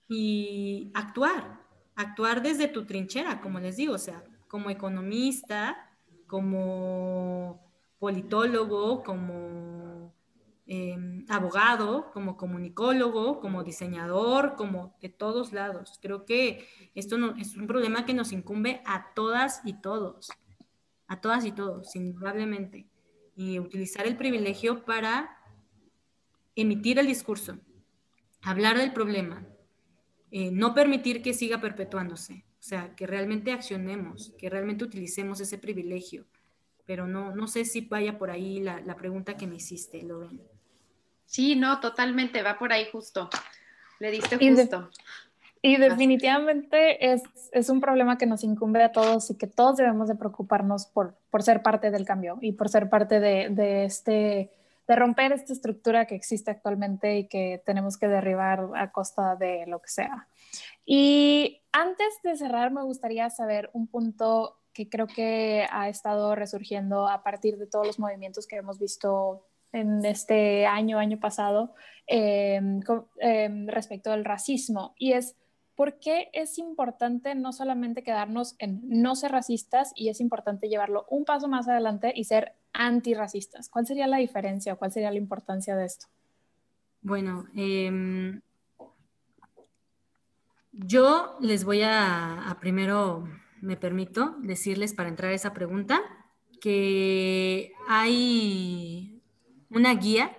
Y 0.09 0.91
actuar, 0.93 1.62
actuar 1.95 2.41
desde 2.41 2.67
tu 2.67 2.85
trinchera, 2.85 3.41
como 3.41 3.59
les 3.59 3.77
digo, 3.77 3.93
o 3.93 3.99
sea, 3.99 4.23
como 4.47 4.69
economista, 4.69 5.89
como 6.27 7.61
politólogo, 7.99 9.03
como 9.03 10.13
em, 10.65 11.25
abogado, 11.29 12.11
como 12.11 12.37
comunicólogo, 12.37 13.39
como 13.39 13.63
diseñador, 13.63 14.55
como 14.55 14.95
de 15.01 15.09
todos 15.09 15.53
lados. 15.53 15.99
Creo 16.01 16.25
que 16.25 16.67
esto 16.95 17.17
no, 17.17 17.35
es 17.37 17.55
un 17.55 17.67
problema 17.67 18.05
que 18.05 18.13
nos 18.13 18.31
incumbe 18.31 18.81
a 18.85 19.13
todas 19.13 19.61
y 19.63 19.73
todos, 19.73 20.31
a 21.07 21.21
todas 21.21 21.45
y 21.45 21.51
todos, 21.51 21.95
indudablemente. 21.95 22.87
Y 23.35 23.59
utilizar 23.59 24.05
el 24.05 24.17
privilegio 24.17 24.85
para 24.85 25.37
emitir 26.55 26.99
el 26.99 27.07
discurso, 27.07 27.57
hablar 28.41 28.77
del 28.77 28.93
problema, 28.93 29.47
eh, 30.35 30.49
no 30.51 30.73
permitir 30.73 31.21
que 31.21 31.31
siga 31.31 31.61
perpetuándose, 31.61 32.43
o 32.59 32.63
sea, 32.63 32.95
que 32.95 33.05
realmente 33.05 33.51
accionemos, 33.51 34.33
que 34.35 34.49
realmente 34.49 34.83
utilicemos 34.83 35.39
ese 35.39 35.59
privilegio. 35.59 36.25
Pero 36.87 37.05
no, 37.05 37.35
no 37.35 37.45
sé 37.45 37.65
si 37.65 37.81
vaya 37.81 38.17
por 38.17 38.31
ahí 38.31 38.59
la, 38.59 38.95
pregunta 38.95 39.37
que 39.37 39.45
me 39.45 39.57
hiciste, 39.57 40.01
Lorena. 40.01 40.41
Sí, 41.27 41.55
no, 41.55 41.79
totalmente, 41.79 42.41
va 42.41 42.57
por 42.57 42.73
ahí 42.73 42.87
justo. 42.91 43.29
Le 43.99 44.09
diste 44.09 44.37
justo. 44.37 44.89
Y, 45.61 45.77
definitivamente 45.77 47.13
es, 47.13 47.21
es, 47.51 47.69
un 47.69 47.79
problema 47.79 48.17
que 48.17 48.25
nos 48.25 48.43
incumbe 48.43 48.81
a 48.81 48.91
todos 48.91 49.29
y 49.29 49.37
que 49.37 49.45
todos 49.45 49.77
debemos 49.77 50.07
de 50.07 50.15
preocuparnos 50.15 50.87
por, 50.87 51.15
por 51.29 51.43
ser 51.43 51.61
parte 51.61 51.91
del 51.91 52.05
cambio 52.05 52.39
y 52.41 52.53
por 52.53 52.69
ser 52.69 52.89
parte 52.89 53.19
de, 53.19 53.49
de 53.49 53.85
este 53.85 54.49
de 54.87 54.95
romper 54.95 55.31
esta 55.31 55.53
estructura 55.53 56.05
que 56.05 56.15
existe 56.15 56.51
actualmente 56.51 57.17
y 57.17 57.27
que 57.27 57.61
tenemos 57.65 57.97
que 57.97 58.07
derribar 58.07 58.69
a 58.75 58.91
costa 58.91 59.35
de 59.35 59.65
lo 59.67 59.81
que 59.81 59.89
sea. 59.89 60.27
Y 60.85 61.61
antes 61.71 62.19
de 62.23 62.35
cerrar, 62.35 62.71
me 62.71 62.83
gustaría 62.83 63.29
saber 63.29 63.69
un 63.73 63.87
punto 63.87 64.59
que 64.73 64.89
creo 64.89 65.07
que 65.07 65.67
ha 65.71 65.87
estado 65.87 66.35
resurgiendo 66.35 67.07
a 67.07 67.23
partir 67.23 67.57
de 67.57 67.67
todos 67.67 67.85
los 67.85 67.99
movimientos 67.99 68.47
que 68.47 68.57
hemos 68.57 68.79
visto 68.79 69.47
en 69.71 70.03
este 70.05 70.65
año, 70.65 70.99
año 70.99 71.19
pasado, 71.19 71.73
em, 72.07 72.81
em, 73.19 73.67
respecto 73.67 74.11
al 74.11 74.25
racismo. 74.25 74.93
Y 74.97 75.13
es 75.13 75.35
¿por 75.75 75.99
qué 75.99 76.29
es 76.33 76.57
importante 76.57 77.35
no 77.35 77.51
solamente 77.51 78.03
quedarnos 78.03 78.55
en 78.59 78.81
no 78.83 79.15
ser 79.15 79.31
racistas 79.31 79.91
y 79.95 80.09
es 80.09 80.21
importante 80.21 80.69
llevarlo 80.69 81.05
un 81.09 81.25
paso 81.25 81.47
más 81.47 81.67
adelante 81.67 82.13
y 82.15 82.25
ser 82.25 82.53
antirracistas? 82.73 83.69
¿Cuál 83.69 83.87
sería 83.87 84.07
la 84.07 84.17
diferencia 84.17 84.73
o 84.73 84.77
cuál 84.77 84.91
sería 84.91 85.11
la 85.11 85.17
importancia 85.17 85.75
de 85.75 85.85
esto? 85.85 86.07
Bueno, 87.01 87.45
em, 87.55 88.41
yo 90.71 91.37
les 91.41 91.65
voy 91.65 91.81
a, 91.83 92.57
primero, 92.59 93.27
me 93.61 93.77
permito 93.77 94.35
decirles 94.39 94.93
para 94.93 95.09
entrar 95.09 95.31
a 95.31 95.35
esa 95.35 95.53
pregunta, 95.53 96.01
que 96.61 97.73
hay 97.89 99.21
una 99.69 99.93
guía 99.95 100.37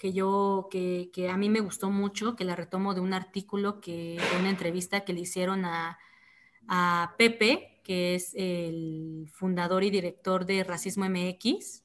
que 0.00 0.14
yo, 0.14 0.68
que, 0.70 1.28
a 1.30 1.36
mí 1.36 1.50
me 1.50 1.60
gustó 1.60 1.90
mucho, 1.90 2.34
que 2.34 2.44
la 2.44 2.56
retomo 2.56 2.94
de 2.94 3.02
un 3.02 3.12
artículo, 3.12 3.82
que, 3.82 4.18
de 4.32 4.40
una 4.40 4.48
entrevista 4.48 5.04
que 5.04 5.12
le 5.12 5.20
hicieron 5.20 5.66
a, 5.66 5.98
Pepe, 7.18 7.82
que 7.84 8.14
es 8.14 8.32
el 8.34 9.28
fundador 9.30 9.84
y 9.84 9.90
director 9.90 10.46
de 10.46 10.64
Racismo 10.64 11.04
MX. 11.04 11.82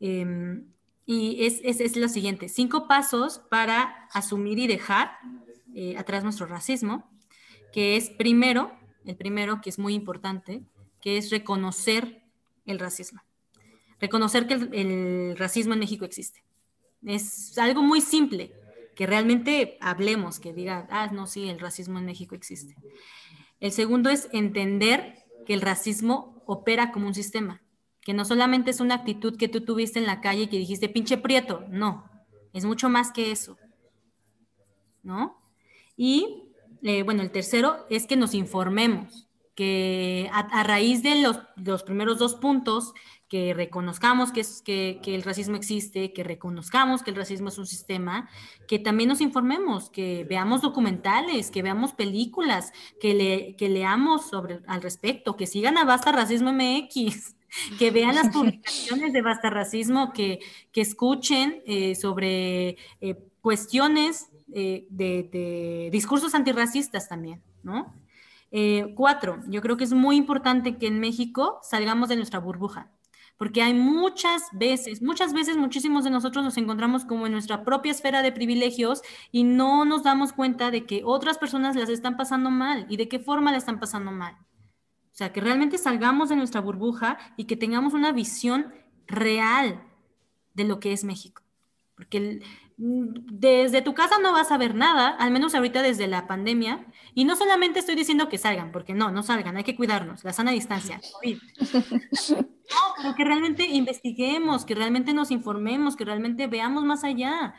Em, 0.00 0.64
y 1.06 1.44
es, 1.44 1.60
es, 1.62 1.96
lo 1.96 2.08
siguiente, 2.08 2.48
cinco 2.48 2.88
pasos 2.88 3.38
para 3.48 4.08
asumir 4.12 4.58
y 4.58 4.66
dejar 4.66 5.12
eh, 5.72 5.96
atrás 5.98 6.24
nuestro 6.24 6.46
racismo, 6.46 7.08
que 7.72 7.96
es 7.96 8.10
primero, 8.10 8.72
el 9.04 9.14
primero 9.16 9.60
que 9.60 9.70
es 9.70 9.78
muy 9.78 9.94
importante, 9.94 10.62
que 11.00 11.16
es 11.16 11.30
reconocer 11.30 12.24
el 12.66 12.80
racismo. 12.80 13.22
Reconocer 14.00 14.48
que 14.48 14.54
el 14.54 15.36
racismo 15.36 15.74
en 15.74 15.80
México 15.80 16.04
existe. 16.04 16.42
Es 17.02 17.56
algo 17.58 17.82
muy 17.82 18.00
simple, 18.00 18.52
que 18.94 19.06
realmente 19.06 19.78
hablemos, 19.80 20.40
que 20.40 20.52
diga, 20.52 20.86
ah, 20.90 21.08
no, 21.12 21.26
sí, 21.26 21.48
el 21.48 21.58
racismo 21.58 21.98
en 21.98 22.06
México 22.06 22.34
existe. 22.34 22.76
El 23.58 23.72
segundo 23.72 24.10
es 24.10 24.28
entender 24.32 25.24
que 25.46 25.54
el 25.54 25.60
racismo 25.60 26.42
opera 26.46 26.92
como 26.92 27.06
un 27.06 27.14
sistema, 27.14 27.62
que 28.02 28.14
no 28.14 28.24
solamente 28.24 28.70
es 28.70 28.80
una 28.80 28.96
actitud 28.96 29.36
que 29.36 29.48
tú 29.48 29.62
tuviste 29.62 29.98
en 29.98 30.06
la 30.06 30.20
calle 30.20 30.42
y 30.42 30.46
que 30.48 30.58
dijiste, 30.58 30.88
pinche 30.88 31.16
prieto, 31.16 31.64
no, 31.70 32.10
es 32.52 32.64
mucho 32.64 32.88
más 32.88 33.12
que 33.12 33.30
eso, 33.30 33.56
¿no? 35.02 35.40
Y, 35.96 36.44
eh, 36.82 37.02
bueno, 37.02 37.22
el 37.22 37.30
tercero 37.30 37.86
es 37.90 38.06
que 38.06 38.16
nos 38.16 38.34
informemos, 38.34 39.28
que 39.54 40.30
a, 40.32 40.62
raíz 40.62 41.02
de 41.02 41.20
los, 41.20 41.38
los, 41.56 41.82
primeros 41.82 42.18
dos 42.18 42.34
puntos, 42.34 42.94
que 43.30 43.54
reconozcamos 43.54 44.32
que, 44.32 44.40
es, 44.40 44.60
que, 44.60 45.00
el 45.06 45.22
racismo 45.22 45.54
existe, 45.54 46.12
que 46.12 46.24
reconozcamos 46.24 47.04
que 47.04 47.10
el 47.10 47.16
racismo 47.16 47.48
es 47.48 47.58
un 47.58 47.66
sistema, 47.66 48.28
que 48.66 48.80
también 48.80 49.08
nos 49.08 49.20
informemos, 49.20 49.88
que 49.88 50.26
veamos 50.28 50.62
documentales, 50.62 51.52
que 51.52 51.62
veamos 51.62 51.92
películas, 51.92 52.72
que, 53.00 53.14
le, 53.14 53.54
que 53.56 53.68
leamos 53.68 54.28
sobre, 54.28 54.60
al 54.66 54.82
respecto, 54.82 55.36
que 55.36 55.46
sigan 55.46 55.78
a 55.78 55.84
Basta 55.84 56.10
Racismo 56.10 56.52
MX, 56.52 57.36
que 57.78 57.92
vean 57.92 58.16
las 58.16 58.30
publicaciones 58.30 59.12
de 59.12 59.22
Basta 59.22 59.48
Racismo, 59.48 60.12
que, 60.12 60.40
que 60.72 60.80
escuchen 60.80 61.62
eh, 61.66 61.94
sobre 61.94 62.78
eh, 63.00 63.14
cuestiones 63.40 64.28
eh, 64.52 64.88
de, 64.90 65.28
de, 65.32 65.88
discursos 65.92 66.34
antirracistas 66.34 67.08
también, 67.08 67.40
¿no? 67.62 67.94
cuatro, 68.96 69.38
yo 69.46 69.60
creo 69.60 69.76
que 69.76 69.84
es 69.84 69.92
muy 69.92 70.16
importante 70.16 70.76
que 70.76 70.88
en 70.88 70.98
México 70.98 71.60
salgamos 71.62 72.08
de 72.08 72.16
nuestra 72.16 72.40
burbuja 72.40 72.90
porque 73.40 73.62
hay 73.62 73.72
muchas 73.72 74.42
veces, 74.52 75.00
muchas 75.00 75.32
veces 75.32 75.56
muchísimos 75.56 76.04
de 76.04 76.10
nosotros 76.10 76.44
nos 76.44 76.58
encontramos 76.58 77.06
como 77.06 77.24
en 77.24 77.32
nuestra 77.32 77.64
propia 77.64 77.90
esfera 77.90 78.20
de 78.20 78.32
privilegios 78.32 79.00
y 79.32 79.44
no 79.44 79.86
nos 79.86 80.02
damos 80.02 80.34
cuenta 80.34 80.70
de 80.70 80.84
que 80.84 81.00
otras 81.06 81.38
personas 81.38 81.74
las 81.74 81.88
están 81.88 82.18
pasando 82.18 82.50
mal 82.50 82.84
y 82.90 82.98
de 82.98 83.08
qué 83.08 83.18
forma 83.18 83.50
la 83.50 83.56
están 83.56 83.80
pasando 83.80 84.12
mal. 84.12 84.34
O 84.34 85.14
sea, 85.14 85.32
que 85.32 85.40
realmente 85.40 85.78
salgamos 85.78 86.28
de 86.28 86.36
nuestra 86.36 86.60
burbuja 86.60 87.16
y 87.38 87.44
que 87.44 87.56
tengamos 87.56 87.94
una 87.94 88.12
visión 88.12 88.74
real 89.06 89.82
de 90.52 90.64
lo 90.64 90.78
que 90.78 90.92
es 90.92 91.02
México. 91.04 91.40
Porque 91.94 92.42
desde 92.82 93.82
tu 93.82 93.92
casa 93.92 94.18
no 94.22 94.32
vas 94.32 94.50
a 94.50 94.56
ver 94.56 94.74
nada, 94.74 95.10
al 95.10 95.30
menos 95.30 95.54
ahorita 95.54 95.82
desde 95.82 96.06
la 96.06 96.26
pandemia. 96.26 96.86
Y 97.14 97.26
no 97.26 97.36
solamente 97.36 97.78
estoy 97.78 97.94
diciendo 97.94 98.30
que 98.30 98.38
salgan, 98.38 98.72
porque 98.72 98.94
no, 98.94 99.10
no 99.10 99.22
salgan, 99.22 99.58
hay 99.58 99.64
que 99.64 99.76
cuidarnos, 99.76 100.24
la 100.24 100.32
sana 100.32 100.50
distancia. 100.50 101.00
No, 102.70 102.94
pero 103.02 103.14
que 103.16 103.24
realmente 103.24 103.66
investiguemos, 103.66 104.64
que 104.64 104.76
realmente 104.76 105.12
nos 105.12 105.32
informemos, 105.32 105.96
que 105.96 106.04
realmente 106.04 106.46
veamos 106.46 106.84
más 106.84 107.02
allá. 107.02 107.54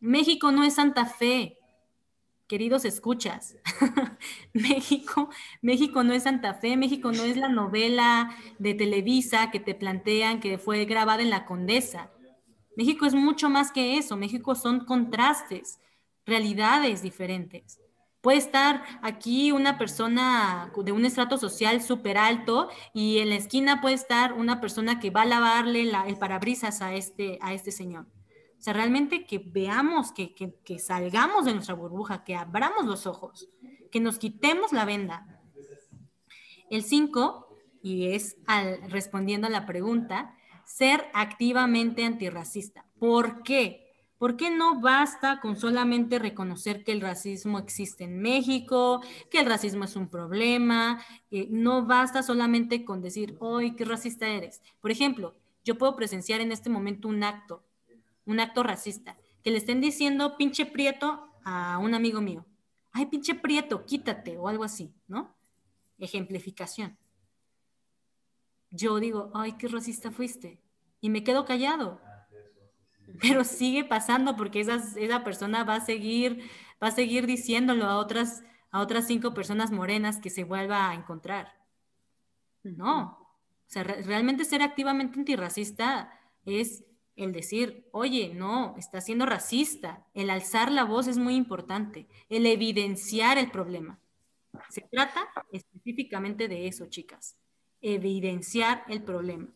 México 0.00 0.52
no 0.52 0.64
es 0.64 0.76
Santa 0.76 1.04
Fe, 1.04 1.58
queridos 2.46 2.86
escuchas. 2.86 3.56
México, 4.54 5.28
México 5.60 6.02
no 6.02 6.14
es 6.14 6.22
Santa 6.22 6.54
Fe, 6.54 6.78
México 6.78 7.12
no 7.12 7.24
es 7.24 7.36
la 7.36 7.50
novela 7.50 8.34
de 8.58 8.72
Televisa 8.72 9.50
que 9.50 9.60
te 9.60 9.74
plantean 9.74 10.40
que 10.40 10.56
fue 10.56 10.86
grabada 10.86 11.20
en 11.20 11.28
la 11.28 11.44
Condesa. 11.44 12.10
México 12.80 13.04
es 13.04 13.12
mucho 13.12 13.50
más 13.50 13.72
que 13.72 13.98
eso, 13.98 14.16
México 14.16 14.54
son 14.54 14.86
contrastes, 14.86 15.80
realidades 16.24 17.02
diferentes. 17.02 17.78
Puede 18.22 18.38
estar 18.38 18.82
aquí 19.02 19.52
una 19.52 19.76
persona 19.76 20.72
de 20.74 20.90
un 20.90 21.04
estrato 21.04 21.36
social 21.36 21.82
súper 21.82 22.16
alto 22.16 22.70
y 22.94 23.18
en 23.18 23.28
la 23.28 23.34
esquina 23.34 23.82
puede 23.82 23.96
estar 23.96 24.32
una 24.32 24.62
persona 24.62 24.98
que 24.98 25.10
va 25.10 25.22
a 25.22 25.26
lavarle 25.26 25.82
el 25.82 26.16
parabrisas 26.16 26.80
a 26.80 26.94
este, 26.94 27.38
a 27.42 27.52
este 27.52 27.70
señor. 27.70 28.06
O 28.58 28.62
sea, 28.62 28.72
realmente 28.72 29.26
que 29.26 29.38
veamos, 29.44 30.10
que, 30.12 30.34
que 30.34 30.78
salgamos 30.78 31.44
de 31.44 31.52
nuestra 31.52 31.74
burbuja, 31.74 32.24
que 32.24 32.34
abramos 32.34 32.86
los 32.86 33.06
ojos, 33.06 33.50
que 33.92 34.00
nos 34.00 34.18
quitemos 34.18 34.72
la 34.72 34.86
venda. 34.86 35.38
El 36.70 36.82
5, 36.82 37.58
y 37.82 38.12
es 38.14 38.38
al, 38.46 38.90
respondiendo 38.90 39.48
a 39.48 39.50
la 39.50 39.66
pregunta, 39.66 40.34
ser 40.70 41.04
activamente 41.14 42.04
antirracista. 42.04 42.86
¿Por 42.98 43.42
qué? 43.42 43.86
¿Por 44.18 44.36
qué 44.36 44.50
no 44.50 44.80
basta 44.80 45.40
con 45.40 45.56
solamente 45.56 46.18
reconocer 46.18 46.84
que 46.84 46.92
el 46.92 47.00
racismo 47.00 47.58
existe 47.58 48.04
en 48.04 48.20
México, 48.20 49.02
que 49.30 49.40
el 49.40 49.46
racismo 49.46 49.84
es 49.84 49.96
un 49.96 50.08
problema? 50.08 51.02
Eh, 51.30 51.48
no 51.50 51.86
basta 51.86 52.22
solamente 52.22 52.84
con 52.84 53.00
decir, 53.00 53.36
¡ay, 53.40 53.74
qué 53.74 53.84
racista 53.84 54.28
eres! 54.28 54.62
Por 54.80 54.90
ejemplo, 54.90 55.34
yo 55.64 55.76
puedo 55.76 55.96
presenciar 55.96 56.40
en 56.40 56.52
este 56.52 56.70
momento 56.70 57.08
un 57.08 57.24
acto, 57.24 57.64
un 58.26 58.40
acto 58.40 58.62
racista, 58.62 59.16
que 59.42 59.50
le 59.50 59.58
estén 59.58 59.80
diciendo 59.80 60.36
pinche 60.36 60.66
prieto 60.66 61.30
a 61.44 61.78
un 61.78 61.94
amigo 61.94 62.20
mío. 62.20 62.46
¡Ay, 62.92 63.06
pinche 63.06 63.34
prieto, 63.34 63.84
quítate! 63.86 64.38
o 64.38 64.48
algo 64.48 64.64
así, 64.64 64.92
¿no? 65.08 65.34
Ejemplificación. 65.98 66.96
Yo 68.70 69.00
digo, 69.00 69.30
¡ay, 69.34 69.52
qué 69.52 69.68
racista 69.68 70.10
fuiste! 70.10 70.60
Y 71.00 71.10
me 71.10 71.24
quedo 71.24 71.44
callado 71.44 72.00
pero 73.20 73.44
sigue 73.44 73.84
pasando 73.84 74.36
porque 74.36 74.60
esa, 74.60 74.76
esa 74.96 75.24
persona 75.24 75.64
va 75.64 75.76
a 75.76 75.84
seguir, 75.84 76.50
va 76.82 76.88
a 76.88 76.92
seguir 76.92 77.26
diciéndolo 77.26 77.86
a 77.86 77.96
otras, 77.96 78.42
a 78.70 78.80
otras 78.80 79.06
cinco 79.06 79.34
personas 79.34 79.70
morenas 79.70 80.18
que 80.18 80.30
se 80.30 80.44
vuelva 80.44 80.90
a 80.90 80.94
encontrar. 80.94 81.52
No, 82.62 83.18
o 83.20 83.66
sea, 83.66 83.84
realmente 83.84 84.44
ser 84.44 84.62
activamente 84.62 85.18
antirracista 85.18 86.12
es 86.44 86.84
el 87.16 87.32
decir, 87.32 87.88
oye, 87.92 88.32
no, 88.34 88.74
está 88.78 89.00
siendo 89.00 89.26
racista. 89.26 90.06
El 90.14 90.30
alzar 90.30 90.70
la 90.70 90.84
voz 90.84 91.06
es 91.06 91.18
muy 91.18 91.36
importante, 91.36 92.06
el 92.28 92.46
evidenciar 92.46 93.38
el 93.38 93.50
problema. 93.50 93.98
Se 94.68 94.82
trata 94.90 95.32
específicamente 95.52 96.48
de 96.48 96.66
eso, 96.66 96.86
chicas, 96.86 97.36
evidenciar 97.80 98.84
el 98.88 99.02
problema 99.02 99.48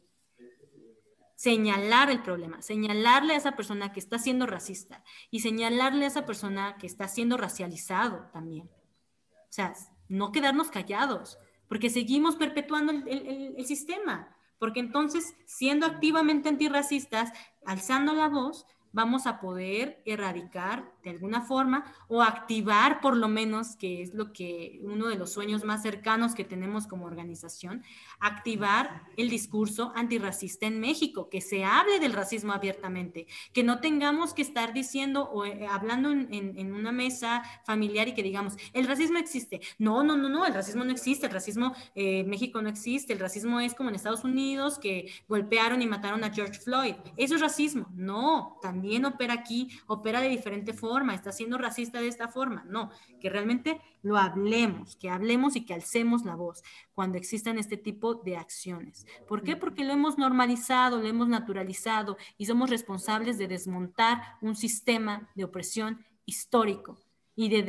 señalar 1.45 2.11
el 2.11 2.23
problema, 2.23 2.63
señalarle 2.63 3.35
a 3.35 3.37
esa 3.37 3.53
persona 3.53 3.93
que 3.93 4.01
está 4.01 4.19
siendo 4.19 4.47
racista 4.47 5.05
y 5.31 5.41
señalarle 5.41 6.07
a 6.07 6.09
esa 6.09 6.25
persona 6.25 6.77
que 6.79 6.87
está 6.87 7.07
siendo 7.07 7.37
racializado 7.37 8.31
también. 8.33 8.71
O 8.71 9.53
sea, 9.53 9.75
no 10.09 10.33
quedarnos 10.33 10.71
callados, 10.71 11.39
porque 11.69 11.91
seguimos 11.91 12.37
perpetuando 12.37 12.93
el, 12.93 13.55
el 13.59 13.67
sistema, 13.67 14.35
porque 14.59 14.81
entonces, 14.81 15.35
siendo 15.45 15.85
activamente 15.85 16.49
antirracistas, 16.49 17.31
alzando 17.67 18.15
la 18.15 18.29
voz, 18.29 18.67
vamos 18.93 19.27
a 19.27 19.39
poder 19.39 20.03
erradicar 20.07 20.94
de 21.05 21.11
alguna 21.11 21.43
forma 21.43 21.85
o 22.09 22.23
activar 22.23 23.01
por 23.01 23.17
lo 23.17 23.29
menos, 23.29 23.77
que 23.77 24.03
es 24.03 24.15
lo 24.15 24.33
que 24.33 24.81
uno 24.83 25.09
de 25.09 25.17
los 25.17 25.33
sueños 25.33 25.65
más 25.65 25.83
cercanos 25.83 26.35
que 26.35 26.45
tenemos 26.45 26.87
como 26.87 27.05
organización, 27.05 27.85
activar 28.19 29.05
el 29.17 29.29
discurso 29.29 29.93
antirracista 29.95 30.67
en 30.67 30.81
México, 30.81 31.29
que 31.29 31.41
se 31.41 31.65
hable 31.65 32.01
del 32.01 32.13
racismo 32.13 32.53
abiertamente, 32.53 33.27
que 33.53 33.63
no 33.63 33.81
tengamos 33.81 34.35
que 34.35 34.43
estar 34.43 34.73
diciendo 34.73 35.29
o 35.31 35.45
eh, 35.45 35.67
hablando 35.67 36.11
en, 36.11 36.75
una 36.75 36.93
mesa 36.93 37.43
familiar 37.65 38.09
y 38.09 38.15
que 38.15 38.23
digamos, 38.23 38.55
el 38.73 38.87
racismo 38.87 39.19
existe. 39.19 39.61
No, 39.79 40.03
no, 40.03 40.17
no, 40.17 40.29
no, 40.29 40.47
el 40.47 40.55
racismo 40.55 40.85
no 40.85 40.93
existe, 40.93 41.27
el 41.27 41.33
racismo 41.33 41.75
en 41.95 42.27
eh, 42.27 42.29
México 42.29 42.61
no 42.63 42.69
existe, 42.69 43.13
el 43.13 43.19
racismo 43.19 43.61
es 43.61 43.75
como 43.75 43.91
en 43.91 43.95
Estados 43.95 44.25
Unidos 44.25 44.79
que 44.79 45.11
golpearon 45.29 45.83
y 45.83 45.87
mataron 45.87 46.25
a 46.25 46.33
George 46.33 46.61
Floyd. 46.61 46.95
Eso 47.17 47.35
es 47.35 47.41
racismo. 47.41 47.87
No, 47.95 48.59
también 48.63 49.05
opera 49.05 49.35
aquí, 49.35 49.69
opera 49.87 50.21
de 50.21 50.29
diferente 50.29 50.73
forma, 50.73 50.94
está 51.15 51.33
siendo 51.33 51.59
racista 51.59 52.01
de 52.01 52.09
esta 52.09 52.29
forma. 52.29 52.65
No, 52.69 52.91
que 53.21 53.31
realmente 53.31 53.81
lo 54.03 54.17
hablemos, 54.17 54.97
que 54.97 55.11
hablemos 55.11 55.57
y 55.57 55.65
que 55.65 55.75
alcemos 55.75 56.25
la 56.25 56.37
voz 56.37 56.63
cuando 56.93 57.19
existan 57.19 57.59
este 57.59 57.77
tipo 57.77 58.15
de 58.15 58.37
acciones. 58.37 59.07
¿Por 59.27 59.43
qué? 59.43 59.57
Porque 59.57 59.85
lo 59.85 59.93
hemos 59.93 60.19
normalizado, 60.19 60.99
lo 60.99 61.09
hemos 61.09 61.29
naturalizado 61.29 62.17
y 62.39 62.47
somos 62.47 62.71
responsables 62.71 63.39
de 63.39 63.49
desmontar 63.49 64.37
un 64.41 64.57
sistema 64.57 65.29
de 65.35 65.45
opresión 65.45 66.05
histórico 66.27 66.99
y 67.37 67.49
de, 67.49 67.63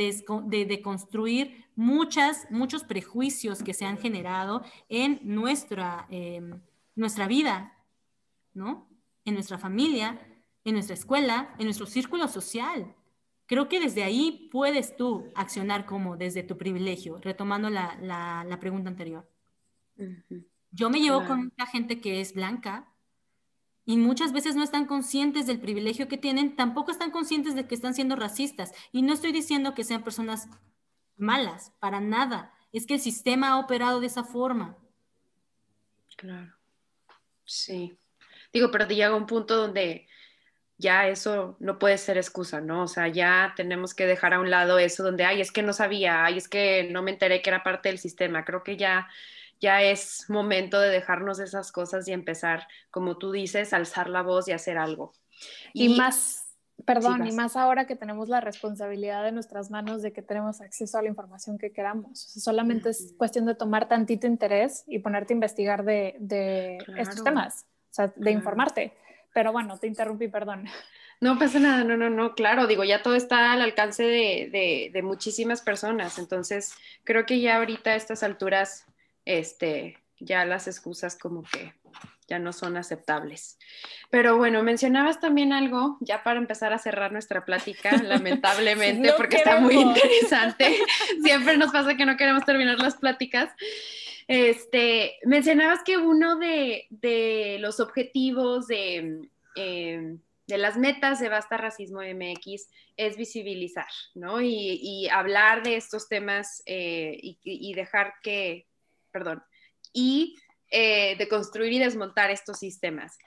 de, 0.66 0.82
construir 0.82 1.66
muchas, 1.76 2.48
muchos 2.52 2.84
prejuicios 2.84 3.64
que 3.64 3.74
se 3.74 3.86
han 3.86 3.98
generado 3.98 4.64
en 4.90 5.20
nuestra, 5.24 6.06
em, 6.10 6.62
nuestra 6.96 7.28
vida, 7.28 7.74
¿no? 8.54 8.88
En 9.26 9.34
nuestra 9.34 9.58
familia, 9.58 10.20
en 10.64 10.74
nuestra 10.74 10.94
escuela, 10.94 11.56
en 11.58 11.66
nuestro 11.66 11.86
círculo 11.86 12.28
social. 12.28 12.94
Creo 13.48 13.70
que 13.70 13.80
desde 13.80 14.04
ahí 14.04 14.50
puedes 14.52 14.96
tú 14.98 15.32
accionar 15.36 15.86
como 15.86 16.18
desde 16.18 16.44
tu 16.44 16.58
privilegio, 16.58 17.20
retomando 17.22 17.70
la, 17.70 17.98
la, 18.02 18.60
pregunta 18.60 18.90
anterior. 18.90 19.30
Yo 20.72 20.90
me 20.90 21.00
llevo 21.00 21.26
con 21.26 21.46
mucha 21.46 21.66
gente 21.68 22.02
que 22.02 22.22
es 22.22 22.34
blanca 22.34 22.92
y 23.86 23.98
muchas 23.98 24.34
veces 24.34 24.56
no 24.56 24.64
están 24.64 24.88
conscientes 24.88 25.46
del 25.46 25.60
privilegio 25.60 26.08
que 26.08 26.18
tienen, 26.18 26.56
tampoco 26.56 26.90
están 26.90 27.12
conscientes 27.12 27.54
de 27.54 27.68
que 27.68 27.76
están 27.76 27.94
siendo 27.94 28.16
racistas. 28.16 28.74
Y 28.92 29.04
no 29.04 29.14
estoy 29.14 29.32
diciendo 29.32 29.76
que 29.76 29.84
sean 29.84 30.04
personas 30.04 30.50
malas, 31.18 31.72
para 31.80 32.00
nada. 32.00 32.52
Es 32.72 32.88
que 32.88 32.96
el 32.96 33.00
sistema 33.00 33.50
ha 33.50 33.60
operado 33.60 34.00
de 34.00 34.08
esa 34.08 34.24
forma. 34.24 34.76
Claro. 36.18 36.52
Sí. 37.46 37.98
Digo, 38.52 38.72
pero 38.72 38.88
te 38.88 38.96
llega 38.96 39.16
un 39.16 39.28
punto 39.28 39.56
donde 39.56 40.08
ya 40.78 41.08
eso 41.08 41.56
no 41.60 41.80
puede 41.80 41.98
ser 41.98 42.18
excusa, 42.18 42.60
¿no? 42.60 42.84
O 42.84 42.88
sea, 42.88 43.08
ya 43.08 43.54
tenemos 43.56 43.94
que 43.94 44.06
dejar 44.06 44.34
a 44.34 44.40
un 44.40 44.50
lado 44.50 44.78
eso 44.78 45.04
donde, 45.04 45.24
ay, 45.24 45.40
es 45.40 45.52
que 45.52 45.64
no 45.64 45.74
sabía, 45.74 46.26
ay, 46.26 46.38
es 46.38 46.50
que 46.50 46.90
no 46.92 47.02
me 47.02 47.12
enteré 47.12 47.42
que 47.42 47.50
era 47.50 47.64
parte 47.64 47.90
del 47.90 47.98
sistema. 47.98 48.44
Creo 48.44 48.64
que 48.64 48.76
ya, 48.76 49.08
ya 49.62 49.82
es 49.82 50.30
momento 50.30 50.80
de 50.80 50.90
dejarnos 50.90 51.40
esas 51.40 51.72
cosas 51.72 52.08
y 52.08 52.12
empezar, 52.12 52.68
como 52.92 53.18
tú 53.18 53.32
dices, 53.32 53.72
alzar 53.72 54.10
la 54.10 54.22
voz 54.22 54.50
y 54.50 54.52
hacer 54.52 54.78
algo. 54.78 55.14
Y, 55.74 55.96
más, 55.98 56.50
perdón, 56.84 57.26
y 57.26 57.32
más 57.32 57.56
ahora 57.56 57.88
que 57.88 57.96
tenemos 57.96 58.28
la 58.28 58.42
responsabilidad 58.42 59.24
de 59.24 59.32
nuestras 59.32 59.72
manos 59.72 60.02
de 60.02 60.12
que 60.12 60.22
tenemos 60.22 60.60
acceso 60.60 60.98
a 60.98 61.02
la 61.02 61.08
información 61.08 61.58
que 61.58 61.72
queramos. 61.72 62.20
solamente 62.20 62.90
es 62.90 63.14
cuestión 63.18 63.46
de 63.46 63.56
tomar 63.56 63.88
tantito 63.88 64.28
interés 64.28 64.84
y 64.88 65.00
ponerte 65.00 65.34
a 65.34 65.36
investigar 65.36 65.86
de, 65.86 66.18
de 66.20 66.80
estos 66.98 67.24
temas, 67.24 67.66
o 67.92 67.94
sea, 67.94 68.14
de 68.14 68.32
informarte 68.32 68.94
pero 69.36 69.52
bueno, 69.52 69.78
te 69.78 69.88
interrumpí, 69.88 70.30
perdón. 70.30 70.64
No 71.20 71.38
pasa 71.38 71.60
nada, 71.60 71.84
no, 71.84 71.98
no, 71.98 72.10
no, 72.10 72.36
claro, 72.36 72.68
digo, 72.68 72.86
ya 72.86 73.04
todo 73.04 73.16
está 73.16 73.52
al 73.52 73.62
alcance 73.62 74.04
de, 74.04 74.90
de, 74.94 75.02
muchísimas 75.02 75.62
personas, 75.62 76.20
entonces 76.20 76.74
creo 77.04 77.26
que 77.26 77.42
ya 77.42 77.58
ahorita 77.58 77.92
a 77.92 77.96
estas 77.96 78.24
alturas, 78.24 78.86
este, 79.26 79.98
ya 80.20 80.46
las 80.46 80.68
excusas 80.68 81.18
como 81.18 81.44
que 81.44 81.74
ya 82.28 82.40
no 82.40 82.54
son 82.54 82.78
aceptables. 82.78 83.58
Pero 84.10 84.38
bueno, 84.38 84.64
mencionabas 84.64 85.20
también 85.20 85.54
algo, 85.54 85.98
ya 86.02 86.24
para 86.24 86.40
empezar 86.40 86.74
a 86.74 86.80
cerrar 86.80 87.12
nuestra 87.12 87.46
plática, 87.46 87.92
lamentablemente, 88.04 89.14
porque 89.18 89.38
está 89.38 89.60
muy 89.60 89.76
interesante. 89.76 90.78
Siempre 91.24 91.58
nos 91.58 91.72
pasa 91.72 91.96
que 91.96 92.06
no 92.06 92.18
queremos 92.18 92.46
terminar 92.46 92.80
las 92.80 92.96
pláticas. 92.96 93.52
Este, 94.28 95.18
mencionabas 95.24 95.84
que 95.84 95.98
uno 95.98 96.38
de, 96.38 97.58
los 97.60 97.80
objetivos 97.80 98.68
de, 98.68 99.28
em, 99.56 100.20
de, 100.48 100.58
las 100.58 100.78
metas 100.78 101.20
de 101.20 101.30
Basta 101.30 101.58
Racismo 101.58 102.02
MX 102.02 102.68
es 102.98 103.18
visibilizar, 103.18 103.88
¿no? 104.16 104.42
Y, 104.42 105.08
hablar 105.10 105.62
de 105.62 105.76
estos 105.76 106.08
temas 106.08 106.64
eh, 106.66 107.20
y, 107.22 107.74
dejar 107.76 108.14
que, 108.24 108.66
perdón, 109.12 109.44
y 109.94 110.36
eh, 110.70 111.16
de 111.18 111.28
construir 111.28 111.74
y 111.74 111.80
desmontar 111.80 112.32
estos 112.32 112.60
sistemas. 112.60 113.18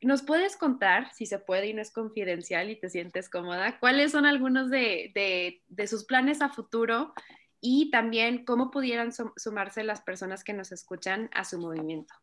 ¿Nos 0.00 0.22
puedes 0.22 0.56
contar, 0.56 1.12
si 1.14 1.26
se 1.26 1.38
puede 1.38 1.68
y 1.68 1.74
no 1.74 1.82
es 1.82 1.90
confidencial 1.90 2.70
y 2.70 2.76
te 2.76 2.88
sientes 2.88 3.28
cómoda, 3.28 3.78
cuáles 3.78 4.12
son 4.12 4.24
algunos 4.24 4.70
de, 4.70 5.60
de 5.68 5.86
sus 5.86 6.04
planes 6.04 6.40
a 6.40 6.48
futuro 6.48 7.12
y 7.60 7.90
también 7.90 8.44
cómo 8.44 8.70
pudieran 8.70 9.10
sumarse 9.36 9.84
las 9.84 10.00
personas 10.00 10.44
que 10.44 10.54
nos 10.54 10.72
escuchan 10.72 11.28
a 11.32 11.44
su 11.44 11.58
movimiento. 11.58 12.14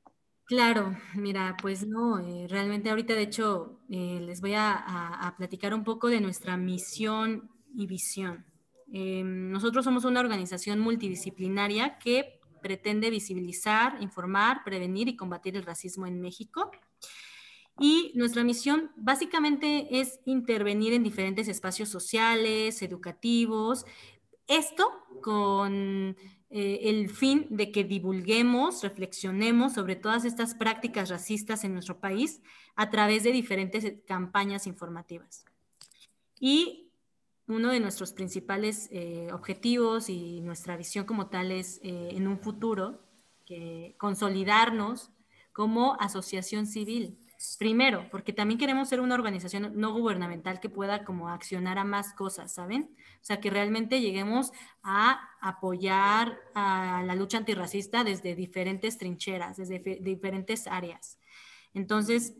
Claro, 0.47 0.95
mira, 1.13 1.57
pues 1.61 1.85
no, 1.85 2.19
eh, 2.19 2.47
realmente 2.47 2.89
ahorita 2.89 3.13
de 3.13 3.23
hecho 3.23 3.81
eh, 3.89 4.19
les 4.21 4.39
voy 4.39 4.53
a, 4.55 5.35
platicar 5.37 5.73
un 5.73 5.83
poco 5.83 6.07
de 6.07 6.21
nuestra 6.21 6.55
misión 6.55 7.51
y 7.75 7.85
visión. 7.85 8.45
Eh, 8.93 9.23
nosotros 9.25 9.83
somos 9.83 10.05
una 10.05 10.21
organización 10.21 10.79
multidisciplinaria 10.79 11.97
que 11.99 12.36
pretende 12.61 13.09
visibilizar, 13.09 13.97
informar, 14.01 14.63
prevenir 14.63 15.07
y 15.07 15.15
combatir 15.15 15.55
el 15.55 15.63
racismo 15.63 16.07
en 16.07 16.21
México. 16.21 16.71
Y 17.79 18.11
nuestra 18.15 18.43
misión 18.43 18.91
básicamente 18.95 19.99
es 19.99 20.19
intervenir 20.25 20.93
en 20.93 21.03
diferentes 21.03 21.47
espacios 21.47 21.89
sociales, 21.89 22.81
educativos, 22.81 23.85
esto 24.47 24.89
con 25.21 26.15
eh, 26.49 26.79
el 26.83 27.09
fin 27.09 27.45
de 27.49 27.71
que 27.71 27.83
divulguemos, 27.83 28.81
reflexionemos 28.81 29.73
sobre 29.73 29.95
todas 29.95 30.23
estas 30.23 30.55
prácticas 30.55 31.09
racistas 31.09 31.63
en 31.65 31.73
nuestro 31.73 31.99
país 31.99 32.41
a 32.75 32.89
través 32.89 33.23
de 33.23 33.33
diferentes 33.33 33.93
campañas 34.07 34.65
informativas. 34.65 35.43
Y 36.39 36.86
uno 37.47 37.71
de 37.71 37.79
nuestros 37.79 38.13
principales 38.13 38.89
eh, 38.91 39.29
objetivos 39.31 40.09
y 40.09 40.41
nuestra 40.41 40.75
visión 40.75 41.05
como 41.05 41.27
tal 41.27 41.51
es 41.51 41.79
eh, 41.83 42.09
en 42.11 42.27
un 42.27 42.39
futuro 42.39 43.03
consolidarnos 43.97 45.09
como 45.53 45.95
asociación 46.01 46.67
civil. 46.67 47.17
Primero, 47.59 48.09
porque 48.09 48.33
también 48.33 48.57
queremos 48.57 48.89
ser 48.89 48.99
una 48.99 49.15
organización 49.15 49.71
no 49.75 49.93
gubernamental 49.93 50.59
que 50.59 50.69
pueda 50.69 51.05
como 51.05 51.29
accionar 51.29 51.77
a 51.77 51.83
más 51.83 52.13
cosas, 52.13 52.53
¿saben? 52.53 52.95
O 53.21 53.25
sea, 53.27 53.39
que 53.39 53.51
realmente 53.51 54.01
lleguemos 54.01 54.51
a 54.81 55.29
apoyar 55.39 56.39
a 56.55 57.03
la 57.05 57.15
lucha 57.15 57.37
antirracista 57.37 58.03
desde 58.03 58.35
diferentes 58.35 58.97
trincheras, 58.97 59.57
desde 59.57 59.79
diferentes 60.01 60.65
áreas. 60.65 61.19
Entonces, 61.75 62.35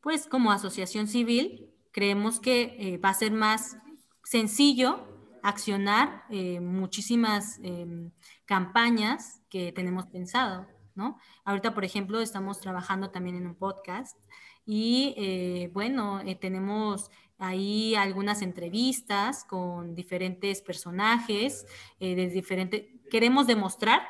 pues 0.00 0.26
como 0.26 0.50
asociación 0.50 1.06
civil, 1.06 1.70
creemos 1.92 2.40
que 2.40 2.76
eh, 2.78 2.98
va 2.98 3.10
a 3.10 3.14
ser 3.14 3.30
más 3.30 3.78
sencillo 4.24 5.14
accionar 5.44 6.24
eh, 6.30 6.58
muchísimas 6.58 7.60
em, 7.62 8.10
campañas 8.46 9.42
que 9.50 9.72
tenemos 9.72 10.06
pensado, 10.06 10.66
¿no? 10.94 11.18
Ahorita, 11.44 11.74
por 11.74 11.84
ejemplo, 11.84 12.20
estamos 12.22 12.60
trabajando 12.60 13.10
también 13.10 13.36
en 13.36 13.46
un 13.46 13.54
podcast 13.54 14.18
y, 14.64 15.14
eh, 15.18 15.70
bueno, 15.74 16.20
eh, 16.20 16.34
tenemos 16.34 17.10
ahí 17.36 17.94
algunas 17.94 18.40
entrevistas 18.40 19.44
con 19.44 19.94
diferentes 19.94 20.62
personajes, 20.62 21.66
de. 22.00 23.00
Queremos 23.10 23.46
demostrar 23.46 24.00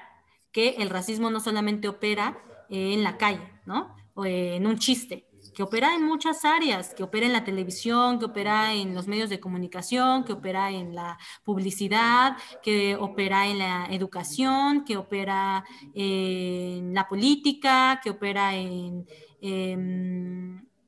que 0.53 0.77
el 0.79 0.89
racismo 0.89 1.31
no 1.31 1.41
solamente 1.41 1.89
opera 1.89 2.39
en 2.71 3.03
la 3.03 3.19
calle, 3.19 3.51
¿no? 3.67 3.97
O 4.15 4.25
en 4.25 4.67
un 4.69 4.79
chiste, 4.79 5.27
que 5.55 5.62
opera 5.62 5.94
en 5.94 6.02
muchas 6.05 6.44
áreas, 6.44 6.94
que 6.94 7.02
opera 7.02 7.26
en 7.26 7.32
la 7.32 7.44
televisión, 7.44 8.18
que 8.18 8.26
opera 8.26 8.74
en 8.74 8.94
los 8.94 9.07
medios 9.07 9.30
de 9.30 9.40
comunicación, 9.40 10.24
que 10.24 10.32
opera 10.32 10.70
en 10.70 10.94
la 10.94 11.18
publicidad, 11.44 12.36
que 12.62 12.96
opera 12.96 13.46
en 13.46 13.59
la 13.59 13.86
educación, 13.90 14.84
que 14.84 14.96
opera 14.96 15.64
en 15.94 16.92
la 16.92 17.09
política, 17.09 18.00
que 18.02 18.11
opera 18.11 18.55
en, 18.55 19.07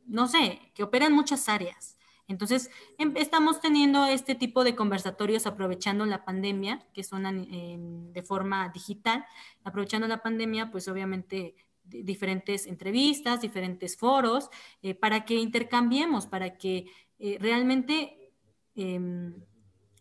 no 0.07 0.29
sé, 0.29 0.73
que 0.75 0.83
opera 0.83 1.07
en 1.07 1.13
muchas 1.13 1.49
áreas. 1.49 1.97
Entonces, 2.29 2.71
em, 2.99 3.17
estamos 3.17 3.61
teniendo 3.61 4.07
este 4.07 4.35
tipo 4.35 4.65
de 4.65 4.75
conversatorios 4.75 5.47
aprovechando 5.47 6.05
la 6.07 6.25
pandemia, 6.25 6.85
que 6.93 7.05
son 7.05 8.13
de 8.13 8.23
forma 8.23 8.69
digital, 8.71 9.25
aprovechando 9.63 10.09
la 10.09 10.23
pandemia, 10.23 10.71
pues 10.71 10.89
obviamente 10.89 11.55
diferentes 11.89 12.67
entrevistas, 12.67 13.41
diferentes 13.41 13.97
foros, 13.97 14.51
eh, 14.83 14.95
para 14.95 15.25
que 15.25 15.35
intercambiemos, 15.35 16.27
para 16.27 16.57
que 16.57 16.87
eh, 17.19 17.39
realmente 17.41 18.33
em, 18.75 19.35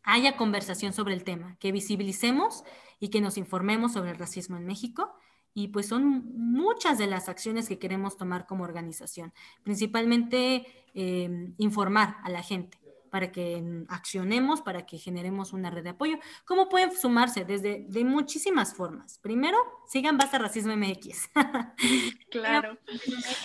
haya 0.03 0.37
conversación 0.37 0.93
sobre 0.93 1.13
el 1.13 1.23
tema, 1.23 1.57
que 1.59 1.71
visibilicemos 1.71 2.63
y 2.99 3.09
que 3.09 3.21
nos 3.21 3.37
informemos 3.37 3.93
sobre 3.93 4.11
el 4.11 4.17
racismo 4.17 4.57
en 4.57 4.65
México. 4.65 5.13
Y 5.53 5.69
pues 5.69 5.87
son 5.87 6.33
muchas 6.35 6.97
de 6.97 7.07
las 7.07 7.29
acciones 7.29 7.69
que 7.69 7.79
queremos 7.79 8.17
tomar 8.17 8.45
como 8.45 8.65
organización, 8.65 9.33
principalmente 9.63 10.67
em, 10.93 11.55
informar 11.57 12.17
a 12.23 12.29
la 12.29 12.43
gente 12.43 12.84
para 13.15 13.31
que 13.31 13.63
accionemos, 13.87 14.59
para 14.59 14.85
que 14.85 14.97
generemos 14.97 15.53
una 15.53 15.69
red 15.69 15.85
de 15.85 15.91
apoyo. 15.91 16.19
¿Cómo 16.43 16.67
pueden 16.67 16.91
sumarse? 16.91 17.45
Desde 17.45 17.85
de 17.87 18.03
muchísimas 18.03 18.75
formas. 18.75 19.19
Primero, 19.19 19.57
sigan 19.87 20.17
Basta 20.17 20.37
Racismo 20.37 20.75
MX. 20.75 21.29
Claro. 22.29 22.77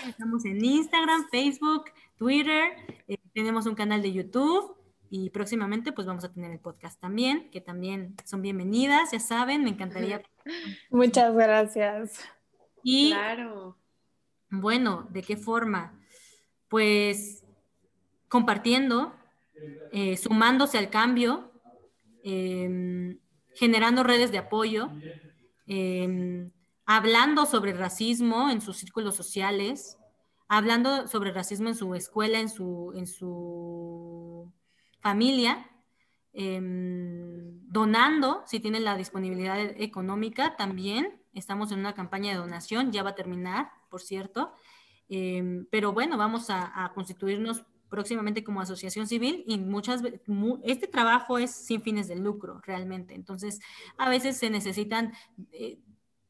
Estamos 0.08 0.44
en 0.44 0.64
Instagram, 0.64 1.28
Facebook, 1.30 1.84
Twitter, 2.16 2.72
eh, 3.06 3.18
tenemos 3.32 3.66
un 3.66 3.76
canal 3.76 4.02
de 4.02 4.12
YouTube 4.12 4.76
y 5.08 5.30
próximamente 5.30 5.92
pues 5.92 6.04
vamos 6.04 6.24
a 6.24 6.32
tener 6.32 6.50
el 6.50 6.58
podcast 6.58 7.00
también, 7.00 7.48
que 7.52 7.60
también 7.60 8.16
son 8.24 8.42
bienvenidas, 8.42 9.12
ya 9.12 9.20
saben, 9.20 9.62
me 9.62 9.70
encantaría. 9.70 10.20
Muchas 10.90 11.32
gracias. 11.32 12.18
Y 12.82 13.10
claro. 13.10 13.78
bueno, 14.50 15.06
¿de 15.10 15.22
qué 15.22 15.36
forma? 15.36 15.96
Pues 16.66 17.44
compartiendo, 18.26 19.14
eh, 19.92 20.16
sumándose 20.16 20.78
al 20.78 20.90
cambio, 20.90 21.52
em, 22.22 23.18
generando 23.54 24.02
redes 24.02 24.30
de 24.30 24.38
apoyo, 24.38 24.90
em, 25.66 26.50
hablando 26.86 27.46
sobre 27.46 27.72
racismo 27.72 28.50
en 28.50 28.60
sus 28.60 28.76
círculos 28.78 29.16
sociales, 29.16 29.96
hablando 30.48 31.06
sobre 31.06 31.32
racismo 31.32 31.68
en 31.68 31.74
su 31.74 31.94
escuela, 31.94 32.40
en 32.40 32.48
su, 32.48 32.92
en 32.94 33.06
su 33.06 34.52
familia, 35.00 35.70
em, 36.32 37.60
donando, 37.68 38.42
si 38.46 38.60
tienen 38.60 38.84
la 38.84 38.96
disponibilidad 38.96 39.58
económica 39.58 40.56
también. 40.56 41.20
Estamos 41.32 41.72
en 41.72 41.80
una 41.80 41.94
campaña 41.94 42.32
de 42.32 42.38
donación, 42.38 42.92
ya 42.92 43.02
va 43.02 43.10
a 43.10 43.14
terminar, 43.14 43.70
por 43.88 44.00
cierto. 44.00 44.52
pero 45.70 45.92
bueno, 45.92 46.16
vamos 46.16 46.50
a, 46.50 46.84
a 46.84 46.92
constituirnos 46.92 47.64
próximamente 47.90 48.42
como 48.44 48.60
asociación 48.60 49.06
civil 49.06 49.44
y 49.46 49.58
muchas 49.58 50.02
este 50.62 50.86
trabajo 50.86 51.38
es 51.38 51.50
sin 51.50 51.82
fines 51.82 52.08
de 52.08 52.16
lucro 52.16 52.60
realmente. 52.64 53.14
Entonces, 53.14 53.60
a 53.98 54.08
veces 54.08 54.38
se 54.38 54.48
necesitan 54.48 55.12
eh, 55.52 55.78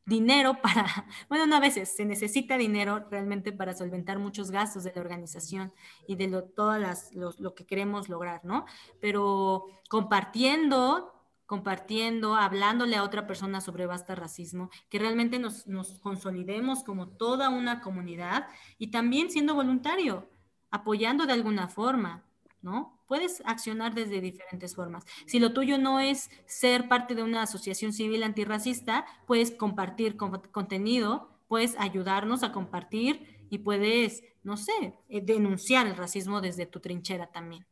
dinero 0.07 0.61
para, 0.61 0.87
bueno, 1.29 1.47
no 1.47 1.57
a 1.57 1.61
veces, 1.61 1.95
se 1.95 2.05
necesita 2.05 2.59
dinero 2.59 3.07
realmente 3.11 3.53
para 3.53 3.75
solventar 3.75 4.19
muchos 4.19 4.51
gastos 4.51 4.83
de 4.83 4.93
la 4.95 5.01
organización 5.01 5.73
y 6.09 6.17
de 6.17 6.29
lo, 6.29 6.45
todas 6.45 6.81
las, 6.81 7.15
lo, 7.15 7.55
que 7.55 7.67
queremos 7.67 8.09
lograr, 8.09 8.45
¿no? 8.45 8.67
Pero 9.01 9.67
compartiendo 9.89 11.15
compartiendo, 11.47 12.37
hablándole 12.37 12.95
a 12.95 13.03
otra 13.03 13.27
persona 13.27 13.61
sobre 13.61 13.85
basta 13.85 14.15
racismo, 14.15 14.71
que 14.89 15.01
realmente 15.01 15.41
nos, 15.41 15.67
nos 15.67 15.99
consolidemos 15.99 16.85
como 16.85 17.09
toda 17.09 17.49
una 17.49 17.81
comunidad 17.81 18.47
y 18.79 18.93
también 18.93 19.33
siendo 19.33 19.57
voluntario 19.57 20.30
apoyando 20.71 21.27
de 21.27 21.33
alguna 21.33 21.69
forma, 21.69 22.25
¿no? 22.63 22.99
Puedes 23.07 23.43
accionar 23.45 23.95
desde 23.95 24.21
diferentes 24.21 24.75
formas. 24.75 25.05
Si 25.27 25.39
lo 25.39 25.53
tuyo 25.53 25.79
no 25.79 25.99
es 26.01 26.31
ser 26.47 26.89
parte 26.89 27.15
de 27.15 27.23
una 27.23 27.43
asociación 27.43 27.93
civil 27.93 28.23
antirracista, 28.23 29.05
puedes 29.27 29.51
compartir 29.51 30.17
contenido, 30.17 31.29
puedes 31.49 31.77
ayudarnos 31.79 32.43
a 32.43 32.53
compartir 32.53 33.47
y 33.51 33.59
puedes, 33.59 34.23
no 34.45 34.57
sé, 34.57 34.95
eh, 35.09 35.21
denunciar 35.21 35.87
el 35.87 35.97
racismo 35.97 36.41
desde 36.41 36.67
tu 36.67 36.81
trinchera 36.81 37.27
también. 37.33 37.67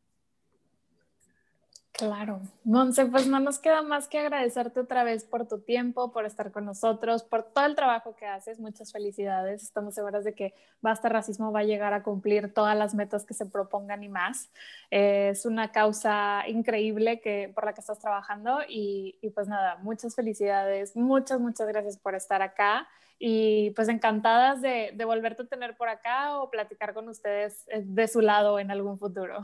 Claro. 1.99 2.39
Monse, 2.63 3.05
pues 3.07 3.27
no 3.27 3.41
nos 3.41 3.59
queda 3.59 3.81
más 3.81 4.07
que 4.07 4.19
agradecerte 4.19 4.79
otra 4.79 5.03
vez 5.03 5.25
por 5.25 5.49
tu 5.49 5.59
tiempo, 5.59 6.13
por 6.13 6.25
estar 6.25 6.49
con 6.53 6.63
nosotros, 6.63 7.23
por 7.23 7.43
todo 7.43 7.65
el 7.65 7.75
trabajo 7.75 8.15
que 8.15 8.25
haces. 8.25 8.57
Muchas 8.57 8.93
felicidades. 8.93 9.63
Estamos 9.63 9.95
seguras 9.95 10.23
de 10.23 10.33
que 10.33 10.53
Basta 10.79 11.09
Racismo 11.09 11.51
va 11.51 11.59
a 11.59 11.63
llegar 11.65 11.91
a 11.91 12.01
cumplir 12.01 12.53
todas 12.53 12.77
las 12.77 12.95
metas 12.95 13.25
que 13.25 13.33
se 13.33 13.45
propongan 13.45 14.01
y 14.01 14.07
más. 14.07 14.49
es 14.91 15.45
una 15.45 15.73
causa 15.73 16.47
increíble 16.47 17.19
que, 17.19 17.51
por 17.53 17.65
la 17.65 17.73
que 17.73 17.81
estás 17.81 17.99
trabajando 17.99 18.59
y, 18.69 19.17
y 19.21 19.31
pues 19.31 19.49
nada, 19.49 19.75
muchas 19.81 20.15
felicidades. 20.15 20.95
Muchas, 20.95 21.41
muchas 21.41 21.67
gracias 21.67 21.97
por 21.97 22.15
estar 22.15 22.41
acá 22.41 22.87
y 23.19 23.71
pues 23.71 23.89
encantadas 23.89 24.61
de, 24.61 24.93
de 24.95 25.03
volverte 25.03 25.43
a 25.43 25.47
tener 25.47 25.75
por 25.75 25.89
acá 25.89 26.37
o 26.39 26.49
platicar 26.49 26.93
con 26.93 27.09
ustedes 27.09 27.67
eh, 27.67 27.83
de 27.85 28.07
su 28.07 28.21
lado 28.21 28.57
en 28.57 28.71
algún 28.71 28.97
futuro. 28.97 29.41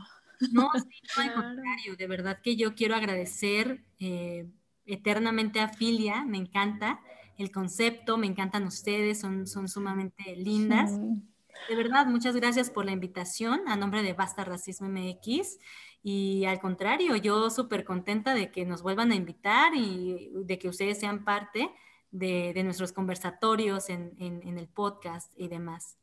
No, 0.52 0.70
sí, 0.74 1.00
no, 1.16 1.22
al 1.22 1.34
contrario, 1.34 1.96
de 1.96 2.06
verdad 2.06 2.40
que 2.42 2.56
yo 2.56 2.74
quiero 2.74 2.94
agradecer 2.94 3.84
eh, 3.98 4.46
eternamente 4.84 5.60
a 5.60 5.68
Filia, 5.68 6.24
me 6.24 6.38
encanta 6.38 7.00
el 7.38 7.50
concepto, 7.50 8.16
me 8.16 8.26
encantan 8.26 8.64
ustedes, 8.64 9.20
son, 9.20 9.46
son 9.46 9.68
sumamente 9.68 10.36
lindas. 10.36 10.98
De 11.68 11.74
verdad, 11.74 12.06
muchas 12.06 12.36
gracias 12.36 12.70
por 12.70 12.84
la 12.84 12.92
invitación 12.92 13.60
a 13.66 13.76
nombre 13.76 14.02
de 14.02 14.12
Basta 14.12 14.44
Racismo 14.44 14.88
MX. 14.88 15.58
Y 16.02 16.44
al 16.44 16.60
contrario, 16.60 17.16
yo 17.16 17.50
súper 17.50 17.84
contenta 17.84 18.34
de 18.34 18.50
que 18.50 18.64
nos 18.64 18.82
vuelvan 18.82 19.10
a 19.10 19.16
invitar 19.16 19.74
y 19.74 20.30
de 20.44 20.58
que 20.58 20.68
ustedes 20.68 21.00
sean 21.00 21.24
parte 21.24 21.70
de, 22.10 22.52
de 22.54 22.62
nuestros 22.62 22.92
conversatorios 22.92 23.90
en, 23.90 24.14
en, 24.18 24.40
en, 24.46 24.58
el 24.58 24.68
podcast 24.68 25.32
y 25.36 25.48
demás. 25.48 25.98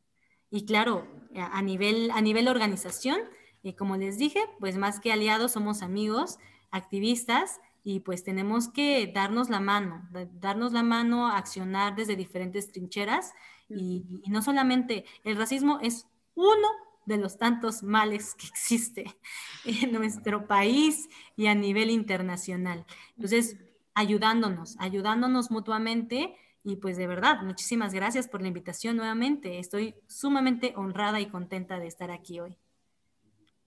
Y 0.51 0.65
claro, 0.65 1.07
a 1.35 1.61
nivel, 1.61 2.11
a 2.11 2.21
nivel 2.21 2.47
organización, 2.47 3.21
y 3.63 3.73
como 3.73 3.95
les 3.95 4.17
dije, 4.17 4.41
pues 4.59 4.77
más 4.77 4.99
que 4.99 5.11
aliados 5.11 5.53
somos 5.53 5.81
amigos, 5.81 6.37
activistas 6.69 7.61
y 7.83 8.01
pues 8.01 8.23
tenemos 8.23 8.67
que 8.67 9.07
darnos 9.07 9.49
la 9.49 9.61
mano, 9.61 10.07
darnos 10.33 10.73
la 10.73 10.83
mano, 10.83 11.27
accionar 11.27 11.95
desde 11.95 12.15
diferentes 12.15 12.71
trincheras 12.71 13.33
y, 13.69 14.21
no 14.27 14.41
solamente 14.41 15.05
el 15.23 15.37
racismo 15.37 15.79
es 15.81 16.07
uno 16.35 16.67
de 17.05 17.17
los 17.17 17.37
tantos 17.37 17.83
males 17.83 18.35
que 18.35 18.47
existe 18.47 19.05
en 19.65 19.91
nuestro 19.93 20.45
país 20.47 21.09
y 21.35 21.47
a 21.47 21.55
nivel 21.55 21.89
internacional. 21.89 22.85
Entonces, 23.15 23.57
ayudándonos, 23.93 24.75
ayudándonos 24.79 25.51
mutuamente 25.51 26.35
y 26.65 26.77
pues 26.77 26.97
de 26.97 27.07
verdad, 27.07 27.41
muchísimas 27.43 27.93
gracias 27.93 28.27
por 28.27 28.41
la 28.41 28.47
invitación 28.47 28.95
nuevamente. 28.95 29.59
Estoy 29.59 29.95
sumamente 30.07 30.73
honrada 30.75 31.19
y 31.19 31.27
contenta 31.27 31.79
de 31.79 31.87
estar 31.87 32.09
aquí 32.09 32.39
hoy. 32.39 32.57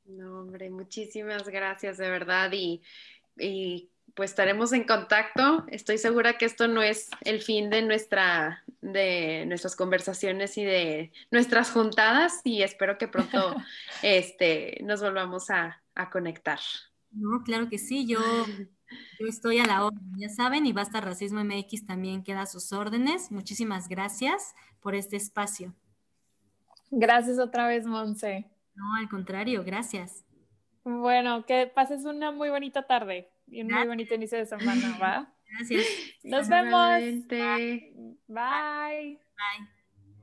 No, 0.08 0.40
hombre, 0.40 0.70
muchísimas 0.70 1.48
gracias 1.48 1.98
de 1.98 2.08
verdad 2.08 2.50
y, 2.52 2.82
y 3.38 3.90
pues 4.14 4.30
estaremos 4.30 4.72
en 4.72 4.84
contacto. 4.84 5.64
Estoy 5.68 5.98
segura 5.98 6.38
que 6.38 6.46
esto 6.46 6.68
no 6.68 6.82
es 6.82 7.10
el 7.22 7.42
fin 7.42 7.68
de, 7.70 7.82
nuestra, 7.82 8.64
de 8.80 9.44
nuestras 9.46 9.76
conversaciones 9.76 10.56
y 10.56 10.64
de 10.64 11.12
nuestras 11.30 11.70
juntadas 11.70 12.40
y 12.44 12.62
espero 12.62 12.98
que 12.98 13.08
pronto 13.08 13.56
este, 14.02 14.78
nos 14.82 15.02
volvamos 15.02 15.50
a, 15.50 15.82
a 15.94 16.10
conectar. 16.10 16.60
No, 17.10 17.42
claro 17.44 17.68
que 17.68 17.78
sí, 17.78 18.06
yo, 18.06 18.20
yo 19.20 19.26
estoy 19.26 19.58
a 19.58 19.66
la 19.66 19.84
orden, 19.84 20.12
ya 20.16 20.28
saben, 20.28 20.66
y 20.66 20.72
Basta 20.72 21.00
Racismo 21.00 21.44
MX 21.44 21.86
también 21.86 22.22
queda 22.24 22.42
a 22.42 22.46
sus 22.46 22.72
órdenes. 22.72 23.30
Muchísimas 23.30 23.88
gracias 23.88 24.54
por 24.80 24.94
este 24.94 25.16
espacio. 25.16 25.74
Gracias 26.90 27.38
otra 27.38 27.66
vez, 27.66 27.84
Monse. 27.86 28.46
No, 28.76 28.94
al 28.94 29.08
contrario, 29.08 29.64
gracias. 29.64 30.24
Bueno, 30.84 31.44
que 31.46 31.66
pases 31.66 32.04
una 32.04 32.30
muy 32.30 32.48
bonita 32.48 32.86
tarde 32.86 33.28
y 33.48 33.62
un 33.62 33.68
muy 33.72 33.86
bonito 33.86 34.14
inicio 34.14 34.38
de 34.38 34.46
semana, 34.46 34.98
¿va? 35.02 35.32
Gracias. 35.50 35.86
Nos 36.22 36.48
vemos. 36.48 37.00
Bye. 37.28 38.16
Bye. 38.28 39.18